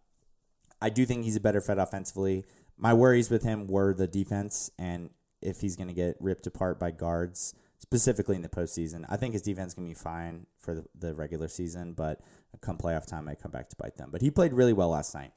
I 0.80 0.90
do 0.90 1.04
think 1.04 1.24
he's 1.24 1.36
a 1.36 1.40
better 1.40 1.60
fit 1.60 1.78
offensively. 1.78 2.44
My 2.76 2.94
worries 2.94 3.30
with 3.30 3.42
him 3.42 3.66
were 3.66 3.94
the 3.94 4.06
defense 4.06 4.70
and 4.78 5.10
if 5.40 5.60
he's 5.60 5.76
going 5.76 5.88
to 5.88 5.94
get 5.94 6.16
ripped 6.20 6.46
apart 6.46 6.78
by 6.78 6.90
guards 6.90 7.54
specifically 7.82 8.36
in 8.36 8.42
the 8.42 8.48
postseason. 8.48 9.04
I 9.08 9.16
think 9.16 9.32
his 9.32 9.42
defense 9.42 9.74
can 9.74 9.84
be 9.84 9.92
fine 9.92 10.46
for 10.56 10.74
the, 10.74 10.84
the 10.98 11.14
regular 11.14 11.48
season, 11.48 11.94
but 11.94 12.20
come 12.60 12.78
playoff 12.78 13.06
time, 13.06 13.28
I 13.28 13.34
come 13.34 13.50
back 13.50 13.68
to 13.70 13.76
bite 13.76 13.96
them. 13.96 14.10
But 14.12 14.22
he 14.22 14.30
played 14.30 14.52
really 14.52 14.72
well 14.72 14.90
last 14.90 15.14
night. 15.14 15.32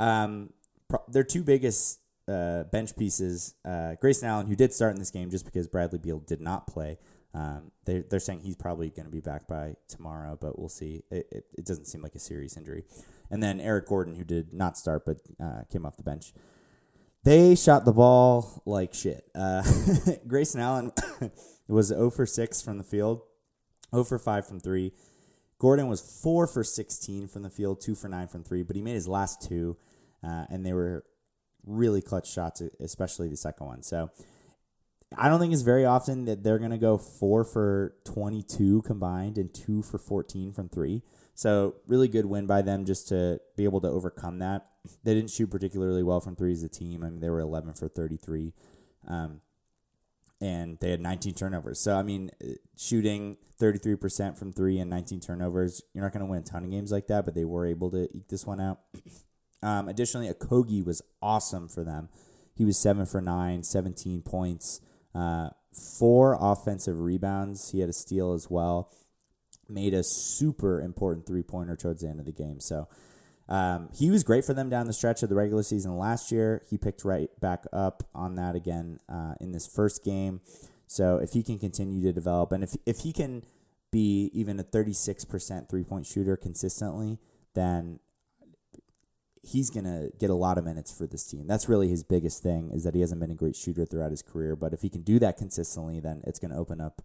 Um, 0.00 0.50
pro- 0.88 1.04
their 1.08 1.22
two 1.22 1.44
biggest 1.44 2.00
uh, 2.28 2.64
bench 2.64 2.96
pieces, 2.96 3.54
uh, 3.64 3.94
Grayson 4.00 4.28
Allen, 4.28 4.48
who 4.48 4.56
did 4.56 4.74
start 4.74 4.94
in 4.94 4.98
this 4.98 5.12
game 5.12 5.30
just 5.30 5.44
because 5.44 5.68
Bradley 5.68 6.00
Beal 6.00 6.18
did 6.18 6.40
not 6.40 6.66
play. 6.66 6.98
Um, 7.32 7.70
they, 7.84 8.00
they're 8.00 8.18
saying 8.18 8.40
he's 8.40 8.56
probably 8.56 8.90
going 8.90 9.06
to 9.06 9.12
be 9.12 9.20
back 9.20 9.46
by 9.46 9.76
tomorrow, 9.88 10.36
but 10.40 10.58
we'll 10.58 10.68
see. 10.68 11.04
It, 11.10 11.28
it, 11.30 11.44
it, 11.58 11.66
doesn't 11.66 11.84
seem 11.84 12.02
like 12.02 12.14
a 12.14 12.18
serious 12.18 12.56
injury. 12.56 12.84
And 13.30 13.42
then 13.42 13.60
Eric 13.60 13.86
Gordon, 13.86 14.14
who 14.14 14.24
did 14.24 14.52
not 14.52 14.76
start 14.76 15.04
but 15.06 15.18
uh, 15.38 15.62
came 15.70 15.86
off 15.86 15.96
the 15.96 16.02
bench. 16.02 16.32
They 17.24 17.54
shot 17.54 17.84
the 17.84 17.92
ball 17.92 18.62
like 18.66 18.94
shit. 18.94 19.24
Uh, 19.34 19.62
Grayson 20.26 20.60
Allen 20.60 20.92
was 21.72 21.88
0 21.88 22.10
for 22.10 22.26
6 22.26 22.62
from 22.62 22.78
the 22.78 22.84
field, 22.84 23.22
0 23.92 24.04
for 24.04 24.18
5 24.18 24.46
from 24.46 24.60
3. 24.60 24.92
Gordon 25.58 25.88
was 25.88 26.00
4 26.22 26.46
for 26.46 26.62
16 26.62 27.28
from 27.28 27.42
the 27.42 27.50
field, 27.50 27.80
2 27.80 27.94
for 27.94 28.08
9 28.08 28.28
from 28.28 28.44
3, 28.44 28.62
but 28.62 28.76
he 28.76 28.82
made 28.82 28.94
his 28.94 29.08
last 29.08 29.42
two, 29.42 29.76
uh, 30.22 30.44
and 30.50 30.66
they 30.66 30.72
were 30.72 31.04
really 31.64 32.02
clutch 32.02 32.30
shots, 32.30 32.62
especially 32.80 33.28
the 33.28 33.36
second 33.36 33.66
one. 33.66 33.82
So 33.82 34.10
I 35.16 35.28
don't 35.28 35.40
think 35.40 35.52
it's 35.52 35.62
very 35.62 35.84
often 35.84 36.24
that 36.26 36.42
they're 36.42 36.58
going 36.58 36.72
to 36.72 36.78
go 36.78 36.98
4 36.98 37.44
for 37.44 37.94
22 38.04 38.82
combined 38.82 39.38
and 39.38 39.52
2 39.52 39.82
for 39.82 39.98
14 39.98 40.52
from 40.52 40.68
3. 40.68 41.02
So 41.34 41.76
really 41.86 42.08
good 42.08 42.26
win 42.26 42.46
by 42.46 42.62
them 42.62 42.84
just 42.84 43.08
to 43.08 43.40
be 43.56 43.64
able 43.64 43.80
to 43.82 43.88
overcome 43.88 44.38
that. 44.38 44.66
They 45.04 45.14
didn't 45.14 45.30
shoot 45.30 45.50
particularly 45.50 46.02
well 46.02 46.20
from 46.20 46.36
three 46.36 46.52
as 46.52 46.62
a 46.62 46.68
team. 46.68 47.02
I 47.02 47.10
mean, 47.10 47.20
they 47.20 47.30
were 47.30 47.40
11 47.40 47.74
for 47.74 47.88
33. 47.88 48.52
Um, 49.08 49.40
and 50.40 50.78
they 50.80 50.90
had 50.90 51.00
19 51.00 51.34
turnovers. 51.34 51.80
So 51.80 51.96
I 51.96 52.02
mean, 52.02 52.30
uh, 52.42 52.52
shooting 52.76 53.36
33% 53.60 54.36
from 54.38 54.52
three 54.52 54.78
and 54.78 54.90
19 54.90 55.20
turnovers, 55.20 55.82
you're 55.94 56.04
not 56.04 56.12
going 56.12 56.24
to 56.24 56.30
win 56.30 56.40
a 56.40 56.44
ton 56.44 56.64
of 56.64 56.70
games 56.70 56.92
like 56.92 57.06
that, 57.08 57.24
but 57.24 57.34
they 57.34 57.44
were 57.44 57.66
able 57.66 57.90
to 57.90 58.08
eke 58.14 58.28
this 58.28 58.46
one 58.46 58.60
out. 58.60 58.80
Um, 59.62 59.88
additionally, 59.88 60.28
Okogie 60.28 60.84
was 60.84 61.00
awesome 61.22 61.66
for 61.66 61.82
them. 61.82 62.10
He 62.54 62.64
was 62.64 62.78
seven 62.78 63.06
for 63.06 63.20
nine, 63.22 63.62
17 63.62 64.22
points, 64.22 64.80
uh, 65.14 65.48
four 65.72 66.36
offensive 66.38 67.00
rebounds. 67.00 67.70
He 67.70 67.80
had 67.80 67.88
a 67.88 67.94
steal 67.94 68.34
as 68.34 68.48
well. 68.50 68.92
Made 69.68 69.94
a 69.94 70.04
super 70.04 70.80
important 70.80 71.26
three 71.26 71.42
pointer 71.42 71.74
towards 71.74 72.02
the 72.02 72.08
end 72.08 72.20
of 72.20 72.26
the 72.26 72.32
game. 72.32 72.60
So 72.60 72.86
um, 73.48 73.88
he 73.94 74.10
was 74.10 74.24
great 74.24 74.44
for 74.44 74.54
them 74.54 74.68
down 74.68 74.86
the 74.86 74.92
stretch 74.92 75.22
of 75.22 75.28
the 75.28 75.34
regular 75.34 75.62
season 75.62 75.96
last 75.96 76.32
year. 76.32 76.62
He 76.68 76.78
picked 76.78 77.04
right 77.04 77.30
back 77.40 77.64
up 77.72 78.02
on 78.14 78.34
that 78.36 78.56
again 78.56 78.98
uh, 79.08 79.34
in 79.40 79.52
this 79.52 79.66
first 79.66 80.04
game. 80.04 80.40
So 80.86 81.18
if 81.18 81.32
he 81.32 81.42
can 81.42 81.58
continue 81.58 82.02
to 82.02 82.12
develop, 82.12 82.52
and 82.52 82.62
if 82.64 82.74
if 82.86 82.98
he 83.00 83.12
can 83.12 83.42
be 83.92 84.30
even 84.34 84.58
a 84.58 84.64
36% 84.64 85.68
three 85.68 85.84
point 85.84 86.06
shooter 86.06 86.36
consistently, 86.36 87.18
then 87.54 88.00
he's 89.42 89.70
gonna 89.70 90.08
get 90.18 90.28
a 90.28 90.34
lot 90.34 90.58
of 90.58 90.64
minutes 90.64 90.90
for 90.96 91.06
this 91.06 91.24
team. 91.24 91.46
That's 91.46 91.68
really 91.68 91.88
his 91.88 92.02
biggest 92.02 92.42
thing 92.42 92.70
is 92.72 92.82
that 92.82 92.94
he 92.94 93.00
hasn't 93.00 93.20
been 93.20 93.30
a 93.30 93.36
great 93.36 93.54
shooter 93.54 93.86
throughout 93.86 94.10
his 94.10 94.22
career. 94.22 94.56
But 94.56 94.72
if 94.72 94.82
he 94.82 94.88
can 94.88 95.02
do 95.02 95.18
that 95.20 95.36
consistently, 95.36 96.00
then 96.00 96.22
it's 96.26 96.40
gonna 96.40 96.58
open 96.58 96.80
up 96.80 97.02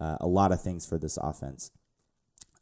uh, 0.00 0.16
a 0.20 0.26
lot 0.26 0.50
of 0.50 0.60
things 0.60 0.86
for 0.86 0.98
this 0.98 1.16
offense. 1.16 1.70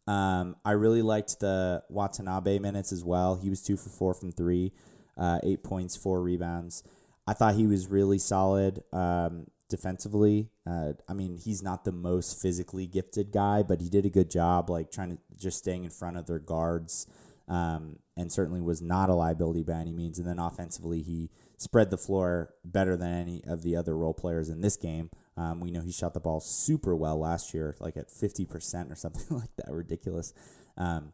Um, 0.07 0.57
I 0.65 0.73
really 0.73 1.03
liked 1.03 1.41
the 1.41 1.83
Watanabe 1.88 2.59
minutes 2.59 2.93
as 2.93 3.05
well. 3.05 3.37
He 3.37 3.51
was 3.51 3.62
two 3.62 3.77
for 3.77 3.88
four 3.88 4.15
from 4.15 4.33
three, 4.33 4.73
uh, 5.17 5.38
eight 5.43 5.62
points, 5.62 5.97
four 5.97 6.21
rebounds. 6.23 6.83
I 7.27 7.35
thought 7.35 7.55
he 7.55 7.67
was 7.67 7.87
really 7.87 8.19
solid 8.19 8.83
um, 8.93 9.47
defensively. 9.69 10.51
Uh, 10.67 10.95
I 11.09 11.12
mean, 11.12 11.38
he's 11.38 11.62
not 11.62 11.85
the 11.85 11.93
most 11.93 12.43
physically 12.43 12.87
gifted 12.87 13.33
guy, 13.33 13.62
but 13.62 13.81
he 13.81 13.88
did 13.88 14.05
a 14.05 14.11
good 14.11 14.31
job, 14.31 14.69
like 14.69 14.91
trying 14.91 15.11
to 15.11 15.19
just 15.38 15.59
staying 15.59 15.85
in 15.85 15.91
front 15.91 16.17
of 16.17 16.27
their 16.27 16.41
guards, 16.41 17.07
um, 17.49 18.01
and 18.17 18.33
certainly 18.33 18.61
was 18.61 18.83
not 18.83 19.09
a 19.09 19.15
liability 19.15 19.62
by 19.62 19.75
any 19.75 19.93
means. 19.93 20.19
And 20.19 20.27
then 20.27 20.41
offensively, 20.41 21.03
he 21.03 21.31
spread 21.57 21.91
the 21.91 21.97
floor 21.97 22.55
better 22.65 22.97
than 22.97 23.12
any 23.12 23.43
of 23.47 23.62
the 23.62 23.77
other 23.77 23.97
role 23.97 24.15
players 24.15 24.49
in 24.49 24.62
this 24.62 24.77
game. 24.77 25.11
Um, 25.37 25.61
we 25.61 25.71
know 25.71 25.81
he 25.81 25.92
shot 25.92 26.14
the 26.14 26.21
ball 26.21 26.40
super 26.40 26.95
well 26.95 27.18
last 27.18 27.55
year, 27.55 27.77
like 27.81 27.97
at 27.97 28.09
50% 28.09 28.90
or 28.90 28.95
something 28.95 29.25
like 29.37 29.55
that, 29.57 29.71
ridiculous. 29.71 30.33
Um, 30.77 31.12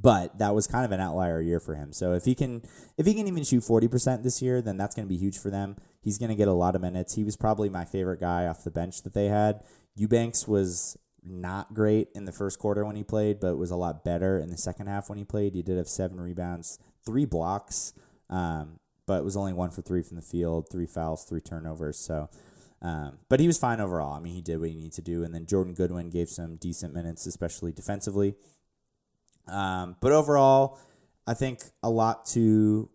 but 0.00 0.38
that 0.38 0.54
was 0.54 0.66
kind 0.66 0.84
of 0.84 0.92
an 0.92 1.00
outlier 1.00 1.40
year 1.40 1.60
for 1.60 1.74
him. 1.74 1.92
So 1.92 2.12
if 2.12 2.24
he 2.24 2.34
can, 2.34 2.62
if 2.96 3.06
he 3.06 3.14
can 3.14 3.28
even 3.28 3.44
shoot 3.44 3.62
40% 3.62 4.22
this 4.22 4.40
year, 4.40 4.62
then 4.62 4.76
that's 4.76 4.94
going 4.94 5.06
to 5.06 5.12
be 5.12 5.18
huge 5.18 5.38
for 5.38 5.50
them. 5.50 5.76
He's 6.00 6.18
going 6.18 6.30
to 6.30 6.34
get 6.34 6.48
a 6.48 6.52
lot 6.52 6.74
of 6.74 6.80
minutes. 6.80 7.14
He 7.14 7.24
was 7.24 7.36
probably 7.36 7.68
my 7.68 7.84
favorite 7.84 8.20
guy 8.20 8.46
off 8.46 8.64
the 8.64 8.70
bench 8.70 9.02
that 9.02 9.14
they 9.14 9.26
had. 9.26 9.60
Eubanks 9.94 10.48
was 10.48 10.96
not 11.24 11.74
great 11.74 12.08
in 12.14 12.24
the 12.24 12.32
first 12.32 12.58
quarter 12.58 12.84
when 12.84 12.96
he 12.96 13.04
played, 13.04 13.38
but 13.38 13.56
was 13.56 13.70
a 13.70 13.76
lot 13.76 14.04
better 14.04 14.38
in 14.38 14.50
the 14.50 14.56
second 14.56 14.86
half 14.86 15.08
when 15.08 15.18
he 15.18 15.24
played. 15.24 15.54
He 15.54 15.62
did 15.62 15.76
have 15.76 15.88
seven 15.88 16.20
rebounds, 16.20 16.78
three 17.04 17.24
blocks, 17.24 17.92
um, 18.30 18.80
but 19.06 19.24
was 19.24 19.36
only 19.36 19.52
one 19.52 19.70
for 19.70 19.82
three 19.82 20.02
from 20.02 20.16
the 20.16 20.22
field, 20.22 20.68
three 20.70 20.86
fouls, 20.86 21.24
three 21.24 21.40
turnovers. 21.40 21.98
So 21.98 22.28
um, 22.82 23.18
but 23.28 23.38
he 23.38 23.46
was 23.46 23.58
fine 23.58 23.80
overall. 23.80 24.14
I 24.14 24.20
mean, 24.20 24.34
he 24.34 24.40
did 24.42 24.58
what 24.58 24.68
he 24.68 24.74
needed 24.74 24.92
to 24.94 25.02
do. 25.02 25.22
And 25.22 25.32
then 25.32 25.46
Jordan 25.46 25.72
Goodwin 25.72 26.10
gave 26.10 26.28
some 26.28 26.56
decent 26.56 26.92
minutes, 26.92 27.26
especially 27.26 27.72
defensively. 27.72 28.34
Um, 29.46 29.96
but 30.00 30.10
overall, 30.10 30.78
I 31.26 31.34
think 31.34 31.60
a 31.82 31.90
lot 31.90 32.26
to 32.26 32.90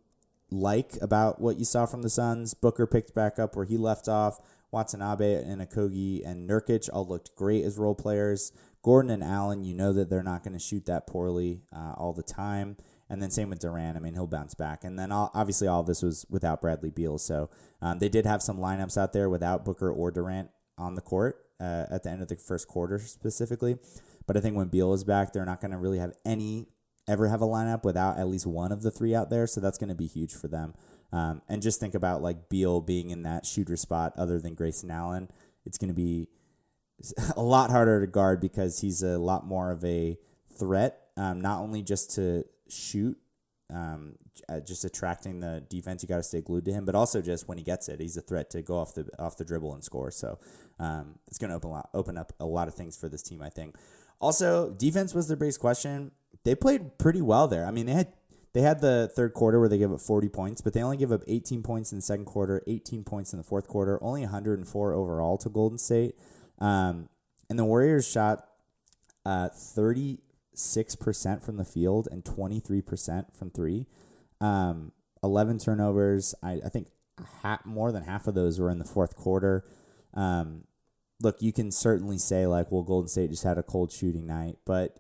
like 0.52 0.98
about 1.02 1.40
what 1.40 1.58
you 1.58 1.66
saw 1.66 1.86
from 1.86 2.02
the 2.02 2.10
Suns. 2.10 2.54
Booker 2.54 2.86
picked 2.86 3.16
back 3.16 3.40
up 3.40 3.56
where 3.56 3.66
he 3.66 3.78
left 3.78 4.10
off. 4.10 4.40
Watanabe 4.72 5.36
and 5.36 5.62
Okogie 5.62 6.22
and 6.28 6.50
Nurkic 6.50 6.90
all 6.92 7.08
looked 7.08 7.34
great 7.36 7.64
as 7.64 7.78
role 7.78 7.96
players. 7.96 8.52
Gordon 8.82 9.12
and 9.12 9.24
Allen, 9.24 9.64
you 9.64 9.74
know 9.74 9.94
that 9.94 10.10
they're 10.10 10.22
not 10.22 10.44
going 10.44 10.54
to 10.54 10.60
shoot 10.60 10.86
that 10.86 11.08
poorly 11.08 11.62
uh, 11.74 11.94
all 11.98 12.12
the 12.12 12.24
time. 12.24 12.76
And 13.10 13.22
then 13.22 13.32
same 13.32 13.50
with 13.50 13.60
Durant. 13.60 13.96
I 13.98 14.00
mean, 14.00 14.14
he'll 14.14 14.28
bounce 14.28 14.54
back. 14.54 14.84
And 14.84 15.00
then 15.00 15.12
all, 15.12 15.32
obviously 15.34 15.68
all 15.68 15.84
this 15.84 16.04
was 16.04 16.26
without 16.30 16.62
Bradley 16.62 16.90
Beal. 16.90 17.18
So 17.18 17.50
um, 17.82 18.00
they 18.00 18.10
did 18.10 18.26
have 18.26 18.42
some 18.42 18.58
lineups 18.58 18.98
out 18.98 19.14
there 19.14 19.30
without 19.30 19.64
Booker 19.64 19.90
or 19.90 20.12
Durant 20.12 20.50
on 20.78 20.96
the 20.96 21.02
court 21.02 21.46
uh, 21.60 21.86
at 21.90 22.04
the 22.04 22.10
end 22.10 22.22
of 22.22 22.28
the 22.28 22.36
first 22.36 22.68
quarter 22.68 23.00
specifically. 23.00 23.78
But 24.26 24.36
I 24.36 24.42
think 24.42 24.56
when 24.56 24.68
Beal 24.68 24.94
is 24.94 25.04
back, 25.04 25.32
they're 25.32 25.46
not 25.46 25.62
going 25.62 25.72
to 25.72 25.78
really 25.78 26.00
have 26.00 26.14
any 26.26 26.68
ever 27.08 27.30
have 27.30 27.42
a 27.42 27.48
lineup 27.48 27.84
without 27.84 28.20
at 28.20 28.28
least 28.28 28.46
one 28.46 28.72
of 28.72 28.82
the 28.82 28.92
three 28.92 29.16
out 29.16 29.30
there. 29.30 29.48
So 29.48 29.62
that's 29.62 29.78
going 29.78 29.90
to 29.90 29.96
be 29.96 30.08
huge 30.08 30.34
for 30.34 30.50
them. 30.50 30.74
Um, 31.14 31.42
and 31.48 31.62
just 31.62 31.80
think 31.80 31.96
about 31.96 32.22
like 32.22 32.50
Beal 32.50 32.82
being 32.82 33.12
in 33.12 33.24
that 33.24 33.46
shooter 33.46 33.78
spot 33.78 34.14
other 34.18 34.40
than 34.40 34.56
Grayson 34.56 34.92
Allen. 34.92 35.30
It's 35.66 35.78
going 35.78 35.90
to 35.90 35.94
be 35.94 36.28
a 37.38 37.42
lot 37.42 37.72
harder 37.72 38.02
to 38.02 38.08
guard 38.08 38.42
because 38.42 38.82
he's 38.82 39.02
a 39.04 39.18
lot 39.18 39.46
more 39.46 39.72
of 39.72 39.84
a 39.86 40.18
threat, 40.58 41.00
um, 41.16 41.40
not 41.40 41.62
only 41.62 41.82
just 41.82 42.14
to 42.16 42.44
shoot, 42.72 43.18
um, 43.74 44.16
uh, 44.48 44.60
just 44.60 44.86
attracting 44.86 45.40
the 45.40 45.64
defense. 45.70 46.04
You 46.04 46.10
got 46.10 46.18
to 46.18 46.24
stay 46.24 46.42
glued 46.42 46.66
to 46.66 46.72
him, 46.72 46.86
but 46.86 46.96
also 46.96 47.22
just 47.22 47.48
when 47.48 47.58
he 47.58 47.64
gets 47.64 47.90
it, 47.90 48.00
he's 48.00 48.18
a 48.18 48.22
threat 48.22 48.50
to 48.52 48.62
go 48.62 48.78
off 48.78 48.94
the 48.94 49.10
off 49.20 49.38
the 49.38 49.46
dribble 49.46 49.74
and 49.74 49.84
score. 49.84 50.12
So 50.12 50.40
um, 50.80 51.16
it's 51.28 51.38
going 51.38 51.50
to 51.50 51.56
open 51.56 51.82
open 51.94 52.18
up 52.18 52.34
a 52.40 52.46
lot 52.46 52.68
of 52.68 52.76
things 52.76 52.98
for 52.98 53.10
this 53.10 53.22
team. 53.22 53.42
I 53.42 53.50
think. 53.50 53.76
Also, 54.20 54.72
defense 54.72 55.14
was 55.14 55.28
their 55.28 55.38
biggest 55.38 55.60
question. 55.60 56.12
They 56.44 56.56
played 56.56 56.98
pretty 56.98 57.22
well 57.22 57.48
there. 57.48 57.66
I 57.66 57.72
mean, 57.72 57.86
they 57.86 57.94
had 57.94 58.14
they 58.54 58.62
had 58.62 58.82
the 58.82 59.12
third 59.16 59.34
quarter 59.34 59.60
where 59.60 59.70
they 59.70 59.78
gave 59.78 59.92
up 59.92 60.02
40 60.02 60.30
points, 60.30 60.62
but 60.62 60.74
they 60.74 60.82
only 60.82 60.98
gave 60.98 61.12
up 61.12 61.22
18 61.28 61.62
points 61.62 61.92
in 61.92 62.00
the 62.00 62.02
second 62.02 62.26
quarter, 62.26 62.64
18 62.66 63.04
points 63.04 63.34
in 63.34 63.38
the 63.38 63.44
fourth 63.44 63.68
quarter, 63.68 64.02
only 64.02 64.22
104 64.22 64.94
overall 64.94 65.38
to 65.38 65.50
Golden 65.50 65.78
State. 65.78 66.16
Um, 66.58 67.10
and 67.50 67.60
the 67.60 67.66
Warriors 67.66 68.10
shot 68.10 68.48
uh, 69.26 69.50
30 69.50 70.20
6% 70.58 71.44
from 71.44 71.58
the 71.58 71.66
field 71.66 72.08
and 72.12 72.24
23% 72.24 73.36
from 73.36 73.50
three. 73.52 73.86
Um, 74.42 74.92
11 75.24 75.60
turnovers. 75.60 76.36
I, 76.44 76.60
I 76.66 76.70
think 76.70 76.88
ha- 77.42 77.62
more 77.64 77.92
than 77.92 78.04
half 78.04 78.28
of 78.28 78.36
those 78.36 78.60
were 78.60 78.70
in 78.70 78.80
the 78.80 78.86
fourth 78.86 79.16
quarter. 79.16 79.66
Um, 80.14 80.64
look, 81.22 81.42
you 81.42 81.54
can 81.54 81.72
certainly 81.72 82.18
say, 82.18 82.48
like, 82.48 82.72
well, 82.72 82.84
Golden 82.84 83.08
State 83.08 83.32
just 83.32 83.44
had 83.44 83.58
a 83.58 83.64
cold 83.64 83.92
shooting 83.92 84.28
night, 84.28 84.58
but 84.66 84.98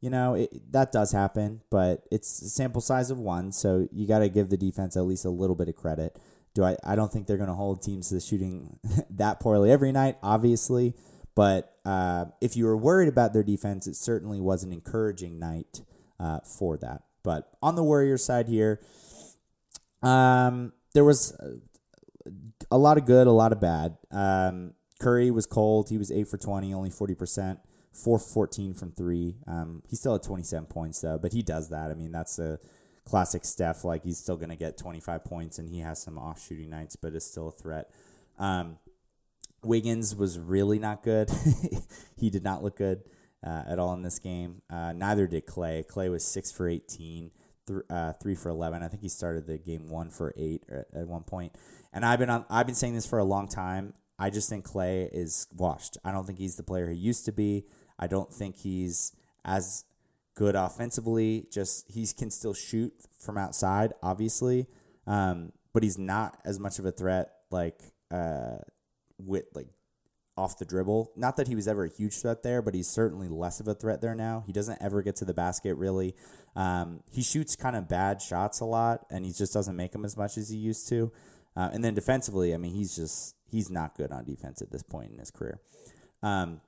you 0.00 0.10
know, 0.10 0.34
it, 0.34 0.72
that 0.72 0.90
does 0.90 1.12
happen, 1.12 1.62
but 1.70 2.02
it's 2.10 2.42
a 2.42 2.50
sample 2.50 2.80
size 2.80 3.10
of 3.10 3.18
one, 3.18 3.52
so 3.52 3.86
you 3.92 4.06
got 4.06 4.18
to 4.18 4.28
give 4.28 4.50
the 4.50 4.56
defense 4.56 4.96
at 4.96 5.04
least 5.04 5.24
a 5.24 5.30
little 5.30 5.54
bit 5.54 5.68
of 5.68 5.76
credit. 5.76 6.18
Do 6.54 6.64
I? 6.64 6.76
I 6.84 6.96
don't 6.96 7.10
think 7.10 7.26
they're 7.26 7.36
going 7.36 7.48
to 7.48 7.54
hold 7.54 7.82
teams 7.82 8.08
to 8.08 8.14
the 8.14 8.20
shooting 8.20 8.78
that 9.10 9.40
poorly 9.40 9.70
every 9.70 9.92
night, 9.92 10.18
obviously. 10.22 10.94
But 11.34 11.76
uh, 11.84 12.26
if 12.40 12.56
you 12.56 12.66
were 12.66 12.76
worried 12.76 13.08
about 13.08 13.32
their 13.32 13.42
defense, 13.42 13.86
it 13.86 13.96
certainly 13.96 14.40
was 14.40 14.62
an 14.62 14.72
encouraging 14.72 15.38
night 15.38 15.82
uh, 16.20 16.40
for 16.40 16.76
that. 16.78 17.02
But 17.22 17.50
on 17.62 17.74
the 17.74 17.84
Warriors 17.84 18.24
side 18.24 18.48
here, 18.48 18.80
um, 20.02 20.72
there 20.94 21.04
was 21.04 21.36
a 22.70 22.78
lot 22.78 22.98
of 22.98 23.06
good, 23.06 23.26
a 23.26 23.32
lot 23.32 23.52
of 23.52 23.60
bad. 23.60 23.96
Um, 24.10 24.74
Curry 25.00 25.30
was 25.30 25.46
cold. 25.46 25.88
He 25.88 25.98
was 25.98 26.10
8 26.10 26.28
for 26.28 26.38
20, 26.38 26.72
only 26.74 26.90
40%, 26.90 27.58
4 27.92 28.18
for 28.18 28.18
14 28.18 28.74
from 28.74 28.92
3. 28.92 29.36
Um, 29.46 29.82
he 29.88 29.96
still 29.96 30.12
had 30.12 30.22
27 30.22 30.66
points, 30.66 31.00
though, 31.00 31.18
but 31.18 31.32
he 31.32 31.42
does 31.42 31.68
that. 31.70 31.90
I 31.90 31.94
mean, 31.94 32.12
that's 32.12 32.38
a 32.38 32.58
classic 33.04 33.44
Steph. 33.44 33.84
Like, 33.84 34.04
he's 34.04 34.18
still 34.18 34.36
going 34.36 34.50
to 34.50 34.56
get 34.56 34.78
25 34.78 35.24
points, 35.24 35.58
and 35.58 35.68
he 35.68 35.80
has 35.80 36.00
some 36.02 36.18
off 36.18 36.44
shooting 36.44 36.70
nights, 36.70 36.96
but 36.96 37.14
is 37.14 37.24
still 37.24 37.48
a 37.48 37.52
threat. 37.52 37.90
Um, 38.38 38.78
Wiggins 39.64 40.14
was 40.14 40.38
really 40.38 40.78
not 40.78 41.02
good. 41.02 41.30
he 42.16 42.30
did 42.30 42.44
not 42.44 42.62
look 42.62 42.76
good 42.76 43.02
uh, 43.44 43.62
at 43.66 43.78
all 43.78 43.94
in 43.94 44.02
this 44.02 44.18
game. 44.18 44.62
Uh, 44.70 44.92
neither 44.92 45.26
did 45.26 45.46
Klay. 45.46 45.86
Klay 45.86 46.10
was 46.10 46.24
6 46.24 46.52
for 46.52 46.68
18, 46.68 47.30
th- 47.66 47.80
uh, 47.90 48.12
3 48.14 48.34
for 48.34 48.48
11. 48.48 48.82
I 48.82 48.88
think 48.88 49.02
he 49.02 49.08
started 49.08 49.46
the 49.46 49.58
game 49.58 49.88
1 49.88 50.10
for 50.10 50.32
8 50.36 50.64
at, 50.68 50.86
at 50.94 51.08
one 51.08 51.22
point. 51.22 51.54
And 51.92 52.04
I've 52.04 52.18
been 52.18 52.30
on, 52.30 52.44
I've 52.50 52.66
been 52.66 52.74
saying 52.74 52.94
this 52.94 53.06
for 53.06 53.18
a 53.18 53.24
long 53.24 53.48
time. 53.48 53.94
I 54.18 54.30
just 54.30 54.48
think 54.48 54.66
Klay 54.66 55.08
is 55.12 55.46
washed. 55.56 55.98
I 56.04 56.12
don't 56.12 56.26
think 56.26 56.38
he's 56.38 56.56
the 56.56 56.62
player 56.62 56.88
he 56.88 56.96
used 56.96 57.24
to 57.24 57.32
be. 57.32 57.66
I 57.98 58.06
don't 58.06 58.32
think 58.32 58.56
he's 58.56 59.12
as 59.44 59.84
good 60.34 60.54
offensively. 60.54 61.46
Just 61.50 61.90
he 61.90 62.06
can 62.06 62.30
still 62.30 62.54
shoot 62.54 62.92
from 63.18 63.36
outside, 63.36 63.92
obviously, 64.02 64.66
um, 65.06 65.52
but 65.72 65.82
he's 65.82 65.98
not 65.98 66.38
as 66.44 66.58
much 66.60 66.78
of 66.78 66.86
a 66.86 66.92
threat 66.92 67.30
like 67.50 67.80
uh, 68.10 68.58
with 69.26 69.44
like 69.54 69.68
off 70.36 70.58
the 70.58 70.64
dribble. 70.64 71.12
Not 71.16 71.36
that 71.36 71.48
he 71.48 71.54
was 71.54 71.68
ever 71.68 71.84
a 71.84 71.90
huge 71.90 72.20
threat 72.20 72.42
there, 72.42 72.62
but 72.62 72.74
he's 72.74 72.88
certainly 72.88 73.28
less 73.28 73.60
of 73.60 73.68
a 73.68 73.74
threat 73.74 74.00
there 74.00 74.14
now. 74.14 74.44
He 74.46 74.52
doesn't 74.52 74.80
ever 74.80 75.02
get 75.02 75.16
to 75.16 75.24
the 75.24 75.34
basket 75.34 75.74
really. 75.74 76.14
Um, 76.56 77.02
he 77.10 77.22
shoots 77.22 77.56
kind 77.56 77.76
of 77.76 77.88
bad 77.88 78.22
shots 78.22 78.60
a 78.60 78.64
lot, 78.64 79.06
and 79.10 79.24
he 79.24 79.32
just 79.32 79.52
doesn't 79.52 79.76
make 79.76 79.92
them 79.92 80.04
as 80.04 80.16
much 80.16 80.36
as 80.36 80.48
he 80.48 80.56
used 80.56 80.88
to. 80.88 81.12
Uh, 81.54 81.70
and 81.72 81.84
then 81.84 81.94
defensively, 81.94 82.54
I 82.54 82.56
mean, 82.56 82.74
he's 82.74 82.96
just 82.96 83.36
he's 83.50 83.70
not 83.70 83.94
good 83.96 84.10
on 84.10 84.24
defense 84.24 84.62
at 84.62 84.70
this 84.70 84.82
point 84.82 85.12
in 85.12 85.18
his 85.18 85.30
career. 85.30 85.60
Um, 86.22 86.60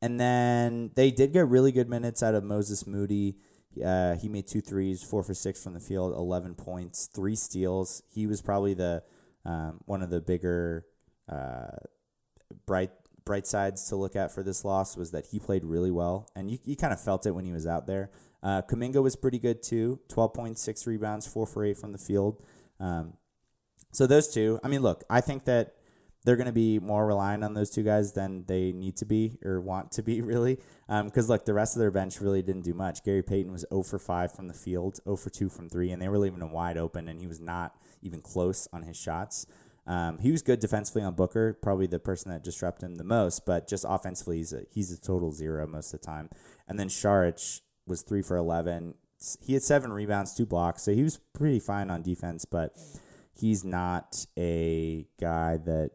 and 0.00 0.18
then 0.18 0.92
they 0.94 1.10
did 1.10 1.32
get 1.32 1.48
really 1.48 1.72
good 1.72 1.88
minutes 1.88 2.22
out 2.22 2.34
of 2.34 2.44
Moses 2.44 2.86
Moody. 2.86 3.36
Uh, 3.84 4.16
he 4.16 4.28
made 4.28 4.46
two 4.46 4.60
threes, 4.60 5.02
four 5.02 5.22
for 5.22 5.34
six 5.34 5.62
from 5.62 5.74
the 5.74 5.80
field, 5.80 6.14
eleven 6.14 6.54
points, 6.54 7.08
three 7.12 7.36
steals. 7.36 8.02
He 8.12 8.26
was 8.26 8.40
probably 8.40 8.74
the 8.74 9.02
um, 9.44 9.80
one 9.86 10.02
of 10.02 10.10
the 10.10 10.20
bigger 10.20 10.86
uh, 11.30 11.76
bright 12.66 12.90
bright 13.24 13.46
sides 13.46 13.88
to 13.88 13.96
look 13.96 14.16
at 14.16 14.32
for 14.32 14.42
this 14.42 14.64
loss 14.64 14.96
was 14.96 15.10
that 15.12 15.26
he 15.30 15.38
played 15.38 15.64
really 15.64 15.90
well, 15.90 16.28
and 16.34 16.50
you, 16.50 16.58
you 16.64 16.76
kind 16.76 16.92
of 16.92 17.00
felt 17.00 17.26
it 17.26 17.32
when 17.32 17.44
he 17.44 17.52
was 17.52 17.66
out 17.66 17.86
there. 17.86 18.10
Uh, 18.42 18.62
Kuminga 18.62 19.02
was 19.02 19.16
pretty 19.16 19.38
good 19.38 19.62
too, 19.62 20.00
twelve 20.08 20.34
point 20.34 20.58
six 20.58 20.86
rebounds, 20.86 21.26
four 21.26 21.46
for 21.46 21.64
eight 21.64 21.78
from 21.78 21.92
the 21.92 21.98
field. 21.98 22.42
Um, 22.78 23.14
so 23.92 24.06
those 24.06 24.32
two, 24.32 24.60
I 24.62 24.68
mean, 24.68 24.82
look, 24.82 25.04
I 25.10 25.20
think 25.20 25.44
that 25.44 25.74
they're 26.24 26.36
going 26.36 26.46
to 26.46 26.52
be 26.52 26.78
more 26.78 27.06
reliant 27.06 27.44
on 27.44 27.54
those 27.54 27.70
two 27.70 27.82
guys 27.82 28.12
than 28.12 28.44
they 28.46 28.72
need 28.72 28.96
to 28.98 29.06
be 29.06 29.38
or 29.44 29.60
want 29.60 29.90
to 29.92 30.02
be, 30.02 30.20
really. 30.20 30.58
Because, 30.88 31.30
um, 31.30 31.34
look, 31.34 31.44
the 31.44 31.54
rest 31.54 31.76
of 31.76 31.80
their 31.80 31.90
bench 31.90 32.20
really 32.20 32.42
didn't 32.42 32.62
do 32.62 32.74
much. 32.74 33.04
Gary 33.04 33.22
Payton 33.22 33.52
was 33.52 33.64
0 33.70 33.82
for 33.82 33.98
5 33.98 34.32
from 34.32 34.48
the 34.48 34.54
field, 34.54 35.00
0 35.04 35.16
for 35.16 35.30
2 35.30 35.48
from 35.48 35.68
3, 35.68 35.90
and 35.90 36.02
they 36.02 36.08
were 36.08 36.18
leaving 36.18 36.40
him 36.40 36.52
wide 36.52 36.76
open, 36.76 37.08
and 37.08 37.20
he 37.20 37.26
was 37.26 37.40
not 37.40 37.76
even 38.02 38.20
close 38.20 38.68
on 38.72 38.82
his 38.82 38.96
shots. 38.96 39.46
Um, 39.86 40.18
he 40.18 40.30
was 40.30 40.42
good 40.42 40.60
defensively 40.60 41.02
on 41.02 41.14
Booker, 41.14 41.54
probably 41.54 41.86
the 41.86 41.98
person 41.98 42.30
that 42.30 42.44
disrupted 42.44 42.84
him 42.88 42.96
the 42.96 43.04
most, 43.04 43.44
but 43.46 43.68
just 43.68 43.84
offensively, 43.88 44.38
he's 44.38 44.52
a, 44.52 44.62
he's 44.72 44.92
a 44.92 45.00
total 45.00 45.32
zero 45.32 45.66
most 45.66 45.92
of 45.92 46.00
the 46.00 46.06
time. 46.06 46.30
And 46.68 46.78
then 46.78 46.88
Saric 46.88 47.60
was 47.86 48.02
3 48.02 48.22
for 48.22 48.36
11. 48.36 48.94
He 49.40 49.54
had 49.54 49.62
seven 49.62 49.92
rebounds, 49.92 50.34
two 50.34 50.46
blocks, 50.46 50.82
so 50.82 50.92
he 50.92 51.02
was 51.02 51.18
pretty 51.34 51.60
fine 51.60 51.90
on 51.90 52.02
defense, 52.02 52.44
but 52.44 52.76
he's 53.34 53.64
not 53.64 54.26
a 54.38 55.06
guy 55.20 55.56
that 55.56 55.90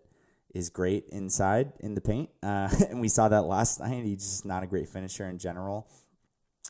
is 0.54 0.70
great 0.70 1.06
inside 1.12 1.74
in 1.80 1.96
the 1.96 2.02
paint. 2.02 2.30
Uh, 2.42 2.70
and 2.90 3.02
we 3.02 3.08
saw 3.08 3.28
that 3.28 3.44
last 3.44 3.80
night. 3.80 4.04
He's 4.06 4.24
just 4.24 4.46
not 4.46 4.64
a 4.64 4.68
great 4.68 4.90
finisher 4.90 5.28
in 5.28 5.38
general, 5.38 5.88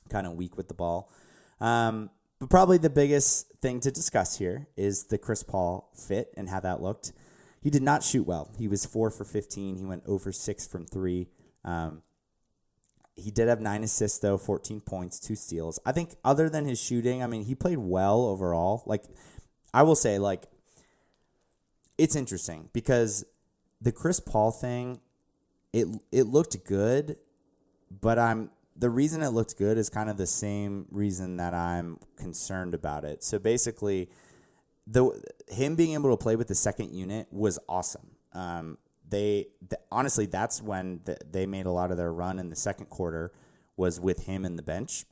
kind 0.09 0.27
of 0.27 0.33
weak 0.33 0.57
with 0.57 0.67
the 0.67 0.73
ball. 0.73 1.11
Um, 1.61 2.09
but 2.39 2.49
probably 2.49 2.77
the 2.77 2.89
biggest 2.89 3.49
thing 3.61 3.79
to 3.81 3.91
discuss 3.91 4.37
here 4.37 4.67
is 4.75 5.05
the 5.05 5.17
Chris 5.17 5.43
Paul 5.43 5.91
fit 5.95 6.33
and 6.35 6.49
how 6.49 6.59
that 6.59 6.81
looked. 6.81 7.13
He 7.61 7.69
did 7.69 7.81
not 7.81 8.03
shoot 8.03 8.27
well. 8.27 8.51
He 8.57 8.67
was 8.67 8.85
four 8.85 9.09
for 9.09 9.23
15. 9.23 9.77
He 9.77 9.85
went 9.85 10.03
over 10.05 10.31
six 10.31 10.67
from 10.67 10.85
three. 10.85 11.27
Um, 11.63 12.03
he 13.15 13.31
did 13.31 13.47
have 13.47 13.61
nine 13.61 13.83
assists, 13.83 14.19
though, 14.19 14.37
14 14.37 14.81
points, 14.81 15.19
two 15.19 15.35
steals. 15.35 15.79
I 15.85 15.93
think, 15.93 16.15
other 16.23 16.49
than 16.49 16.65
his 16.65 16.79
shooting, 16.81 17.23
I 17.23 17.27
mean, 17.27 17.45
he 17.45 17.55
played 17.55 17.77
well 17.77 18.25
overall. 18.25 18.83
Like, 18.85 19.03
I 19.73 19.83
will 19.83 19.95
say, 19.95 20.19
like, 20.19 20.43
it's 21.97 22.15
interesting 22.15 22.69
because 22.73 23.25
the 23.81 23.91
Chris 23.91 24.19
Paul 24.19 24.51
thing, 24.51 24.99
it 25.71 25.87
it 26.11 26.23
looked 26.23 26.65
good, 26.65 27.17
but 27.89 28.19
I'm 28.19 28.49
the 28.75 28.89
reason 28.89 29.21
it 29.21 29.29
looked 29.29 29.57
good 29.57 29.77
is 29.77 29.89
kind 29.89 30.09
of 30.09 30.17
the 30.17 30.27
same 30.27 30.85
reason 30.91 31.37
that 31.37 31.53
I'm 31.53 31.99
concerned 32.17 32.73
about 32.73 33.05
it. 33.05 33.23
So 33.23 33.39
basically, 33.39 34.09
the 34.85 35.21
him 35.47 35.75
being 35.75 35.93
able 35.93 36.15
to 36.15 36.21
play 36.21 36.35
with 36.35 36.47
the 36.47 36.55
second 36.55 36.91
unit 36.91 37.27
was 37.31 37.57
awesome. 37.69 38.11
Um, 38.33 38.77
they 39.07 39.47
the, 39.67 39.79
honestly, 39.91 40.25
that's 40.25 40.61
when 40.61 41.01
the, 41.05 41.17
they 41.29 41.45
made 41.45 41.65
a 41.65 41.71
lot 41.71 41.91
of 41.91 41.97
their 41.97 42.13
run 42.13 42.37
in 42.37 42.49
the 42.49 42.55
second 42.55 42.87
quarter 42.87 43.31
was 43.77 43.99
with 43.99 44.25
him 44.25 44.45
in 44.45 44.55
the 44.55 44.63
bench, 44.63 45.05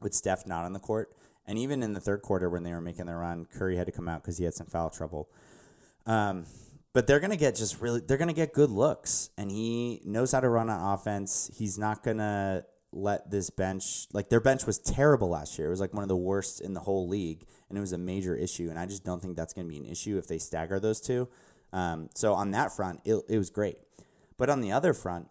with 0.00 0.14
Steph 0.14 0.46
not 0.46 0.64
on 0.64 0.72
the 0.72 0.78
court, 0.78 1.14
and 1.46 1.58
even 1.58 1.82
in 1.82 1.92
the 1.92 2.00
third 2.00 2.22
quarter 2.22 2.50
when 2.50 2.64
they 2.64 2.72
were 2.72 2.80
making 2.80 3.06
their 3.06 3.18
run, 3.18 3.46
Curry 3.46 3.76
had 3.76 3.86
to 3.86 3.92
come 3.92 4.08
out 4.08 4.22
because 4.22 4.38
he 4.38 4.44
had 4.44 4.54
some 4.54 4.66
foul 4.66 4.90
trouble. 4.90 5.28
Um, 6.04 6.46
but 6.92 7.06
they're 7.06 7.20
gonna 7.20 7.36
get 7.36 7.54
just 7.54 7.80
really 7.80 8.00
they're 8.00 8.18
gonna 8.18 8.32
get 8.32 8.52
good 8.52 8.70
looks, 8.70 9.30
and 9.38 9.52
he 9.52 10.00
knows 10.04 10.32
how 10.32 10.40
to 10.40 10.48
run 10.48 10.68
on 10.68 10.94
offense. 10.94 11.48
He's 11.54 11.78
not 11.78 12.02
gonna 12.02 12.64
let 12.92 13.30
this 13.30 13.50
bench 13.50 14.06
like 14.12 14.30
their 14.30 14.40
bench 14.40 14.66
was 14.66 14.78
terrible 14.78 15.28
last 15.28 15.58
year. 15.58 15.68
It 15.68 15.70
was 15.70 15.80
like 15.80 15.94
one 15.94 16.02
of 16.02 16.08
the 16.08 16.16
worst 16.16 16.60
in 16.60 16.74
the 16.74 16.80
whole 16.80 17.06
league, 17.06 17.44
and 17.68 17.76
it 17.76 17.80
was 17.80 17.92
a 17.92 17.98
major 17.98 18.34
issue. 18.34 18.70
And 18.70 18.78
I 18.78 18.86
just 18.86 19.04
don't 19.04 19.20
think 19.20 19.36
that's 19.36 19.52
gonna 19.52 19.68
be 19.68 19.76
an 19.76 19.86
issue 19.86 20.18
if 20.18 20.26
they 20.26 20.38
stagger 20.38 20.80
those 20.80 21.00
two. 21.00 21.28
Um, 21.72 22.08
so 22.14 22.32
on 22.34 22.50
that 22.52 22.74
front, 22.74 23.00
it, 23.04 23.22
it 23.28 23.38
was 23.38 23.50
great. 23.50 23.76
But 24.38 24.48
on 24.48 24.60
the 24.60 24.72
other 24.72 24.94
front, 24.94 25.28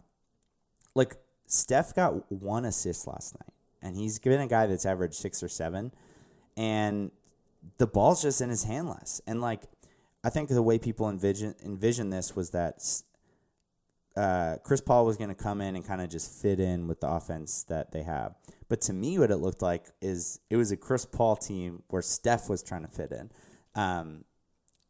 like 0.94 1.16
Steph 1.46 1.94
got 1.94 2.30
one 2.30 2.64
assist 2.64 3.06
last 3.06 3.34
night, 3.34 3.52
and 3.82 3.96
he's 3.96 4.18
been 4.18 4.40
a 4.40 4.46
guy 4.46 4.66
that's 4.66 4.86
averaged 4.86 5.14
six 5.14 5.42
or 5.42 5.48
seven, 5.48 5.92
and 6.56 7.10
the 7.78 7.86
ball's 7.86 8.22
just 8.22 8.40
in 8.40 8.50
his 8.50 8.64
hand 8.64 8.88
less. 8.88 9.20
And 9.26 9.40
like 9.40 9.62
I 10.22 10.30
think 10.30 10.48
the 10.48 10.62
way 10.62 10.78
people 10.78 11.08
envision 11.08 11.54
envision 11.64 12.10
this 12.10 12.36
was 12.36 12.50
that 12.50 12.76
uh, 14.18 14.56
Chris 14.64 14.80
Paul 14.80 15.06
was 15.06 15.16
going 15.16 15.28
to 15.28 15.36
come 15.36 15.60
in 15.60 15.76
and 15.76 15.86
kind 15.86 16.00
of 16.00 16.10
just 16.10 16.42
fit 16.42 16.58
in 16.58 16.88
with 16.88 17.00
the 17.00 17.08
offense 17.08 17.62
that 17.68 17.92
they 17.92 18.02
have. 18.02 18.34
But 18.68 18.80
to 18.82 18.92
me, 18.92 19.16
what 19.16 19.30
it 19.30 19.36
looked 19.36 19.62
like 19.62 19.86
is 20.02 20.40
it 20.50 20.56
was 20.56 20.72
a 20.72 20.76
Chris 20.76 21.04
Paul 21.04 21.36
team 21.36 21.84
where 21.88 22.02
Steph 22.02 22.48
was 22.48 22.64
trying 22.64 22.82
to 22.82 22.88
fit 22.88 23.12
in. 23.12 23.30
Um, 23.76 24.24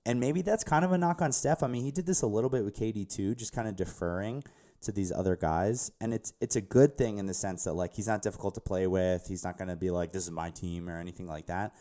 and 0.06 0.18
maybe 0.18 0.40
that's 0.40 0.64
kind 0.64 0.82
of 0.82 0.92
a 0.92 0.98
knock 0.98 1.20
on 1.20 1.32
Steph. 1.32 1.62
I 1.62 1.66
mean, 1.66 1.84
he 1.84 1.90
did 1.90 2.06
this 2.06 2.22
a 2.22 2.26
little 2.26 2.48
bit 2.48 2.64
with 2.64 2.74
KD 2.74 3.06
too, 3.06 3.34
just 3.34 3.52
kind 3.52 3.68
of 3.68 3.76
deferring 3.76 4.44
to 4.80 4.92
these 4.92 5.12
other 5.12 5.36
guys. 5.36 5.92
And 6.00 6.14
it's 6.14 6.32
it's 6.40 6.56
a 6.56 6.62
good 6.62 6.96
thing 6.96 7.18
in 7.18 7.26
the 7.26 7.34
sense 7.34 7.64
that 7.64 7.74
like 7.74 7.92
he's 7.92 8.08
not 8.08 8.22
difficult 8.22 8.54
to 8.54 8.62
play 8.62 8.86
with. 8.86 9.28
He's 9.28 9.44
not 9.44 9.58
going 9.58 9.68
to 9.68 9.76
be 9.76 9.90
like 9.90 10.12
this 10.12 10.24
is 10.24 10.30
my 10.30 10.48
team 10.48 10.88
or 10.88 10.98
anything 10.98 11.26
like 11.26 11.46
that. 11.48 11.74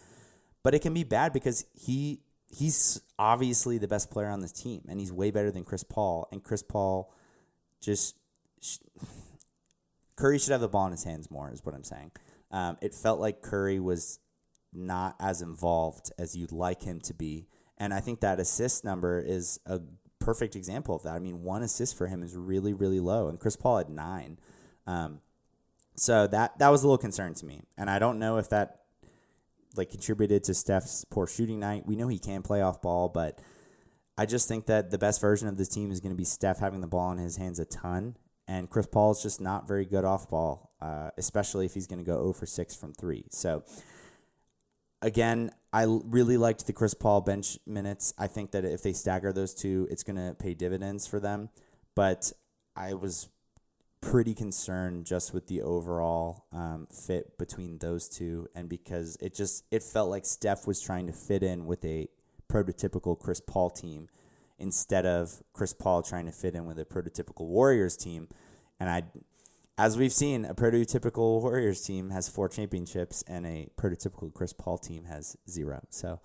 But 0.64 0.76
it 0.76 0.82
can 0.82 0.94
be 0.94 1.06
bad 1.06 1.32
because 1.32 1.66
he 1.74 2.20
he's 2.54 3.02
obviously 3.18 3.78
the 3.78 3.88
best 3.88 4.12
player 4.12 4.28
on 4.28 4.42
this 4.42 4.52
team, 4.52 4.82
and 4.90 5.00
he's 5.00 5.14
way 5.14 5.32
better 5.32 5.50
than 5.50 5.64
Chris 5.64 5.86
Paul. 5.86 6.28
And 6.30 6.44
Chris 6.44 6.62
Paul 6.62 7.14
just 7.82 8.20
Curry 10.16 10.40
should 10.40 10.52
have 10.52 10.62
the 10.62 10.68
ball 10.68 10.86
in 10.88 10.92
his 10.92 11.04
hands 11.04 11.30
more, 11.30 11.52
is 11.52 11.66
what 11.66 11.76
I'm 11.76 11.84
saying. 11.84 12.12
Um, 12.52 12.78
it 12.82 12.94
felt 12.94 13.20
like 13.20 13.42
Curry 13.42 13.80
was 13.80 14.20
not 14.74 15.16
as 15.20 15.42
involved 15.42 16.12
as 16.18 16.36
you'd 16.36 16.52
like 16.52 16.84
him 16.84 17.00
to 17.02 17.14
be, 17.14 17.48
and 17.78 17.94
I 17.94 18.00
think 18.00 18.20
that 18.22 18.40
assist 18.40 18.84
number 18.84 19.20
is 19.20 19.60
a 19.66 19.82
perfect 20.20 20.56
example 20.56 20.96
of 20.96 21.04
that. 21.04 21.14
I 21.14 21.20
mean, 21.20 21.44
one 21.44 21.62
assist 21.62 21.98
for 21.98 22.08
him 22.08 22.24
is 22.24 22.36
really, 22.36 22.74
really 22.74 23.00
low, 23.00 23.28
and 23.28 23.40
Chris 23.40 23.56
Paul 23.56 23.78
had 23.78 23.90
nine. 23.90 24.40
Um, 24.86 25.22
so 25.96 26.28
that 26.28 26.60
that 26.60 26.70
was 26.70 26.84
a 26.84 26.88
little 26.88 26.98
concern 26.98 27.34
to 27.36 27.46
me, 27.46 27.62
and 27.78 27.90
I 27.90 28.00
don't 28.00 28.20
know 28.20 28.38
if 28.38 28.50
that 28.50 28.82
like 29.76 29.92
contributed 29.92 30.44
to 30.46 30.54
Steph's 30.54 31.06
poor 31.10 31.28
shooting 31.28 31.60
night. 31.60 31.86
We 31.86 31.96
know 31.96 32.08
he 32.08 32.20
can 32.20 32.42
play 32.42 32.62
off 32.62 32.82
ball, 32.82 33.10
but 33.10 33.40
I 34.18 34.26
just 34.26 34.48
think 34.48 34.66
that 34.66 34.92
the 34.92 34.98
best 34.98 35.22
version 35.22 35.48
of 35.48 35.58
this 35.58 35.70
team 35.70 35.92
is 35.92 36.00
going 36.00 36.14
to 36.14 36.18
be 36.18 36.26
Steph 36.26 36.60
having 36.60 36.82
the 36.82 36.88
ball 36.88 37.12
in 37.12 37.18
his 37.18 37.38
hands 37.38 37.60
a 37.60 37.66
ton 37.66 38.16
and 38.48 38.70
Chris 38.70 38.88
Paul 38.88 39.12
is 39.12 39.22
just 39.22 39.42
not 39.42 39.68
very 39.68 39.86
good 39.86 40.06
off 40.06 40.30
ball, 40.30 40.72
uh, 40.82 41.10
especially 41.18 41.66
if 41.66 41.74
he's 41.74 41.86
going 41.86 42.00
to 42.00 42.06
go 42.06 42.22
0 42.22 42.34
for 42.34 42.46
6 42.46 42.76
from 42.76 42.94
three. 42.94 43.26
So, 43.30 43.64
again, 45.02 45.52
I 45.74 45.86
really 45.86 46.38
liked 46.38 46.66
the 46.66 46.74
Chris 46.74 46.94
Paul 46.94 47.22
bench 47.22 47.60
minutes. 47.68 48.14
I 48.18 48.28
think 48.28 48.52
that 48.52 48.64
if 48.64 48.82
they 48.84 48.94
stagger 48.94 49.34
those 49.34 49.54
two, 49.54 49.88
it's 49.92 50.04
going 50.04 50.16
to 50.16 50.34
pay 50.34 50.54
dividends 50.54 51.06
for 51.06 51.20
them. 51.20 51.50
But 51.94 52.32
I 52.76 52.94
was 52.94 53.28
pretty 54.00 54.34
concerned 54.34 55.06
just 55.06 55.34
with 55.34 55.48
the 55.48 55.62
overall 55.62 56.46
um, 56.54 56.88
fit 56.90 57.38
between 57.38 57.80
those 57.80 58.08
two, 58.08 58.48
and 58.56 58.70
because 58.70 59.18
it 59.20 59.36
just 59.36 59.66
it 59.72 59.84
felt 59.84 60.10
like 60.10 60.26
Steph 60.26 60.66
was 60.66 60.80
trying 60.80 61.08
to 61.08 61.14
fit 61.14 61.44
in 61.44 61.66
with 61.66 61.84
a 61.84 62.08
prototypical 62.64 63.18
Chris 63.20 63.40
Paul 63.40 63.70
team 63.70 64.10
instead 64.60 65.06
of 65.06 65.44
Chris 65.54 65.74
Paul 65.74 66.02
trying 66.02 66.26
to 66.26 66.32
fit 66.32 66.56
in 66.56 66.66
with 66.66 66.80
a 66.80 66.86
prototypical 66.86 67.46
Warriors 67.46 67.96
team. 67.96 68.28
And 68.80 68.90
I, 68.90 69.04
as 69.78 69.98
we've 69.98 70.12
seen, 70.12 70.46
a 70.46 70.56
prototypical 70.56 71.42
Warriors 71.42 71.82
team 71.82 72.10
has 72.10 72.28
four 72.30 72.50
championships, 72.50 73.24
and 73.28 73.46
a 73.46 73.70
prototypical 73.78 74.34
Chris 74.34 74.54
Paul 74.54 74.78
team 74.78 75.06
has 75.06 75.38
zero. 75.50 75.86
So 75.90 76.20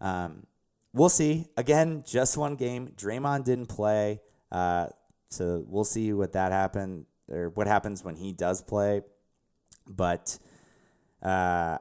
um, 0.00 0.46
we'll 0.92 1.08
see. 1.08 1.46
Again, 1.56 2.02
just 2.06 2.36
one 2.36 2.56
game. 2.56 2.88
Draymond 2.96 3.44
didn't 3.44 3.66
play, 3.66 4.20
uh, 4.50 4.88
so 5.30 5.64
we'll 5.68 5.84
see 5.84 6.12
what 6.12 6.32
that 6.32 6.50
happened 6.50 7.06
or 7.30 7.50
what 7.50 7.66
happens 7.66 8.02
when 8.02 8.16
he 8.16 8.32
does 8.32 8.62
play. 8.62 9.02
But 9.86 10.38
uh, 11.22 11.78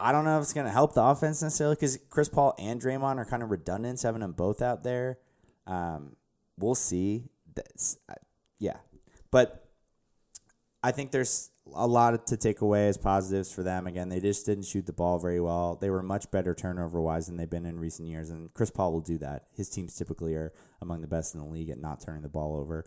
I 0.00 0.12
don't 0.12 0.24
know 0.24 0.36
if 0.38 0.42
it's 0.42 0.52
going 0.52 0.66
to 0.66 0.72
help 0.72 0.94
the 0.94 1.02
offense 1.02 1.42
necessarily 1.42 1.74
because 1.74 1.98
Chris 2.08 2.28
Paul 2.28 2.54
and 2.58 2.80
Draymond 2.80 3.16
are 3.16 3.24
kind 3.24 3.42
of 3.42 3.50
redundant, 3.50 4.00
having 4.00 4.20
them 4.20 4.32
both 4.32 4.62
out 4.62 4.84
there. 4.84 5.18
Um, 5.66 6.14
we'll 6.56 6.76
see. 6.76 7.24
That's, 7.54 7.98
uh, 8.08 8.14
yeah, 8.60 8.76
but 9.32 9.68
I 10.84 10.92
think 10.92 11.10
there's 11.10 11.50
a 11.74 11.86
lot 11.86 12.26
to 12.28 12.36
take 12.36 12.60
away 12.60 12.86
as 12.86 12.96
positives 12.96 13.52
for 13.52 13.64
them. 13.64 13.88
Again, 13.88 14.08
they 14.08 14.20
just 14.20 14.46
didn't 14.46 14.64
shoot 14.64 14.86
the 14.86 14.92
ball 14.92 15.18
very 15.18 15.40
well. 15.40 15.74
They 15.74 15.90
were 15.90 16.02
much 16.02 16.30
better 16.30 16.54
turnover 16.54 17.00
wise 17.00 17.26
than 17.26 17.36
they've 17.36 17.50
been 17.50 17.66
in 17.66 17.80
recent 17.80 18.08
years, 18.08 18.30
and 18.30 18.54
Chris 18.54 18.70
Paul 18.70 18.92
will 18.92 19.00
do 19.00 19.18
that. 19.18 19.46
His 19.56 19.68
teams 19.68 19.96
typically 19.96 20.34
are 20.34 20.52
among 20.80 21.00
the 21.00 21.08
best 21.08 21.34
in 21.34 21.40
the 21.40 21.46
league 21.46 21.70
at 21.70 21.80
not 21.80 22.00
turning 22.00 22.22
the 22.22 22.28
ball 22.28 22.56
over. 22.56 22.84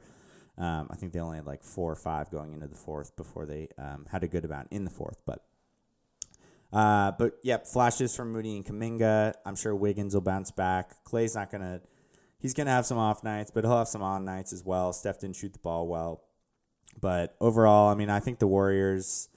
Um, 0.57 0.87
I 0.89 0.95
think 0.95 1.11
they 1.11 1.19
only 1.19 1.37
had 1.37 1.45
like 1.45 1.63
four 1.63 1.91
or 1.91 1.95
five 1.95 2.31
going 2.31 2.53
into 2.53 2.67
the 2.67 2.75
fourth 2.75 3.15
before 3.17 3.45
they 3.45 3.67
um, 3.77 4.05
had 4.11 4.23
a 4.23 4.27
good 4.27 4.45
amount 4.45 4.69
in 4.71 4.85
the 4.85 4.91
fourth, 4.91 5.17
but. 5.25 5.43
Uh, 6.71 7.11
but 7.11 7.33
yep, 7.43 7.67
flashes 7.67 8.15
from 8.15 8.31
Moody 8.31 8.55
and 8.55 8.65
Kuminga. 8.65 9.33
I'm 9.45 9.55
sure 9.55 9.75
Wiggins 9.75 10.13
will 10.13 10.21
bounce 10.21 10.51
back. 10.51 11.03
Klay's 11.03 11.35
not 11.35 11.51
gonna 11.51 11.81
he's 12.41 12.53
to 12.53 12.71
have 12.71 12.85
some 12.85 12.97
off 12.97 13.23
nights, 13.23 13.51
but 13.51 13.63
he'll 13.63 13.77
have 13.77 13.87
some 13.87 14.01
on 14.01 14.25
nights 14.25 14.51
as 14.51 14.65
well. 14.65 14.91
Steph 14.91 15.19
didn't 15.19 15.37
shoot 15.37 15.53
the 15.53 15.59
ball 15.59 15.87
well. 15.87 16.23
But 16.99 17.35
overall, 17.39 17.89
I 17.89 17.95
mean, 17.95 18.09
I 18.09 18.19
think 18.19 18.39
the 18.39 18.47
Warriors 18.47 19.29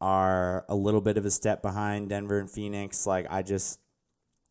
are 0.00 0.64
a 0.68 0.74
little 0.74 1.00
bit 1.00 1.16
of 1.16 1.24
a 1.24 1.30
step 1.30 1.62
behind 1.62 2.10
Denver 2.10 2.38
and 2.38 2.50
Phoenix. 2.50 3.06
Like, 3.06 3.26
I 3.30 3.42
just, 3.42 3.80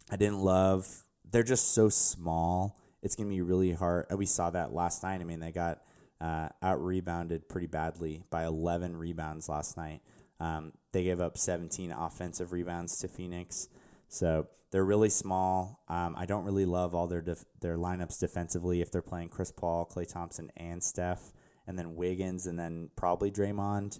I 0.09 0.15
didn't 0.15 0.39
love, 0.39 1.03
they're 1.29 1.43
just 1.43 1.73
so 1.73 1.89
small. 1.89 2.79
It's 3.03 3.15
to 3.29 3.35
be 3.35 3.41
really 3.41 3.73
hard. 3.73 4.07
We 4.15 4.25
saw 4.25 4.49
that 4.49 4.73
last 4.73 5.03
night. 5.03 5.21
I 5.21 5.23
mean, 5.23 5.39
they 5.39 5.51
got 5.51 5.81
uh, 6.19 6.49
out 6.61 6.83
rebounded 6.83 7.47
pretty 7.47 7.67
badly 7.67 8.23
by 8.29 8.45
11 8.45 8.97
rebounds 8.97 9.47
last 9.47 9.77
night. 9.77 10.01
Um, 10.39 10.73
they 10.91 11.03
gave 11.03 11.19
up 11.19 11.37
17 11.37 11.91
offensive 11.91 12.51
rebounds 12.51 12.97
to 12.99 13.07
Phoenix. 13.07 13.67
So 14.07 14.47
they're 14.71 14.85
really 14.85 15.09
small. 15.09 15.83
Um, 15.87 16.15
I 16.17 16.25
don't 16.25 16.45
really 16.45 16.65
love 16.65 16.93
all 16.93 17.07
their 17.07 17.21
def- 17.21 17.45
their 17.61 17.77
lineups 17.77 18.19
defensively 18.19 18.81
if 18.81 18.91
they're 18.91 19.01
playing 19.01 19.29
Chris 19.29 19.51
Paul, 19.51 19.89
Klay 19.91 20.11
Thompson, 20.11 20.49
and 20.57 20.83
Steph, 20.83 21.31
and 21.65 21.77
then 21.77 21.95
Wiggins, 21.95 22.45
and 22.45 22.59
then 22.59 22.89
probably 22.95 23.31
Draymond. 23.31 23.99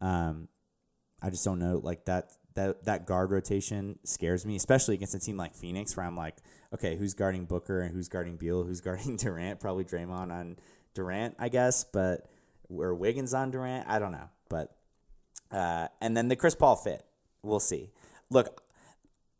Um, 0.00 0.48
I 1.22 1.30
just 1.30 1.44
don't 1.44 1.58
know. 1.58 1.80
Like 1.82 2.04
that 2.06 2.32
that 2.54 2.84
that 2.84 3.06
guard 3.06 3.30
rotation 3.30 3.98
scares 4.04 4.44
me, 4.44 4.56
especially 4.56 4.94
against 4.94 5.14
a 5.14 5.20
team 5.20 5.36
like 5.36 5.54
Phoenix, 5.54 5.96
where 5.96 6.06
I'm 6.06 6.16
like, 6.16 6.36
okay, 6.74 6.96
who's 6.96 7.14
guarding 7.14 7.46
Booker 7.46 7.80
and 7.80 7.94
who's 7.94 8.08
guarding 8.08 8.36
Beal, 8.36 8.64
who's 8.64 8.80
guarding 8.80 9.16
Durant? 9.18 9.60
Probably 9.60 9.84
Draymond 9.84 10.32
on 10.32 10.56
Durant, 10.94 11.36
I 11.38 11.48
guess, 11.48 11.84
but 11.84 12.28
or 12.68 12.94
Wiggins 12.94 13.34
on 13.34 13.50
Durant. 13.50 13.88
I 13.88 13.98
don't 13.98 14.12
know, 14.12 14.28
but 14.48 14.74
uh, 15.50 15.88
and 16.00 16.16
then 16.16 16.28
the 16.28 16.36
Chris 16.36 16.54
Paul 16.54 16.76
fit. 16.76 17.04
We'll 17.42 17.60
see. 17.60 17.90
Look, 18.30 18.62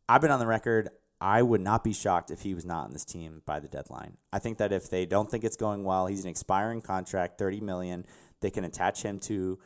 I've 0.09 0.21
been 0.21 0.31
on 0.31 0.41
the 0.41 0.47
record. 0.47 0.89
I 1.21 1.43
would 1.43 1.61
not 1.61 1.83
be 1.83 1.93
shocked 1.93 2.31
if 2.31 2.43
he 2.43 2.55
was 2.55 2.65
not 2.65 2.85
on 2.85 2.93
this 2.93 3.05
team 3.05 3.43
by 3.45 3.59
the 3.59 3.69
deadline. 3.69 4.19
I 4.33 4.39
think 4.39 4.59
that 4.59 4.73
if 4.73 4.89
they 4.89 5.05
don't 5.05 5.31
think 5.31 5.45
it's 5.45 5.57
going 5.57 5.83
well, 5.85 6.07
he's 6.07 6.23
an 6.23 6.31
expiring 6.31 6.81
contract, 6.81 7.39
thirty 7.39 7.61
million. 7.61 8.07
They 8.41 8.51
can 8.51 8.65
attach 8.65 9.03
him 9.03 9.19
to 9.21 9.59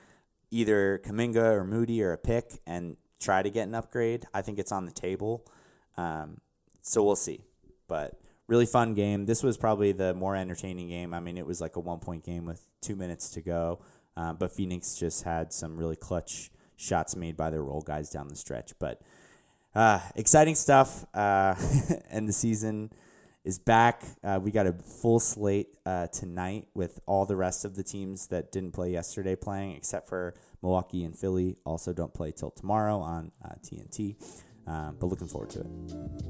either 0.51 1.01
Kuminga 1.05 1.53
or 1.53 1.65
Moody 1.65 2.03
or 2.03 2.13
a 2.13 2.19
pick 2.19 2.61
and 2.67 2.97
try 3.21 3.43
to 3.43 3.51
get 3.51 3.69
an 3.69 3.75
upgrade. 3.75 4.27
I 4.33 4.43
think 4.43 4.59
it's 4.59 4.73
on 4.73 4.87
the 4.87 4.93
table. 4.93 5.47
Um, 5.97 6.41
so 6.81 7.03
we'll 7.03 7.17
see. 7.17 7.45
But 7.87 8.19
really 8.49 8.67
fun 8.67 8.95
game. 8.95 9.27
This 9.27 9.43
was 9.43 9.57
probably 9.57 9.93
the 9.93 10.15
more 10.15 10.37
entertaining 10.37 10.89
game. 10.89 11.15
I 11.15 11.21
mean, 11.21 11.39
it 11.39 11.47
was 11.47 11.61
like 11.61 11.77
a 11.77 11.81
one 11.81 12.01
point 12.01 12.25
game 12.25 12.47
with 12.47 12.63
two 12.81 12.97
minutes 12.97 13.31
to 13.31 13.41
go. 13.41 13.81
Uh, 14.17 14.33
but 14.33 14.53
Phoenix 14.53 14.97
just 14.97 15.25
had 15.25 15.53
some 15.53 15.77
really 15.77 15.97
clutch 15.97 16.51
shots 16.77 17.17
made 17.17 17.37
by 17.37 17.51
their 17.51 17.63
role 17.63 17.81
guys 17.81 18.11
down 18.11 18.29
the 18.29 18.37
stretch. 18.37 18.73
But 18.79 19.01
uh, 19.75 20.01
exciting 20.15 20.55
stuff. 20.55 21.05
Uh, 21.15 21.55
and 22.11 22.29
the 22.29 22.33
season 22.33 22.91
is 23.45 23.59
back. 23.59 24.03
Uh, 24.23 24.39
we 24.43 24.51
got 24.51 24.67
a 24.67 24.73
full 24.73 25.19
slate 25.19 25.77
uh, 25.87 26.07
tonight 26.09 26.69
with 26.75 27.01
all 27.07 27.27
the 27.27 27.37
rest 27.37 27.65
of 27.65 27.75
the 27.75 27.83
teams 27.83 28.29
that 28.29 28.53
didn't 28.53 28.73
play 28.73 28.91
yesterday 28.91 29.35
playing, 29.35 29.77
except 29.77 30.09
for 30.09 30.35
Milwaukee 30.63 31.05
and 31.05 31.17
Philly. 31.17 31.57
Also, 31.65 31.93
don't 31.93 32.15
play 32.15 32.33
till 32.33 32.51
tomorrow 32.51 32.99
on 32.99 33.33
TNT. 33.65 34.17
Uh, 34.21 34.71
um, 34.71 34.97
but 35.01 35.07
looking 35.07 35.27
forward 35.27 35.51
to 35.51 35.61
it. 35.61 35.67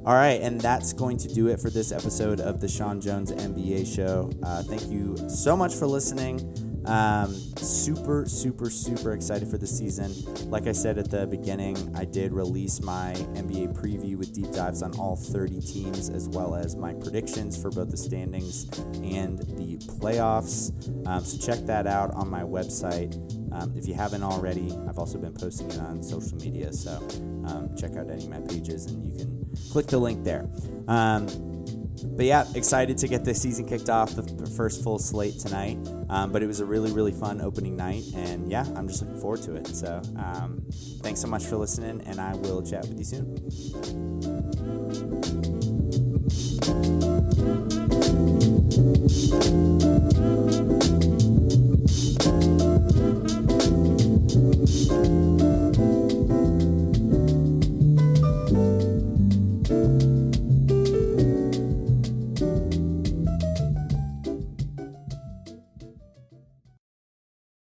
All 0.07 0.15
right, 0.15 0.41
and 0.41 0.59
that's 0.59 0.95
going 0.95 1.19
to 1.19 1.29
do 1.29 1.49
it 1.49 1.61
for 1.61 1.69
this 1.69 1.93
episode 1.93 2.41
of 2.41 2.63
the 2.63 2.69
Sean 2.69 2.99
Jones 2.99 3.31
NBA 3.31 3.95
Show. 3.95 4.31
Uh, 4.43 4.63
thank 4.63 4.89
you 4.89 5.19
so 5.29 5.55
much 5.55 5.75
for 5.75 5.87
listening. 5.87 6.72
Um, 6.85 7.35
super, 7.59 8.27
super, 8.27 8.71
super 8.71 9.13
excited 9.13 9.49
for 9.49 9.59
the 9.59 9.67
season. 9.67 10.13
Like 10.51 10.67
I 10.67 10.73
said 10.73 10.99
at 10.99 11.11
the 11.11 11.27
beginning, 11.27 11.77
I 11.97 12.05
did 12.05 12.33
release 12.33 12.81
my 12.81 13.15
NBA 13.35 13.75
preview 13.75 14.17
with 14.17 14.35
deep 14.35 14.53
dives 14.53 14.83
on 14.83 14.95
all 14.99 15.17
30 15.17 15.61
teams, 15.61 16.11
as 16.11 16.29
well 16.29 16.55
as 16.55 16.77
my 16.77 16.95
predictions 16.95 17.61
for 17.61 17.71
both 17.71 17.91
the 17.91 17.97
standings 17.97 18.65
and 19.03 19.39
the 19.39 19.79
playoffs. 19.99 20.73
Um, 21.07 21.25
so 21.25 21.39
check 21.39 21.65
that 21.67 21.87
out 21.87 22.11
on 22.15 22.29
my 22.29 22.43
website. 22.43 23.15
Um, 23.53 23.73
if 23.77 23.87
you 23.87 23.95
haven't 23.95 24.23
already, 24.23 24.73
I've 24.89 24.99
also 24.99 25.19
been 25.19 25.35
posting 25.35 25.71
it 25.71 25.79
on 25.79 26.03
social 26.03 26.37
media. 26.39 26.73
So 26.73 26.97
um, 27.47 27.71
check 27.77 27.97
out 27.97 28.11
any 28.11 28.25
of 28.25 28.31
my 28.31 28.41
pages 28.41 28.87
and 28.87 29.07
you 29.07 29.19
can 29.19 29.47
click 29.71 29.87
the 29.87 29.99
link 29.99 30.25
there 30.25 30.49
but 32.05 32.27
yeah, 32.27 32.45
excited 32.55 32.99
to 32.99 33.09
get 33.09 33.25
the 33.25 33.35
season 33.35 33.67
kicked 33.67 33.89
off, 33.89 34.15
the 34.15 34.53
first 34.57 34.83
full 34.83 34.99
slate 34.99 35.39
tonight. 35.39 35.79
Um, 36.09 36.33
but 36.33 36.43
it 36.43 36.47
was 36.47 36.61
a 36.61 36.65
really, 36.65 36.93
really 36.93 37.13
fun 37.13 37.41
opening 37.41 37.77
night, 37.77 38.05
and 38.15 38.51
yeah, 38.51 38.67
I'm 38.77 38.89
just 38.89 39.03
looking 39.03 39.21
forward 39.21 39.43
to 39.43 39.57
it. 39.57 39.69
So 39.69 40.03
um, 40.17 40.63
thanks 41.03 41.21
so 41.21 41.29
much 41.29 41.45
for 41.45 41.57
listening, 41.57 42.03
and 42.07 42.21
I 42.21 42.35
will 42.35 42.63
chat 42.63 42.87
with 42.89 42.99
you 42.99 43.05
soon. 43.05 43.39